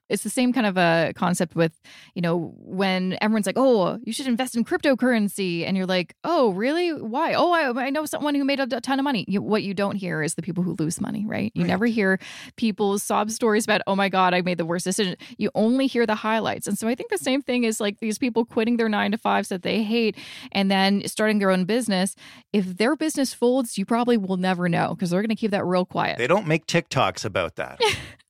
it's 0.09 0.23
the 0.23 0.29
same 0.29 0.53
kind 0.53 0.67
of 0.67 0.77
a 0.77 1.13
concept 1.15 1.55
with, 1.55 1.79
you 2.13 2.21
know, 2.21 2.53
when 2.57 3.17
everyone's 3.21 3.45
like, 3.45 3.57
oh, 3.57 3.99
you 4.03 4.13
should 4.13 4.27
invest 4.27 4.55
in 4.55 4.63
cryptocurrency. 4.63 5.65
And 5.65 5.77
you're 5.77 5.85
like, 5.85 6.15
oh, 6.23 6.51
really? 6.51 6.91
Why? 6.91 7.33
Oh, 7.33 7.51
I, 7.51 7.85
I 7.85 7.89
know 7.89 8.05
someone 8.05 8.35
who 8.35 8.43
made 8.43 8.59
a 8.59 8.67
ton 8.67 8.99
of 8.99 9.03
money. 9.03 9.25
You, 9.27 9.41
what 9.41 9.63
you 9.63 9.73
don't 9.73 9.95
hear 9.95 10.21
is 10.21 10.35
the 10.35 10.41
people 10.41 10.63
who 10.63 10.75
lose 10.77 10.99
money, 10.99 11.25
right? 11.25 11.51
You 11.55 11.63
right. 11.63 11.67
never 11.67 11.85
hear 11.85 12.19
people's 12.57 13.01
sob 13.03 13.31
stories 13.31 13.63
about, 13.63 13.81
oh 13.87 13.95
my 13.95 14.09
God, 14.09 14.33
I 14.33 14.41
made 14.41 14.57
the 14.57 14.65
worst 14.65 14.85
decision. 14.85 15.15
You 15.37 15.49
only 15.55 15.87
hear 15.87 16.05
the 16.05 16.15
highlights. 16.15 16.67
And 16.67 16.77
so 16.77 16.87
I 16.87 16.95
think 16.95 17.09
the 17.09 17.17
same 17.17 17.41
thing 17.41 17.63
is 17.63 17.79
like 17.79 17.99
these 17.99 18.17
people 18.17 18.45
quitting 18.45 18.77
their 18.77 18.89
nine 18.89 19.11
to 19.11 19.17
fives 19.17 19.49
that 19.49 19.63
they 19.63 19.83
hate 19.83 20.17
and 20.51 20.69
then 20.69 21.07
starting 21.07 21.39
their 21.39 21.49
own 21.49 21.65
business. 21.65 22.15
If 22.51 22.77
their 22.77 22.95
business 22.95 23.33
folds, 23.33 23.77
you 23.77 23.85
probably 23.85 24.17
will 24.17 24.37
never 24.37 24.67
know 24.69 24.89
because 24.89 25.09
they're 25.09 25.21
going 25.21 25.29
to 25.29 25.35
keep 25.35 25.51
that 25.51 25.65
real 25.65 25.85
quiet. 25.85 26.17
They 26.17 26.27
don't 26.27 26.47
make 26.47 26.67
TikToks 26.67 27.25
about 27.25 27.55
that. 27.55 27.79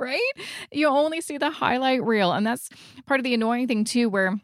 right? 0.00 0.32
You 0.72 0.88
only 0.88 1.20
see 1.20 1.38
the 1.38 1.50
highlight 1.50 2.02
reel. 2.02 2.32
And 2.32 2.46
that's 2.46 2.68
part 3.06 3.20
of 3.20 3.24
the 3.24 3.34
annoying 3.34 3.68
thing, 3.68 3.84
too, 3.84 4.08
where 4.08 4.40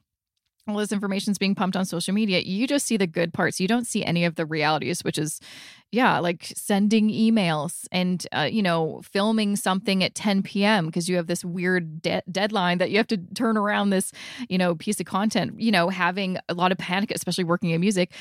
all 0.69 0.77
this 0.77 0.92
information 0.92 1.31
is 1.31 1.38
being 1.38 1.55
pumped 1.55 1.77
on 1.77 1.85
social 1.85 2.12
media. 2.12 2.40
You 2.40 2.66
just 2.66 2.87
see 2.87 2.97
the 2.97 3.07
good 3.07 3.33
parts. 3.33 3.61
You 3.61 3.69
don't 3.69 3.87
see 3.87 4.05
any 4.05 4.25
of 4.25 4.35
the 4.35 4.45
realities, 4.45 5.03
which 5.05 5.19
is 5.19 5.40
yeah, 5.92 6.18
like 6.18 6.53
sending 6.57 7.09
emails 7.11 7.87
and, 7.92 8.27
uh, 8.33 8.49
you 8.51 8.62
know, 8.62 9.01
filming 9.05 9.55
something 9.55 10.03
at 10.03 10.14
10 10.14 10.42
p.m. 10.42 10.87
because 10.87 11.09
you 11.09 11.16
have 11.16 11.29
this 11.29 11.44
weird 11.44 12.03
de- 12.03 12.22
deadline 12.31 12.79
that 12.79 12.90
you 12.90 12.96
have 12.96 13.07
to 13.07 13.16
turn 13.35 13.57
around 13.57 13.90
this, 13.90 14.12
you 14.49 14.59
know, 14.59 14.75
piece 14.75 14.99
of 14.99 15.07
content, 15.07 15.61
you 15.61 15.70
know, 15.70 15.88
having 15.88 16.38
a 16.49 16.55
lot 16.55 16.72
of 16.72 16.79
panic, 16.79 17.12
especially 17.12 17.44
working 17.44 17.70
in 17.70 17.81
music. 17.81 18.12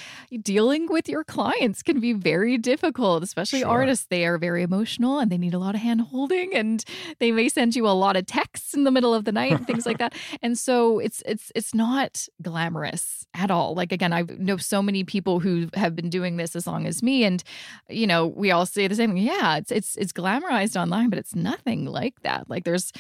Dealing 0.42 0.88
with 0.88 1.10
your 1.10 1.24
clients 1.24 1.82
can 1.82 2.00
be 2.00 2.14
very 2.14 2.58
difficult, 2.58 3.24
especially 3.24 3.62
sure. 3.62 3.70
artists. 3.70 4.06
They 4.10 4.26
are 4.26 4.38
very 4.38 4.62
emotional 4.62 5.18
and 5.18 5.32
they 5.32 5.38
need 5.38 5.56
a 5.56 5.60
lot 5.60 5.74
of 5.74 5.82
hand 5.82 6.02
holding 6.02 6.54
and 6.54 6.84
they 7.20 7.32
may 7.32 7.50
send 7.50 7.76
you 7.76 7.88
a 7.88 7.90
lot 7.90 8.16
of 8.16 8.28
texts 8.28 8.76
in 8.76 8.84
the 8.84 8.92
middle 8.92 9.14
of 9.14 9.26
the 9.26 9.32
night 9.32 9.54
and 9.54 9.66
things 9.66 9.88
like 9.88 9.98
that. 10.00 10.14
And 10.44 10.58
so 10.58 11.00
it's, 11.00 11.24
it's, 11.26 11.52
it's 11.56 11.74
not 11.74 12.28
glamorous 12.42 13.26
at 13.34 13.50
all. 13.50 13.74
Like, 13.74 13.92
again, 13.92 14.14
I 14.14 14.22
know 14.38 14.58
so 14.58 14.84
many 14.84 15.04
people 15.04 15.40
who 15.40 15.68
have 15.74 15.96
been 15.96 16.12
doing 16.12 16.38
this 16.38 16.56
as 16.56 16.68
long 16.68 16.86
as 16.86 17.02
me 17.02 17.24
and 17.24 17.44
you 17.90 18.08
know, 18.08 18.28
we 18.28 18.52
all 18.52 18.66
say 18.66 18.88
the 18.88 18.96
same 18.96 19.14
thing. 19.14 19.24
Yeah, 19.24 19.58
it's 19.58 19.72
it's 19.72 19.96
it's 19.96 20.14
glamorized 20.14 20.80
online, 20.80 21.10
but 21.10 21.20
it's 21.20 21.36
nothing 21.36 21.86
like 21.86 22.22
that. 22.24 22.50
Like 22.50 22.64
there's 22.64 22.92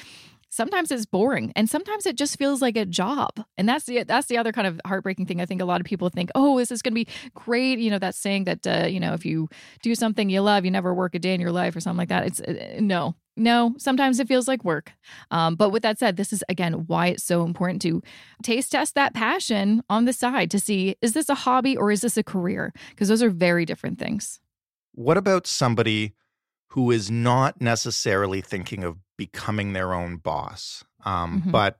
sometimes 0.55 0.89
it's 0.89 1.05
boring 1.05 1.51
and 1.55 1.69
sometimes 1.69 2.05
it 2.05 2.15
just 2.15 2.37
feels 2.37 2.61
like 2.61 2.77
a 2.77 2.85
job. 2.85 3.43
And 3.57 3.67
that's 3.67 3.85
the 3.85 4.03
that's 4.03 4.27
the 4.27 4.37
other 4.37 4.53
kind 4.53 4.67
of 4.67 4.79
heartbreaking 4.85 5.25
thing 5.25 5.41
i 5.41 5.45
think 5.45 5.61
a 5.61 5.65
lot 5.65 5.81
of 5.81 5.85
people 5.85 6.09
think 6.09 6.29
oh 6.33 6.57
this 6.57 6.71
is 6.71 6.81
going 6.81 6.93
to 6.93 7.05
be 7.05 7.07
great. 7.33 7.79
You 7.79 7.91
know 7.91 7.99
that 7.99 8.15
saying 8.15 8.45
that 8.45 8.65
uh, 8.65 8.87
you 8.87 8.99
know 8.99 9.13
if 9.13 9.25
you 9.25 9.49
do 9.83 9.93
something 9.95 10.29
you 10.29 10.41
love 10.41 10.65
you 10.65 10.71
never 10.71 10.93
work 10.93 11.13
a 11.15 11.19
day 11.19 11.33
in 11.33 11.41
your 11.41 11.51
life 11.51 11.75
or 11.75 11.81
something 11.81 11.97
like 11.97 12.09
that. 12.09 12.25
It's 12.25 12.41
uh, 12.41 12.77
no 12.79 13.15
no 13.35 13.75
sometimes 13.77 14.19
it 14.19 14.27
feels 14.27 14.47
like 14.47 14.63
work. 14.63 14.93
Um, 15.29 15.55
but 15.55 15.69
with 15.69 15.83
that 15.83 15.99
said 15.99 16.15
this 16.15 16.31
is 16.31 16.43
again 16.47 16.85
why 16.87 17.07
it's 17.07 17.23
so 17.23 17.43
important 17.43 17.81
to 17.83 18.01
taste 18.41 18.71
test 18.71 18.95
that 18.95 19.13
passion 19.13 19.83
on 19.89 20.05
the 20.05 20.13
side 20.13 20.49
to 20.51 20.59
see 20.59 20.95
is 21.01 21.13
this 21.13 21.29
a 21.29 21.35
hobby 21.35 21.75
or 21.75 21.91
is 21.91 22.01
this 22.01 22.17
a 22.17 22.23
career? 22.23 22.73
Because 22.91 23.09
those 23.09 23.23
are 23.23 23.29
very 23.29 23.65
different 23.65 23.99
things 23.99 24.39
what 24.95 25.17
about 25.17 25.45
somebody 25.45 26.13
who 26.69 26.89
is 26.91 27.11
not 27.11 27.61
necessarily 27.61 28.41
thinking 28.41 28.83
of 28.83 28.97
becoming 29.17 29.73
their 29.73 29.93
own 29.93 30.17
boss, 30.17 30.83
um, 31.05 31.39
mm-hmm. 31.39 31.51
but 31.51 31.79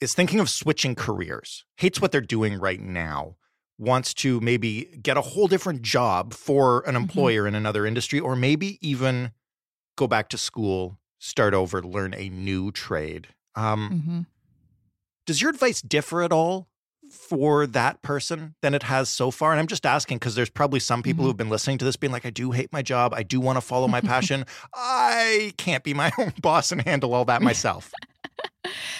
is 0.00 0.14
thinking 0.14 0.40
of 0.40 0.48
switching 0.48 0.94
careers, 0.94 1.64
hates 1.76 2.00
what 2.00 2.12
they're 2.12 2.20
doing 2.20 2.58
right 2.58 2.80
now, 2.80 3.36
wants 3.78 4.12
to 4.14 4.40
maybe 4.40 4.84
get 5.02 5.16
a 5.16 5.22
whole 5.22 5.48
different 5.48 5.82
job 5.82 6.32
for 6.32 6.80
an 6.80 6.94
mm-hmm. 6.94 6.96
employer 6.96 7.40
mm-hmm. 7.42 7.48
in 7.48 7.54
another 7.54 7.86
industry, 7.86 8.18
or 8.18 8.34
maybe 8.34 8.78
even 8.86 9.32
go 9.96 10.06
back 10.06 10.28
to 10.28 10.38
school, 10.38 10.98
start 11.18 11.54
over, 11.54 11.82
learn 11.82 12.14
a 12.14 12.28
new 12.28 12.72
trade. 12.72 13.28
Um, 13.54 13.90
mm-hmm. 13.90 14.20
Does 15.26 15.42
your 15.42 15.50
advice 15.50 15.82
differ 15.82 16.22
at 16.22 16.32
all 16.32 16.68
for 17.18 17.66
that 17.66 18.02
person 18.02 18.54
than 18.62 18.74
it 18.74 18.84
has 18.84 19.08
so 19.08 19.30
far? 19.30 19.52
And 19.52 19.60
I'm 19.60 19.66
just 19.66 19.84
asking 19.84 20.18
because 20.18 20.34
there's 20.34 20.50
probably 20.50 20.80
some 20.80 21.02
people 21.02 21.22
mm-hmm. 21.22 21.28
who've 21.28 21.36
been 21.36 21.50
listening 21.50 21.78
to 21.78 21.84
this 21.84 21.96
being 21.96 22.12
like, 22.12 22.24
I 22.24 22.30
do 22.30 22.52
hate 22.52 22.72
my 22.72 22.82
job. 22.82 23.12
I 23.14 23.22
do 23.22 23.40
want 23.40 23.56
to 23.56 23.60
follow 23.60 23.88
my 23.88 24.00
passion. 24.02 24.44
I 24.74 25.52
can't 25.56 25.84
be 25.84 25.94
my 25.94 26.12
own 26.18 26.32
boss 26.40 26.72
and 26.72 26.80
handle 26.82 27.14
all 27.14 27.24
that 27.26 27.42
myself. 27.42 27.92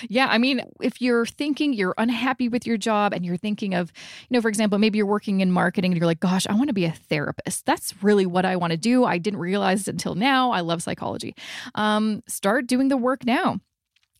yeah, 0.08 0.26
I 0.28 0.38
mean, 0.38 0.62
if 0.80 1.00
you're 1.00 1.26
thinking 1.26 1.72
you're 1.72 1.94
unhappy 1.98 2.48
with 2.48 2.66
your 2.66 2.76
job 2.76 3.12
and 3.12 3.24
you're 3.24 3.36
thinking 3.36 3.74
of, 3.74 3.92
you 4.28 4.36
know, 4.36 4.40
for 4.40 4.48
example, 4.48 4.78
maybe 4.78 4.98
you're 4.98 5.06
working 5.06 5.40
in 5.40 5.52
marketing 5.52 5.92
and 5.92 5.98
you're 5.98 6.06
like, 6.06 6.20
gosh, 6.20 6.46
I 6.48 6.54
want 6.54 6.68
to 6.68 6.74
be 6.74 6.84
a 6.84 6.92
therapist. 6.92 7.66
That's 7.66 8.02
really 8.02 8.26
what 8.26 8.44
I 8.44 8.56
want 8.56 8.72
to 8.72 8.76
do. 8.76 9.04
I 9.04 9.18
didn't 9.18 9.40
realize 9.40 9.88
until 9.88 10.14
now. 10.14 10.50
I 10.50 10.60
love 10.60 10.82
psychology. 10.82 11.34
Um, 11.74 12.22
start 12.26 12.66
doing 12.66 12.88
the 12.88 12.96
work 12.96 13.24
now 13.24 13.60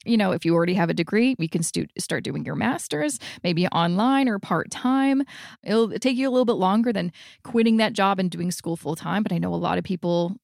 you 0.04 0.16
know, 0.16 0.32
if 0.32 0.44
you 0.44 0.54
already 0.54 0.74
have 0.74 0.90
a 0.90 0.94
degree, 0.94 1.34
you 1.38 1.48
can 1.48 1.62
stu- 1.62 1.86
start 1.98 2.22
doing 2.22 2.44
your 2.44 2.54
master's, 2.54 3.18
maybe 3.42 3.66
online 3.68 4.28
or 4.28 4.38
part 4.38 4.70
time. 4.70 5.22
It'll 5.64 5.90
take 5.98 6.16
you 6.16 6.28
a 6.28 6.30
little 6.30 6.44
bit 6.44 6.54
longer 6.54 6.92
than 6.92 7.12
quitting 7.42 7.78
that 7.78 7.92
job 7.92 8.18
and 8.18 8.30
doing 8.30 8.50
school 8.50 8.76
full 8.76 8.94
time. 8.94 9.22
But 9.22 9.32
I 9.32 9.38
know 9.38 9.52
a 9.52 9.56
lot 9.56 9.76
of 9.76 9.84
people 9.84 10.36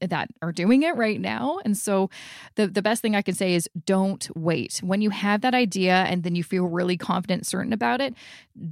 that 0.00 0.30
are 0.40 0.52
doing 0.52 0.82
it 0.82 0.96
right 0.96 1.20
now. 1.20 1.58
And 1.64 1.76
so 1.76 2.08
the, 2.54 2.66
the 2.66 2.82
best 2.82 3.02
thing 3.02 3.14
I 3.14 3.22
can 3.22 3.34
say 3.34 3.54
is 3.54 3.68
don't 3.84 4.28
wait. 4.34 4.80
When 4.82 5.02
you 5.02 5.10
have 5.10 5.42
that 5.42 5.54
idea 5.54 5.94
and 5.94 6.22
then 6.22 6.34
you 6.34 6.42
feel 6.42 6.64
really 6.64 6.96
confident, 6.96 7.46
certain 7.46 7.72
about 7.72 8.00
it, 8.00 8.14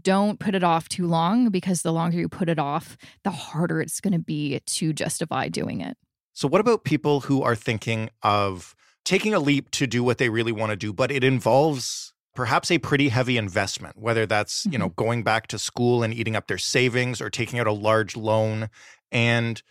don't 0.03 0.39
put 0.41 0.55
it 0.55 0.65
off 0.65 0.89
too 0.89 1.07
long 1.07 1.51
because 1.51 1.83
the 1.83 1.93
longer 1.93 2.19
you 2.19 2.29
put 2.29 2.49
it 2.49 2.59
off, 2.59 2.97
the 3.25 3.31
harder 3.31 3.81
it's 3.81 4.01
going 4.01 4.13
to 4.13 4.19
be 4.19 4.61
to 4.61 4.93
justify 4.93 5.49
doing 5.49 5.81
it. 5.81 5.97
So, 6.33 6.49
what 6.49 6.61
about 6.61 6.85
people 6.85 7.21
who 7.21 7.43
are 7.43 7.57
thinking 7.57 8.09
of 8.23 8.75
taking 9.05 9.35
a 9.35 9.41
leap 9.41 9.71
to 9.73 9.87
do 9.87 10.05
what 10.05 10.19
they 10.19 10.29
really 10.29 10.53
want 10.53 10.71
to 10.71 10.77
do, 10.77 10.93
but 10.93 11.11
it 11.11 11.25
involves 11.25 12.13
perhaps 12.35 12.71
a 12.71 12.79
pretty 12.79 13.09
heavy 13.09 13.37
investment, 13.37 13.99
whether 13.99 14.27
that's, 14.27 14.63
mm-hmm. 14.63 14.73
you 14.73 14.79
know, 14.79 14.89
mm-hmm. 14.89 15.05
going 15.05 15.23
back 15.23 15.47
to 15.49 15.59
school 15.59 16.03
and 16.03 16.15
eating 16.15 16.37
up 16.37 16.47
their 16.47 16.59
savings 16.59 17.21
or 17.21 17.29
taking 17.31 17.59
out 17.59 17.67
a 17.67 17.73
large 17.73 18.17
loan 18.17 18.69
And 19.13 19.63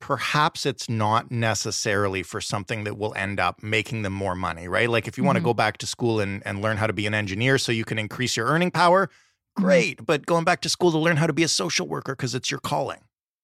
perhaps 0.00 0.64
it's 0.64 0.88
not 0.88 1.30
necessarily 1.30 2.22
for 2.22 2.40
something 2.40 2.84
that 2.84 2.96
will 2.96 3.12
end 3.14 3.38
up 3.38 3.62
making 3.62 4.00
them 4.00 4.14
more 4.14 4.34
money, 4.34 4.66
right? 4.66 4.88
Like 4.88 5.06
if 5.06 5.18
you 5.18 5.24
want 5.24 5.36
to 5.36 5.44
go 5.44 5.52
back 5.52 5.76
to 5.78 5.86
school 5.86 6.20
and, 6.20 6.42
and 6.46 6.62
learn 6.62 6.78
how 6.78 6.86
to 6.86 6.94
be 6.94 7.06
an 7.06 7.12
engineer 7.12 7.58
so 7.58 7.70
you 7.70 7.84
can 7.84 7.98
increase 7.98 8.34
your 8.34 8.46
earning 8.46 8.70
power, 8.70 9.10
great. 9.56 10.06
But 10.06 10.24
going 10.24 10.44
back 10.44 10.62
to 10.62 10.70
school 10.70 10.90
to 10.92 10.98
learn 10.98 11.18
how 11.18 11.26
to 11.26 11.34
be 11.34 11.42
a 11.42 11.48
social 11.48 11.86
worker 11.86 12.16
because 12.16 12.34
it's 12.34 12.50
your 12.50 12.60
calling. 12.60 13.00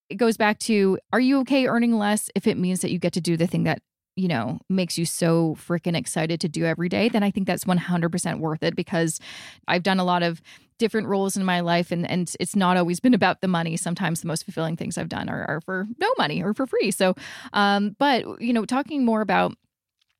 it 0.08 0.16
goes 0.16 0.36
back 0.36 0.58
to 0.60 0.98
are 1.12 1.20
you 1.20 1.40
okay 1.40 1.66
earning 1.66 1.98
less 1.98 2.30
if 2.34 2.46
it 2.46 2.56
means 2.56 2.80
that 2.80 2.90
you 2.90 2.98
get 2.98 3.12
to 3.12 3.20
do 3.20 3.36
the 3.36 3.46
thing 3.46 3.64
that 3.64 3.82
you 4.16 4.28
know 4.28 4.58
makes 4.68 4.98
you 4.98 5.04
so 5.04 5.56
freaking 5.58 5.96
excited 5.96 6.40
to 6.40 6.48
do 6.48 6.64
every 6.64 6.88
day 6.88 7.08
then 7.08 7.22
i 7.22 7.30
think 7.30 7.46
that's 7.46 7.64
100% 7.64 8.40
worth 8.40 8.62
it 8.62 8.74
because 8.74 9.20
i've 9.68 9.82
done 9.82 10.00
a 10.00 10.04
lot 10.04 10.22
of 10.22 10.42
different 10.78 11.06
roles 11.08 11.36
in 11.36 11.44
my 11.44 11.60
life 11.60 11.90
and 11.90 12.08
and 12.10 12.34
it's 12.38 12.54
not 12.56 12.76
always 12.76 13.00
been 13.00 13.14
about 13.14 13.40
the 13.40 13.48
money. 13.48 13.76
Sometimes 13.76 14.20
the 14.20 14.28
most 14.28 14.44
fulfilling 14.44 14.76
things 14.76 14.98
i've 14.98 15.08
done 15.08 15.28
are, 15.28 15.44
are 15.46 15.60
for 15.60 15.86
no 15.98 16.08
money 16.18 16.42
or 16.42 16.54
for 16.54 16.66
free. 16.66 16.90
So 16.90 17.14
um 17.52 17.96
but 17.98 18.40
you 18.40 18.52
know 18.52 18.64
talking 18.64 19.04
more 19.04 19.20
about 19.20 19.56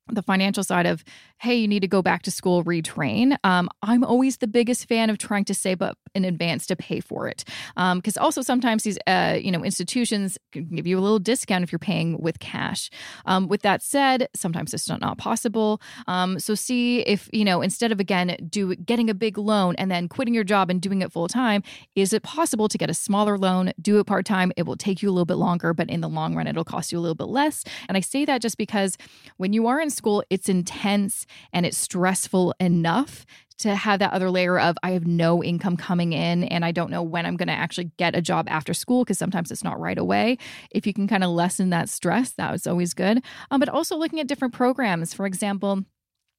the 0.09 0.21
financial 0.21 0.63
side 0.63 0.85
of 0.85 1.03
hey 1.39 1.55
you 1.55 1.67
need 1.67 1.81
to 1.81 1.87
go 1.87 2.01
back 2.01 2.23
to 2.23 2.31
school 2.31 2.63
retrain. 2.63 3.37
Um, 3.43 3.69
i'm 3.81 4.03
always 4.03 4.37
the 4.37 4.47
biggest 4.47 4.87
fan 4.87 5.09
of 5.09 5.17
trying 5.17 5.45
to 5.45 5.53
save 5.53 5.81
up 5.81 5.97
in 6.17 6.25
advance 6.25 6.65
to 6.67 6.75
pay 6.75 6.99
for 6.99 7.27
it. 7.27 7.45
Because 7.75 8.17
also 8.17 8.41
sometimes 8.41 8.83
these 8.83 8.97
uh, 9.07 9.37
you 9.39 9.51
know 9.51 9.63
institutions 9.63 10.37
can 10.51 10.75
give 10.75 10.87
you 10.87 10.97
a 10.97 11.01
little 11.01 11.19
discount 11.19 11.63
if 11.63 11.71
you're 11.71 11.79
paying 11.79 12.17
with 12.19 12.39
cash. 12.39 12.89
Um, 13.25 13.47
with 13.47 13.61
that 13.61 13.81
said 13.81 14.27
sometimes 14.35 14.73
it's 14.73 14.89
not, 14.89 14.99
not 14.99 15.17
possible. 15.17 15.81
Um, 16.07 16.39
so 16.39 16.55
see 16.55 17.01
if 17.01 17.29
you 17.31 17.45
know 17.45 17.61
instead 17.61 17.91
of 17.91 17.99
again 17.99 18.35
do 18.49 18.75
getting 18.75 19.09
a 19.09 19.13
big 19.13 19.37
loan 19.37 19.75
and 19.77 19.91
then 19.91 20.09
quitting 20.09 20.33
your 20.33 20.43
job 20.43 20.69
and 20.69 20.81
doing 20.81 21.01
it 21.01 21.11
full 21.11 21.27
time 21.27 21.61
is 21.95 22.13
it 22.13 22.23
possible 22.23 22.67
to 22.67 22.77
get 22.77 22.89
a 22.89 22.93
smaller 22.93 23.37
loan 23.37 23.71
do 23.79 23.99
it 23.99 24.05
part 24.05 24.25
time 24.25 24.51
it 24.57 24.63
will 24.63 24.75
take 24.75 25.01
you 25.01 25.09
a 25.09 25.11
little 25.11 25.25
bit 25.25 25.35
longer 25.37 25.73
but 25.73 25.89
in 25.89 26.01
the 26.01 26.09
long 26.09 26.35
run 26.35 26.47
it'll 26.47 26.63
cost 26.63 26.91
you 26.91 26.97
a 26.97 27.01
little 27.01 27.15
bit 27.15 27.27
less. 27.27 27.63
And 27.87 27.95
i 27.95 27.99
say 27.99 28.25
that 28.25 28.41
just 28.41 28.57
because 28.57 28.97
when 29.37 29.53
you 29.53 29.67
are 29.67 29.79
in 29.79 29.91
school 29.91 30.23
it's 30.31 30.49
intense 30.49 31.26
and 31.53 31.65
it's 31.65 31.77
stressful 31.77 32.53
enough 32.59 33.25
to 33.59 33.75
have 33.75 33.99
that 33.99 34.13
other 34.13 34.29
layer 34.29 34.59
of 34.59 34.77
I 34.83 34.91
have 34.91 35.07
no 35.07 35.43
income 35.43 35.77
coming 35.77 36.13
in 36.13 36.43
and 36.45 36.63
I 36.63 36.71
don't 36.71 36.91
know 36.91 37.01
when 37.01 37.25
I'm 37.25 37.37
going 37.37 37.47
to 37.47 37.53
actually 37.53 37.91
get 37.97 38.15
a 38.15 38.21
job 38.21 38.47
after 38.49 38.73
school 38.73 39.03
because 39.03 39.17
sometimes 39.17 39.51
it's 39.51 39.63
not 39.63 39.79
right 39.79 39.97
away. 39.97 40.37
If 40.71 40.85
you 40.85 40.93
can 40.93 41.07
kind 41.07 41.23
of 41.23 41.31
lessen 41.31 41.71
that 41.71 41.89
stress, 41.89 42.31
that 42.33 42.51
was 42.51 42.67
always 42.67 42.93
good. 42.93 43.23
Um, 43.49 43.59
but 43.59 43.69
also 43.69 43.97
looking 43.97 44.19
at 44.19 44.27
different 44.27 44.53
programs. 44.53 45.13
For 45.13 45.25
example, 45.25 45.83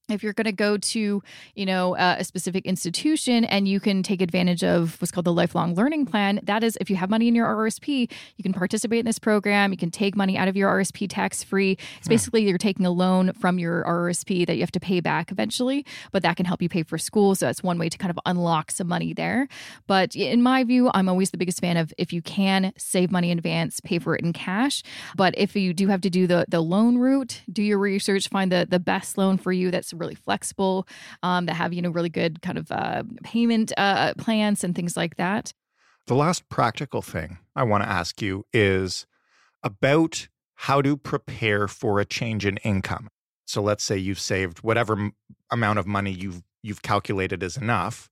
if 0.08 0.22
you're 0.22 0.32
going 0.32 0.44
to 0.44 0.52
go 0.52 0.76
to 0.76 1.22
you 1.54 1.66
know 1.66 1.96
uh, 1.96 2.16
a 2.18 2.24
specific 2.24 2.66
institution 2.66 3.44
and 3.44 3.68
you 3.68 3.80
can 3.80 4.02
take 4.02 4.20
advantage 4.20 4.64
of 4.64 5.00
what's 5.00 5.10
called 5.10 5.26
the 5.26 5.32
lifelong 5.32 5.74
learning 5.74 6.06
plan 6.06 6.40
that 6.42 6.62
is 6.64 6.76
if 6.80 6.90
you 6.90 6.96
have 6.96 7.10
money 7.10 7.28
in 7.28 7.34
your 7.34 7.46
rsp 7.46 8.10
you 8.36 8.42
can 8.42 8.52
participate 8.52 9.00
in 9.00 9.06
this 9.06 9.18
program 9.18 9.70
you 9.70 9.78
can 9.78 9.90
take 9.90 10.16
money 10.16 10.36
out 10.36 10.48
of 10.48 10.56
your 10.56 10.70
rsp 10.72 11.06
tax 11.08 11.42
free 11.42 11.76
it's 11.98 12.08
basically 12.08 12.46
you're 12.48 12.58
taking 12.58 12.86
a 12.86 12.90
loan 12.90 13.32
from 13.34 13.58
your 13.58 13.84
rsp 13.84 14.46
that 14.46 14.54
you 14.54 14.60
have 14.60 14.72
to 14.72 14.80
pay 14.80 15.00
back 15.00 15.30
eventually 15.30 15.84
but 16.12 16.22
that 16.22 16.36
can 16.36 16.46
help 16.46 16.62
you 16.62 16.68
pay 16.68 16.82
for 16.82 16.98
school 16.98 17.34
so 17.34 17.46
that's 17.46 17.62
one 17.62 17.78
way 17.78 17.88
to 17.88 17.98
kind 17.98 18.10
of 18.10 18.18
unlock 18.26 18.70
some 18.70 18.88
money 18.88 19.12
there. 19.12 19.48
But 19.86 20.16
in 20.16 20.42
my 20.42 20.64
view 20.64 20.90
i'm 20.94 21.08
always 21.08 21.30
the 21.30 21.38
biggest 21.38 21.60
fan 21.60 21.76
of 21.76 21.92
if 21.98 22.12
you 22.12 22.22
can 22.22 22.72
save 22.76 23.10
money 23.10 23.30
in 23.30 23.38
advance 23.38 23.80
pay 23.80 23.98
for 23.98 24.14
it 24.14 24.22
in 24.22 24.32
cash. 24.32 24.82
But 25.16 25.34
if 25.36 25.54
you 25.54 25.74
do 25.74 25.88
have 25.88 26.00
to 26.02 26.10
do 26.10 26.26
the 26.26 26.46
the 26.48 26.60
loan 26.60 26.98
route 26.98 27.42
do 27.52 27.62
your 27.62 27.78
research 27.78 28.28
find 28.28 28.50
the 28.50 28.66
the 28.68 28.80
best 28.80 29.18
loan 29.18 29.38
for 29.38 29.52
you 29.52 29.70
that's 29.70 29.92
really 29.98 30.14
flexible 30.14 30.86
um, 31.22 31.46
that 31.46 31.54
have 31.54 31.72
you 31.72 31.82
know 31.82 31.90
really 31.90 32.08
good 32.08 32.40
kind 32.42 32.58
of 32.58 32.70
uh, 32.70 33.02
payment 33.22 33.72
uh, 33.76 34.14
plans 34.14 34.64
and 34.64 34.74
things 34.74 34.96
like 34.96 35.16
that 35.16 35.52
The 36.06 36.14
last 36.14 36.48
practical 36.48 37.02
thing 37.02 37.38
I 37.54 37.64
want 37.64 37.84
to 37.84 37.88
ask 37.88 38.22
you 38.22 38.44
is 38.52 39.06
about 39.62 40.28
how 40.54 40.82
to 40.82 40.96
prepare 40.96 41.68
for 41.68 42.00
a 42.00 42.04
change 42.04 42.46
in 42.46 42.56
income. 42.58 43.08
So 43.46 43.62
let's 43.62 43.84
say 43.84 43.96
you've 43.96 44.20
saved 44.20 44.58
whatever 44.60 44.94
m- 44.94 45.12
amount 45.50 45.78
of 45.78 45.86
money 45.86 46.10
you've 46.10 46.42
you've 46.62 46.82
calculated 46.82 47.42
is 47.42 47.56
enough. 47.56 48.10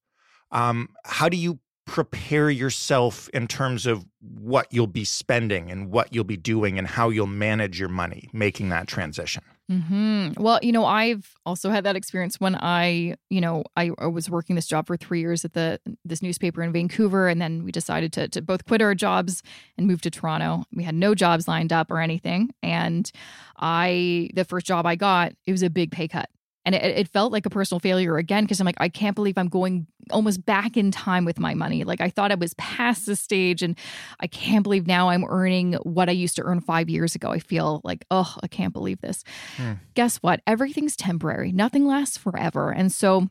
Um, 0.51 0.90
how 1.05 1.29
do 1.29 1.37
you 1.37 1.59
prepare 1.87 2.51
yourself 2.51 3.29
in 3.31 3.46
terms 3.46 3.87
of 3.87 4.07
what 4.20 4.66
you'll 4.70 4.87
be 4.87 5.05
spending 5.05 5.70
and 5.70 5.90
what 5.90 6.14
you'll 6.14 6.25
be 6.25 6.37
doing 6.37 6.79
and 6.79 6.87
how 6.87 7.09
you'll 7.11 7.27
manage 7.27 7.79
your 7.81 7.88
money 7.88 8.29
making 8.33 8.68
that 8.70 8.87
transition? 8.87 9.42
Hmm 9.69 10.29
Well, 10.37 10.61
you 10.63 10.71
know, 10.71 10.85
I've 10.85 11.35
also 11.45 11.71
had 11.71 11.83
that 11.85 11.97
experience 11.97 12.39
when 12.39 12.55
I, 12.55 13.17
you 13.31 13.41
know, 13.41 13.65
I, 13.77 13.91
I 13.99 14.07
was 14.07 14.31
working 14.31 14.55
this 14.55 14.69
job 14.69 14.87
for 14.87 14.97
three 14.97 15.19
years 15.19 15.45
at 15.45 15.55
the 15.55 15.81
this 16.05 16.23
newspaper 16.23 16.63
in 16.63 16.73
Vancouver, 16.73 17.27
and 17.27 17.41
then 17.43 17.65
we 17.65 17.73
decided 17.73 18.13
to 18.13 18.29
to 18.29 18.43
both 18.43 18.65
quit 18.65 18.81
our 18.81 18.95
jobs 18.95 19.43
and 19.77 19.89
move 19.89 20.03
to 20.03 20.11
Toronto. 20.11 20.65
We 20.73 20.85
had 20.85 20.95
no 20.95 21.17
jobs 21.17 21.49
lined 21.49 21.73
up 21.73 21.91
or 21.91 22.01
anything, 22.01 22.51
and 22.63 23.11
I 23.59 24.31
the 24.35 24.45
first 24.45 24.67
job 24.67 24.87
I 24.87 24.95
got 24.95 25.33
it 25.47 25.53
was 25.53 25.65
a 25.65 25.71
big 25.71 25.91
pay 25.91 26.07
cut. 26.07 26.31
And 26.67 26.75
it, 26.75 26.83
it 26.83 27.09
felt 27.09 27.33
like 27.33 27.47
a 27.47 27.51
personal 27.51 27.81
failure 27.81 28.19
again 28.19 28.45
because 28.45 28.61
I'm 28.61 28.67
like, 28.67 28.77
I 28.79 28.91
can't 28.91 29.15
believe 29.15 29.39
I'm 29.39 29.49
going 29.49 29.87
almost 30.11 30.45
back 30.45 30.77
in 30.77 30.91
time 30.91 31.25
with 31.25 31.39
my 31.39 31.55
money. 31.55 31.85
Like 31.85 32.03
I 32.03 32.11
thought 32.11 32.33
I 32.33 32.35
was 32.35 32.53
past 32.55 33.07
the 33.07 33.17
stage, 33.17 33.63
and 33.63 33.79
I 34.21 34.27
can't 34.27 34.63
believe 34.63 34.87
now 34.87 35.09
I'm 35.09 35.25
earning 35.25 35.75
what 35.85 36.09
I 36.09 36.13
used 36.13 36.37
to 36.37 36.43
earn 36.43 36.61
five 36.61 36.91
years 36.91 37.15
ago. 37.15 37.31
I 37.31 37.39
feel 37.39 37.81
like, 37.85 38.05
oh, 38.11 38.35
I 38.43 38.49
can't 38.49 38.73
believe 38.73 39.01
this 39.01 39.25
hmm. 39.57 39.73
guess 39.95 40.19
what? 40.19 40.41
Everything's 40.47 40.97
temporary. 40.97 41.53
Nothing 41.53 41.87
lasts 41.87 42.19
forever. 42.19 42.71
And 42.71 42.93
so 42.93 43.29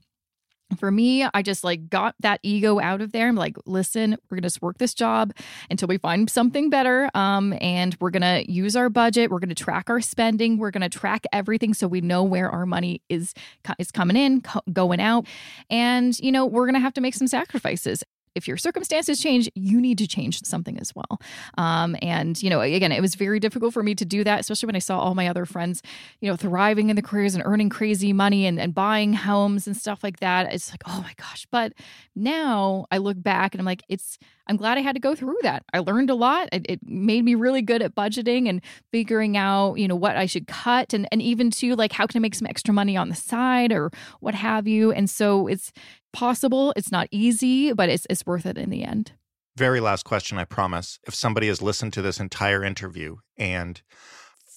for 0.77 0.91
me, 0.91 1.23
I 1.33 1.41
just 1.41 1.63
like 1.63 1.89
got 1.89 2.15
that 2.19 2.39
ego 2.43 2.79
out 2.79 3.01
of 3.01 3.11
there. 3.11 3.27
I'm 3.27 3.35
like, 3.35 3.55
listen, 3.65 4.17
we're 4.29 4.37
gonna 4.37 4.47
just 4.47 4.61
work 4.61 4.77
this 4.77 4.93
job 4.93 5.33
until 5.69 5.87
we 5.87 5.97
find 5.97 6.29
something 6.29 6.69
better. 6.69 7.09
Um, 7.13 7.53
and 7.61 7.95
we're 7.99 8.09
gonna 8.09 8.43
use 8.47 8.75
our 8.75 8.89
budget. 8.89 9.29
We're 9.31 9.39
gonna 9.39 9.55
track 9.55 9.89
our 9.89 10.01
spending. 10.01 10.57
We're 10.57 10.71
gonna 10.71 10.89
track 10.89 11.25
everything 11.31 11.73
so 11.73 11.87
we 11.87 12.01
know 12.01 12.23
where 12.23 12.49
our 12.49 12.65
money 12.65 13.01
is 13.09 13.33
is 13.79 13.91
coming 13.91 14.17
in, 14.17 14.41
co- 14.41 14.61
going 14.73 14.99
out, 14.99 15.27
and 15.69 16.17
you 16.19 16.31
know 16.31 16.45
we're 16.45 16.65
gonna 16.65 16.79
have 16.79 16.93
to 16.95 17.01
make 17.01 17.13
some 17.13 17.27
sacrifices. 17.27 18.03
If 18.35 18.47
your 18.47 18.57
circumstances 18.57 19.19
change, 19.19 19.49
you 19.55 19.81
need 19.81 19.97
to 19.99 20.07
change 20.07 20.41
something 20.43 20.77
as 20.79 20.93
well. 20.95 21.19
Um, 21.57 21.95
and 22.01 22.41
you 22.41 22.49
know, 22.49 22.61
again, 22.61 22.91
it 22.91 23.01
was 23.01 23.15
very 23.15 23.39
difficult 23.39 23.73
for 23.73 23.83
me 23.83 23.95
to 23.95 24.05
do 24.05 24.23
that, 24.23 24.39
especially 24.41 24.67
when 24.67 24.75
I 24.75 24.79
saw 24.79 24.99
all 24.99 25.15
my 25.15 25.27
other 25.27 25.45
friends, 25.45 25.81
you 26.21 26.29
know, 26.29 26.35
thriving 26.35 26.89
in 26.89 26.95
the 26.95 27.01
careers 27.01 27.35
and 27.35 27.43
earning 27.45 27.69
crazy 27.69 28.13
money 28.13 28.45
and, 28.45 28.59
and 28.59 28.73
buying 28.73 29.13
homes 29.13 29.67
and 29.67 29.75
stuff 29.75 30.03
like 30.03 30.19
that. 30.19 30.53
It's 30.53 30.71
like, 30.71 30.83
oh 30.85 31.01
my 31.01 31.13
gosh. 31.17 31.47
But 31.49 31.73
now 32.15 32.85
I 32.91 32.97
look 32.97 33.21
back 33.21 33.53
and 33.53 33.61
I'm 33.61 33.65
like, 33.65 33.83
it's 33.89 34.17
I'm 34.47 34.57
glad 34.57 34.77
I 34.77 34.81
had 34.81 34.93
to 34.93 34.99
go 34.99 35.15
through 35.15 35.37
that. 35.41 35.63
I 35.73 35.79
learned 35.79 36.09
a 36.09 36.15
lot. 36.15 36.49
It, 36.51 36.65
it 36.69 36.79
made 36.87 37.25
me 37.25 37.33
really 37.33 37.63
good 37.63 37.81
at 37.81 37.95
budgeting 37.95 38.47
and 38.47 38.61
figuring 38.91 39.37
out, 39.37 39.75
you 39.75 39.87
know, 39.87 39.95
what 39.95 40.17
I 40.17 40.27
should 40.27 40.47
cut 40.47 40.93
and 40.93 41.07
and 41.11 41.21
even 41.21 41.51
to 41.51 41.75
like 41.75 41.91
how 41.91 42.05
can 42.05 42.19
I 42.19 42.21
make 42.21 42.35
some 42.35 42.47
extra 42.47 42.73
money 42.73 42.95
on 42.95 43.09
the 43.09 43.15
side 43.15 43.71
or 43.71 43.91
what 44.19 44.35
have 44.35 44.67
you. 44.67 44.91
And 44.91 45.09
so 45.09 45.47
it's 45.47 45.71
possible. 46.15 46.73
It's 46.75 46.91
not 46.91 47.07
easy, 47.11 47.73
but 47.73 47.89
it's 47.89 48.07
it's 48.09 48.25
worth 48.25 48.45
it 48.45 48.57
in 48.57 48.69
the 48.69 48.83
end. 48.83 49.11
Very 49.57 49.79
last 49.79 50.03
question, 50.03 50.37
I 50.37 50.45
promise. 50.45 50.99
If 51.07 51.13
somebody 51.13 51.47
has 51.47 51.61
listened 51.61 51.93
to 51.93 52.01
this 52.01 52.19
entire 52.19 52.63
interview 52.63 53.17
and 53.37 53.81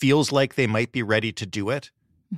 feels 0.01 0.33
like 0.33 0.55
they 0.55 0.67
might 0.67 0.93
be 0.93 1.03
ready 1.03 1.33
to 1.33 1.47
do 1.47 1.71
it, 1.71 1.91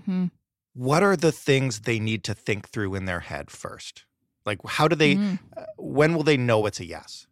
hmm 0.06 0.26
what 0.72 1.02
are 1.02 1.16
the 1.16 1.33
things 1.33 1.80
they 1.80 1.98
need 1.98 2.22
to 2.24 2.33
think 2.33 2.68
through 2.68 2.94
in 2.94 3.04
their 3.04 3.20
head 3.20 3.50
first? 3.50 4.04
Like, 4.46 4.59
how 4.64 4.87
do 4.88 4.94
they, 4.96 5.16
Mm. 5.16 5.38
uh, 5.56 5.64
when 5.76 6.14
will 6.14 6.22
they 6.22 6.37
know 6.37 6.64
it's 6.66 6.78
a 6.80 6.87
yes? 6.87 7.26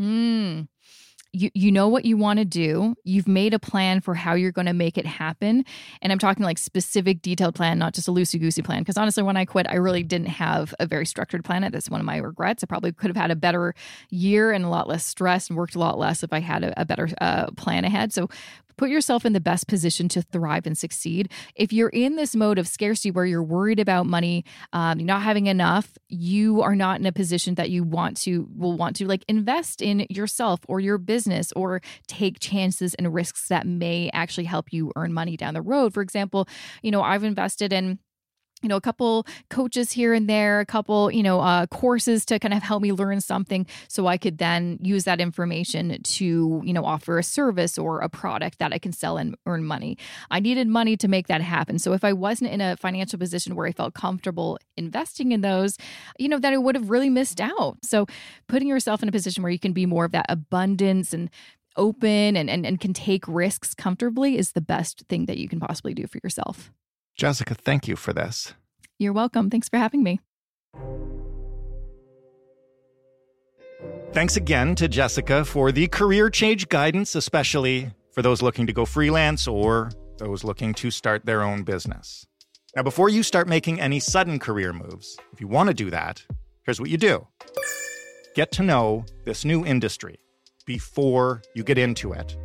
Mm. 0.00 0.66
You 1.36 1.50
you 1.52 1.70
know 1.70 1.86
what 1.88 2.06
you 2.06 2.16
want 2.16 2.38
to 2.38 2.46
do. 2.46 2.94
You've 3.04 3.28
made 3.28 3.52
a 3.52 3.58
plan 3.58 4.00
for 4.00 4.14
how 4.14 4.32
you're 4.32 4.52
going 4.52 4.66
to 4.66 4.72
make 4.72 4.96
it 4.96 5.04
happen, 5.04 5.64
and 6.00 6.10
I'm 6.10 6.18
talking 6.18 6.44
like 6.44 6.56
specific, 6.56 7.20
detailed 7.20 7.54
plan, 7.54 7.78
not 7.78 7.92
just 7.92 8.08
a 8.08 8.10
loosey 8.10 8.40
goosey 8.40 8.62
plan. 8.62 8.80
Because 8.80 8.96
honestly, 8.96 9.22
when 9.22 9.36
I 9.36 9.44
quit, 9.44 9.66
I 9.68 9.74
really 9.74 10.02
didn't 10.02 10.28
have 10.28 10.74
a 10.80 10.86
very 10.86 11.04
structured 11.04 11.44
plan. 11.44 11.68
That's 11.70 11.90
one 11.90 12.00
of 12.00 12.06
my 12.06 12.16
regrets. 12.16 12.64
I 12.64 12.66
probably 12.66 12.92
could 12.92 13.08
have 13.08 13.16
had 13.16 13.30
a 13.30 13.36
better 13.36 13.74
year 14.08 14.50
and 14.50 14.64
a 14.64 14.68
lot 14.68 14.88
less 14.88 15.04
stress 15.04 15.48
and 15.48 15.58
worked 15.58 15.74
a 15.74 15.78
lot 15.78 15.98
less 15.98 16.22
if 16.22 16.32
I 16.32 16.40
had 16.40 16.64
a, 16.64 16.80
a 16.80 16.84
better 16.86 17.08
uh, 17.20 17.50
plan 17.52 17.84
ahead. 17.84 18.14
So 18.14 18.28
put 18.76 18.90
yourself 18.90 19.24
in 19.24 19.32
the 19.32 19.40
best 19.40 19.66
position 19.68 20.08
to 20.10 20.22
thrive 20.22 20.66
and 20.66 20.76
succeed. 20.76 21.30
If 21.54 21.72
you're 21.72 21.88
in 21.88 22.16
this 22.16 22.34
mode 22.34 22.58
of 22.58 22.68
scarcity 22.68 23.10
where 23.10 23.24
you're 23.24 23.42
worried 23.42 23.80
about 23.80 24.06
money, 24.06 24.44
um, 24.72 24.98
not 24.98 25.22
having 25.22 25.46
enough, 25.46 25.96
you 26.08 26.62
are 26.62 26.74
not 26.74 27.00
in 27.00 27.06
a 27.06 27.12
position 27.12 27.54
that 27.56 27.70
you 27.70 27.84
want 27.84 28.16
to 28.18 28.48
will 28.54 28.76
want 28.76 28.96
to 28.96 29.06
like 29.06 29.24
invest 29.28 29.82
in 29.82 30.06
yourself 30.10 30.60
or 30.68 30.80
your 30.80 30.98
business 30.98 31.52
or 31.52 31.80
take 32.06 32.38
chances 32.40 32.94
and 32.94 33.12
risks 33.12 33.48
that 33.48 33.66
may 33.66 34.10
actually 34.12 34.44
help 34.44 34.72
you 34.72 34.92
earn 34.96 35.12
money 35.12 35.36
down 35.36 35.54
the 35.54 35.62
road. 35.62 35.94
For 35.94 36.02
example, 36.02 36.48
you 36.82 36.90
know, 36.90 37.02
I've 37.02 37.24
invested 37.24 37.72
in 37.72 37.98
you 38.62 38.70
know, 38.70 38.76
a 38.76 38.80
couple 38.80 39.26
coaches 39.50 39.92
here 39.92 40.14
and 40.14 40.30
there, 40.30 40.60
a 40.60 40.66
couple, 40.66 41.10
you 41.10 41.22
know, 41.22 41.40
uh, 41.40 41.66
courses 41.66 42.24
to 42.24 42.38
kind 42.38 42.54
of 42.54 42.62
help 42.62 42.82
me 42.82 42.90
learn 42.90 43.20
something 43.20 43.66
so 43.86 44.06
I 44.06 44.16
could 44.16 44.38
then 44.38 44.78
use 44.80 45.04
that 45.04 45.20
information 45.20 46.02
to, 46.02 46.62
you 46.64 46.72
know, 46.72 46.84
offer 46.84 47.18
a 47.18 47.22
service 47.22 47.76
or 47.76 48.00
a 48.00 48.08
product 48.08 48.58
that 48.58 48.72
I 48.72 48.78
can 48.78 48.92
sell 48.92 49.18
and 49.18 49.36
earn 49.44 49.64
money. 49.64 49.98
I 50.30 50.40
needed 50.40 50.68
money 50.68 50.96
to 50.96 51.06
make 51.06 51.26
that 51.26 51.42
happen. 51.42 51.78
So 51.78 51.92
if 51.92 52.02
I 52.02 52.14
wasn't 52.14 52.50
in 52.50 52.62
a 52.62 52.78
financial 52.78 53.18
position 53.18 53.56
where 53.56 53.66
I 53.66 53.72
felt 53.72 53.92
comfortable 53.92 54.58
investing 54.76 55.32
in 55.32 55.42
those, 55.42 55.76
you 56.18 56.28
know, 56.28 56.38
then 56.38 56.54
I 56.54 56.58
would 56.58 56.76
have 56.76 56.88
really 56.88 57.10
missed 57.10 57.42
out. 57.42 57.76
So 57.82 58.06
putting 58.48 58.68
yourself 58.68 59.02
in 59.02 59.08
a 59.08 59.12
position 59.12 59.42
where 59.42 59.52
you 59.52 59.58
can 59.58 59.74
be 59.74 59.84
more 59.84 60.06
of 60.06 60.12
that 60.12 60.26
abundance 60.30 61.12
and 61.12 61.28
open 61.76 62.36
and, 62.36 62.48
and, 62.48 62.64
and 62.64 62.80
can 62.80 62.94
take 62.94 63.28
risks 63.28 63.74
comfortably 63.74 64.38
is 64.38 64.52
the 64.52 64.62
best 64.62 65.04
thing 65.10 65.26
that 65.26 65.36
you 65.36 65.46
can 65.46 65.60
possibly 65.60 65.92
do 65.92 66.06
for 66.06 66.18
yourself. 66.24 66.72
Jessica, 67.16 67.54
thank 67.54 67.88
you 67.88 67.96
for 67.96 68.12
this. 68.12 68.54
You're 68.98 69.12
welcome. 69.12 69.50
Thanks 69.50 69.68
for 69.68 69.78
having 69.78 70.02
me. 70.02 70.20
Thanks 74.12 74.36
again 74.36 74.74
to 74.76 74.88
Jessica 74.88 75.44
for 75.44 75.72
the 75.72 75.88
career 75.88 76.30
change 76.30 76.68
guidance, 76.68 77.14
especially 77.14 77.90
for 78.12 78.22
those 78.22 78.40
looking 78.40 78.66
to 78.66 78.72
go 78.72 78.84
freelance 78.86 79.46
or 79.46 79.90
those 80.18 80.44
looking 80.44 80.72
to 80.74 80.90
start 80.90 81.26
their 81.26 81.42
own 81.42 81.64
business. 81.64 82.26
Now, 82.74 82.82
before 82.82 83.08
you 83.08 83.22
start 83.22 83.48
making 83.48 83.80
any 83.80 84.00
sudden 84.00 84.38
career 84.38 84.72
moves, 84.72 85.18
if 85.32 85.40
you 85.40 85.48
want 85.48 85.68
to 85.68 85.74
do 85.74 85.90
that, 85.90 86.24
here's 86.64 86.80
what 86.80 86.90
you 86.90 86.96
do 86.96 87.26
get 88.34 88.52
to 88.52 88.62
know 88.62 89.04
this 89.24 89.44
new 89.44 89.64
industry 89.64 90.18
before 90.66 91.42
you 91.54 91.64
get 91.64 91.78
into 91.78 92.12
it. 92.12 92.36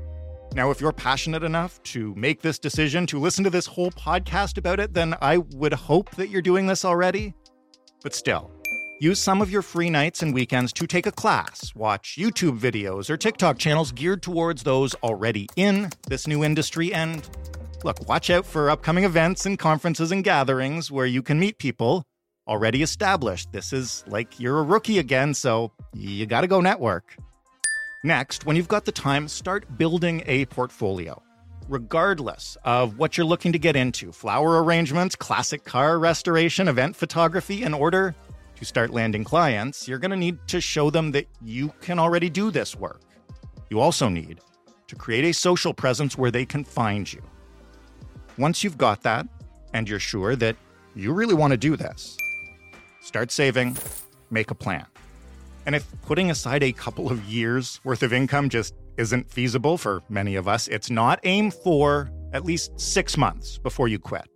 Now, 0.54 0.70
if 0.70 0.82
you're 0.82 0.92
passionate 0.92 1.44
enough 1.44 1.82
to 1.84 2.14
make 2.16 2.42
this 2.42 2.60
decision, 2.60 3.06
to 3.08 3.20
listen 3.20 3.46
to 3.46 3.50
this 3.50 3.66
whole 3.66 3.92
podcast 3.92 4.58
about 4.58 4.82
it, 4.82 4.94
then 4.94 5.16
I 5.22 5.38
would 5.38 5.72
hope 5.72 6.12
that 6.18 6.30
you're 6.30 6.42
doing 6.42 6.68
this 6.68 6.84
already. 6.84 7.34
But 8.04 8.14
still, 8.14 8.52
use 9.00 9.18
some 9.18 9.42
of 9.42 9.50
your 9.50 9.62
free 9.62 9.90
nights 9.90 10.22
and 10.24 10.34
weekends 10.34 10.74
to 10.74 10.86
take 10.86 11.06
a 11.06 11.12
class, 11.12 11.74
watch 11.74 12.18
YouTube 12.20 12.60
videos 12.60 13.10
or 13.10 13.16
TikTok 13.16 13.60
channels 13.60 13.94
geared 13.94 14.22
towards 14.22 14.64
those 14.64 14.94
already 14.96 15.48
in 15.56 15.90
this 16.08 16.28
new 16.28 16.44
industry, 16.44 16.94
and 16.94 17.30
look, 17.86 18.06
watch 18.10 18.30
out 18.30 18.46
for 18.46 18.70
upcoming 18.70 19.06
events 19.06 19.46
and 19.46 19.58
conferences 19.58 20.12
and 20.12 20.22
gatherings 20.22 20.92
where 20.92 21.06
you 21.06 21.22
can 21.22 21.40
meet 21.40 21.60
people 21.60 22.04
already 22.46 22.82
established. 22.82 23.54
This 23.54 23.72
is 23.72 24.04
like 24.06 24.38
you're 24.38 24.60
a 24.60 24.64
rookie 24.64 25.00
again, 25.00 25.34
so 25.34 25.72
you 25.94 26.26
gotta 26.26 26.48
go 26.48 26.60
network. 26.60 27.16
Next, 28.04 28.48
when 28.48 28.56
you've 28.56 28.68
got 28.68 28.86
the 28.86 28.92
time, 28.92 29.28
start 29.28 29.78
building 29.78 30.24
a 30.26 30.46
portfolio. 30.46 31.22
Regardless 31.70 32.58
of 32.64 32.98
what 32.98 33.16
you're 33.16 33.28
looking 33.28 33.52
to 33.52 33.60
get 33.60 33.76
into 33.76 34.12
flower 34.12 34.64
arrangements, 34.64 35.16
classic 35.16 35.64
car 35.66 36.00
restoration, 36.00 36.68
event 36.68 36.96
photography, 36.96 37.62
in 37.62 37.76
order 37.76 38.16
to 38.56 38.66
start 38.66 38.90
landing 38.90 39.24
clients, 39.24 39.88
you're 39.88 40.00
going 40.00 40.10
to 40.10 40.18
need 40.18 40.40
to 40.48 40.60
show 40.60 40.90
them 40.90 41.12
that 41.12 41.28
you 41.44 41.72
can 41.80 42.00
already 42.00 42.28
do 42.28 42.50
this 42.50 42.76
work. 42.76 43.02
You 43.70 43.80
also 43.80 44.10
need 44.10 44.40
to 44.88 44.96
create 44.96 45.26
a 45.26 45.32
social 45.32 45.72
presence 45.72 46.18
where 46.18 46.32
they 46.32 46.46
can 46.46 46.64
find 46.64 47.12
you. 47.12 47.22
Once 48.36 48.64
you've 48.64 48.80
got 48.80 49.04
that, 49.04 49.28
and 49.76 49.88
you're 49.88 50.00
sure 50.00 50.36
that 50.38 50.56
you 50.96 51.14
really 51.14 51.36
want 51.36 51.52
to 51.52 51.58
do 51.58 51.76
this, 51.76 52.18
start 53.00 53.32
saving, 53.32 53.78
make 54.32 54.50
a 54.50 54.56
plan. 54.56 54.88
And 55.66 55.76
if 55.76 55.86
putting 56.02 56.32
aside 56.32 56.64
a 56.64 56.72
couple 56.72 57.12
of 57.12 57.24
years 57.26 57.80
worth 57.84 58.04
of 58.04 58.14
income 58.14 58.50
just 58.50 58.74
isn't 58.98 59.30
feasible 59.30 59.78
for 59.78 60.02
many 60.10 60.36
of 60.36 60.48
us, 60.48 60.68
it's 60.68 60.90
not. 60.90 61.20
Aim 61.24 61.52
for 61.52 62.10
at 62.34 62.46
least 62.46 62.80
six 62.80 63.18
months 63.18 63.58
before 63.58 63.88
you 63.88 64.00
quit. 64.00 64.28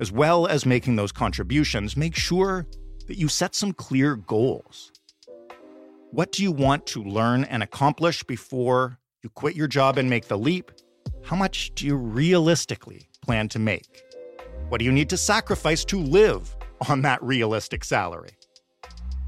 As 0.00 0.12
well 0.12 0.46
as 0.46 0.66
making 0.66 0.96
those 0.96 1.12
contributions, 1.12 1.96
make 1.96 2.14
sure 2.14 2.66
that 3.06 3.16
you 3.16 3.28
set 3.28 3.54
some 3.54 3.72
clear 3.72 4.16
goals. 4.16 4.92
What 6.10 6.32
do 6.32 6.42
you 6.42 6.52
want 6.52 6.86
to 6.86 7.02
learn 7.02 7.44
and 7.44 7.62
accomplish 7.62 8.22
before 8.22 8.98
you 9.22 9.30
quit 9.30 9.54
your 9.54 9.68
job 9.68 9.96
and 9.96 10.10
make 10.10 10.28
the 10.28 10.38
leap? 10.38 10.70
How 11.22 11.36
much 11.36 11.72
do 11.74 11.86
you 11.86 11.96
realistically 11.96 13.08
plan 13.22 13.48
to 13.50 13.58
make? 13.58 14.02
What 14.68 14.78
do 14.78 14.84
you 14.84 14.92
need 14.92 15.08
to 15.10 15.16
sacrifice 15.16 15.84
to 15.86 15.98
live 15.98 16.54
on 16.88 17.02
that 17.02 17.22
realistic 17.22 17.84
salary? 17.84 18.30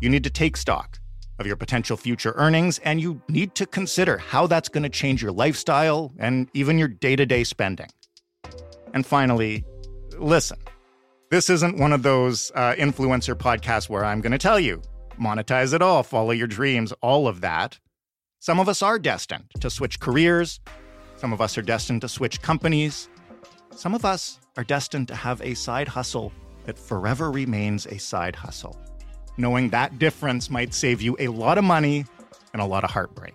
You 0.00 0.08
need 0.08 0.24
to 0.24 0.30
take 0.30 0.56
stock 0.56 0.98
of 1.42 1.46
your 1.46 1.56
potential 1.56 1.98
future 1.98 2.32
earnings, 2.36 2.78
and 2.78 3.00
you 3.00 3.20
need 3.28 3.54
to 3.56 3.66
consider 3.66 4.16
how 4.16 4.46
that's 4.46 4.70
going 4.70 4.84
to 4.84 4.88
change 4.88 5.20
your 5.20 5.32
lifestyle 5.32 6.12
and 6.18 6.48
even 6.54 6.78
your 6.78 6.88
day 6.88 7.16
to 7.16 7.26
day 7.26 7.44
spending. 7.44 7.88
And 8.94 9.04
finally, 9.04 9.64
listen. 10.16 10.58
This 11.30 11.50
isn't 11.50 11.78
one 11.78 11.92
of 11.92 12.02
those 12.02 12.52
uh, 12.54 12.74
influencer 12.74 13.34
podcasts 13.34 13.88
where 13.88 14.04
I'm 14.04 14.20
going 14.20 14.32
to 14.32 14.38
tell 14.38 14.60
you 14.60 14.80
monetize 15.20 15.74
it 15.74 15.82
all, 15.82 16.02
follow 16.02 16.30
your 16.30 16.46
dreams, 16.46 16.92
all 17.02 17.28
of 17.28 17.40
that. 17.42 17.78
Some 18.40 18.58
of 18.58 18.68
us 18.68 18.82
are 18.82 18.98
destined 18.98 19.44
to 19.60 19.70
switch 19.70 20.00
careers. 20.00 20.60
Some 21.16 21.32
of 21.32 21.40
us 21.40 21.56
are 21.58 21.62
destined 21.62 22.00
to 22.00 22.08
switch 22.08 22.42
companies. 22.42 23.08
Some 23.74 23.94
of 23.94 24.04
us 24.04 24.40
are 24.56 24.64
destined 24.64 25.08
to 25.08 25.14
have 25.14 25.40
a 25.42 25.54
side 25.54 25.88
hustle 25.88 26.32
that 26.64 26.78
forever 26.78 27.30
remains 27.30 27.86
a 27.86 27.98
side 27.98 28.36
hustle. 28.36 28.76
Knowing 29.36 29.70
that 29.70 29.98
difference 29.98 30.50
might 30.50 30.74
save 30.74 31.00
you 31.00 31.16
a 31.18 31.28
lot 31.28 31.58
of 31.58 31.64
money 31.64 32.04
and 32.52 32.60
a 32.60 32.66
lot 32.66 32.84
of 32.84 32.90
heartbreak. 32.90 33.34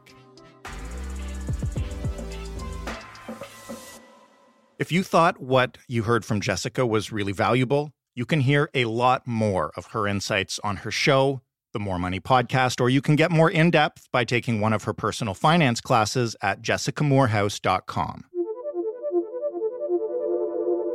If 4.79 4.91
you 4.91 5.01
thought 5.01 5.41
what 5.41 5.79
you 5.87 6.03
heard 6.03 6.23
from 6.23 6.39
Jessica 6.39 6.85
was 6.85 7.11
really 7.11 7.31
valuable, 7.31 7.93
you 8.13 8.25
can 8.25 8.41
hear 8.41 8.69
a 8.75 8.85
lot 8.85 9.25
more 9.25 9.71
of 9.75 9.87
her 9.87 10.07
insights 10.07 10.59
on 10.63 10.77
her 10.77 10.91
show, 10.91 11.41
the 11.73 11.79
More 11.79 11.97
Money 11.97 12.19
Podcast, 12.19 12.79
or 12.79 12.87
you 12.87 13.01
can 13.01 13.15
get 13.15 13.31
more 13.31 13.49
in 13.49 13.71
depth 13.71 14.07
by 14.11 14.23
taking 14.23 14.61
one 14.61 14.73
of 14.73 14.83
her 14.83 14.93
personal 14.93 15.33
finance 15.33 15.81
classes 15.81 16.35
at 16.43 16.61
jessicamoorhouse.com. 16.61 18.23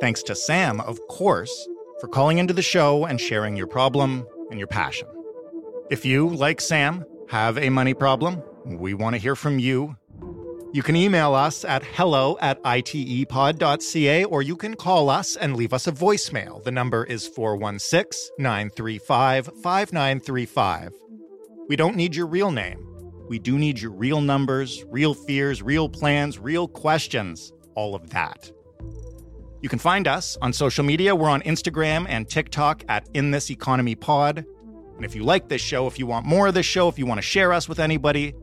Thanks 0.01 0.23
to 0.25 0.35
Sam, 0.37 0.81
of 0.81 1.01
course, 1.09 1.69
for 2.01 2.07
calling 2.09 2.39
into 2.39 2.55
the 2.55 2.63
show 2.63 3.05
and 3.05 3.21
sharing 3.21 3.57
your 3.57 3.69
problem 3.69 4.27
and 4.53 4.61
your 4.61 4.69
passion. 4.69 5.09
If 5.91 6.05
you, 6.05 6.29
like 6.29 6.61
Sam, 6.61 7.05
have 7.31 7.59
a 7.59 7.71
money 7.71 7.95
problem, 7.95 8.43
we 8.65 8.95
want 8.95 9.15
to 9.15 9.21
hear 9.21 9.35
from 9.35 9.59
you. 9.59 9.97
You 10.73 10.83
can 10.83 10.97
email 10.97 11.35
us 11.35 11.65
at 11.65 11.83
hello 11.83 12.39
at 12.41 12.63
itepod.ca 12.63 14.25
or 14.25 14.43
you 14.43 14.57
can 14.57 14.75
call 14.75 15.11
us 15.11 15.37
and 15.37 15.57
leave 15.57 15.73
us 15.75 15.87
a 15.87 15.93
voicemail. 15.93 16.63
The 16.65 16.71
number 16.71 17.05
is 17.05 17.27
416 17.27 18.31
935 18.39 19.47
5935. 19.63 20.93
We 21.69 21.77
don't 21.77 21.97
need 21.97 22.15
your 22.15 22.27
real 22.27 22.51
name. 22.51 22.87
We 23.29 23.39
do 23.39 23.59
need 23.59 23.81
your 23.81 23.93
real 23.93 24.21
numbers, 24.21 24.85
real 24.89 25.15
fears, 25.15 25.63
real 25.63 25.89
plans, 25.89 26.39
real 26.39 26.69
questions, 26.69 27.53
all 27.75 27.95
of 27.95 28.11
that. 28.11 28.51
You 29.63 29.69
can 29.69 29.79
find 29.79 30.09
us 30.09 30.37
on 30.43 30.53
social 30.53 30.83
media. 30.85 31.15
We're 31.15 31.31
on 31.31 31.41
Instagram 31.43 32.07
and 32.09 32.29
TikTok 32.29 32.83
at 32.89 33.09
In 33.15 33.31
This 33.31 33.49
Economy 33.49 33.95
Pod. 33.95 34.45
And 34.97 35.05
if 35.05 35.15
you 35.15 35.23
like 35.23 35.49
this 35.49 35.63
show, 35.63 35.87
if 35.87 36.01
you 36.01 36.07
want 36.07 36.27
more 36.27 36.49
of 36.49 36.55
this 36.55 36.67
show, 36.67 36.89
if 36.89 36.99
you 36.99 37.07
want 37.07 37.19
to 37.19 37.23
share 37.23 37.53
us 37.53 37.69
with 37.69 37.79
anybody, 37.79 38.35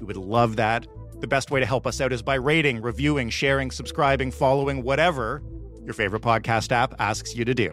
we 0.00 0.06
would 0.06 0.16
love 0.16 0.56
that. 0.56 0.86
The 1.20 1.26
best 1.26 1.50
way 1.50 1.60
to 1.60 1.66
help 1.66 1.86
us 1.86 2.00
out 2.00 2.10
is 2.10 2.22
by 2.22 2.36
rating, 2.36 2.80
reviewing, 2.80 3.28
sharing, 3.28 3.70
subscribing, 3.70 4.30
following, 4.30 4.82
whatever 4.82 5.42
your 5.84 5.92
favorite 5.92 6.22
podcast 6.22 6.72
app 6.72 6.94
asks 6.98 7.36
you 7.36 7.44
to 7.44 7.52
do. 7.52 7.70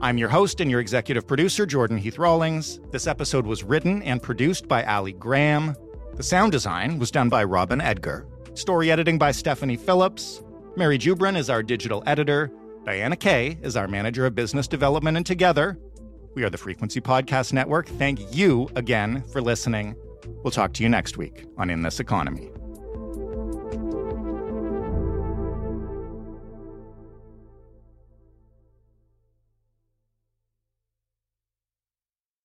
I'm 0.00 0.18
your 0.18 0.28
host 0.28 0.60
and 0.60 0.68
your 0.68 0.80
executive 0.80 1.24
producer, 1.24 1.66
Jordan 1.66 1.98
Heath 1.98 2.18
Rawlings. 2.18 2.80
This 2.90 3.06
episode 3.06 3.46
was 3.46 3.62
written 3.62 4.02
and 4.02 4.20
produced 4.20 4.66
by 4.66 4.82
Ali 4.82 5.12
Graham. 5.12 5.76
The 6.16 6.24
sound 6.24 6.50
design 6.50 6.98
was 6.98 7.12
done 7.12 7.28
by 7.28 7.44
Robin 7.44 7.80
Edgar. 7.80 8.26
Story 8.54 8.90
editing 8.90 9.18
by 9.18 9.30
Stephanie 9.30 9.76
Phillips. 9.76 10.42
Mary 10.78 10.96
Jubrin 10.96 11.36
is 11.36 11.50
our 11.50 11.62
digital 11.62 12.04
editor. 12.06 12.50
Diana 12.84 13.16
Kay 13.16 13.58
is 13.62 13.76
our 13.76 13.88
manager 13.88 14.24
of 14.26 14.36
business 14.36 14.68
development. 14.68 15.16
And 15.16 15.26
together, 15.26 15.76
we 16.34 16.44
are 16.44 16.50
the 16.50 16.56
Frequency 16.56 17.00
Podcast 17.00 17.52
Network. 17.52 17.88
Thank 17.88 18.20
you 18.34 18.70
again 18.76 19.24
for 19.32 19.42
listening. 19.42 19.96
We'll 20.44 20.52
talk 20.52 20.72
to 20.74 20.84
you 20.84 20.88
next 20.88 21.18
week 21.18 21.46
on 21.56 21.68
In 21.68 21.82
This 21.82 21.98
Economy. 21.98 22.48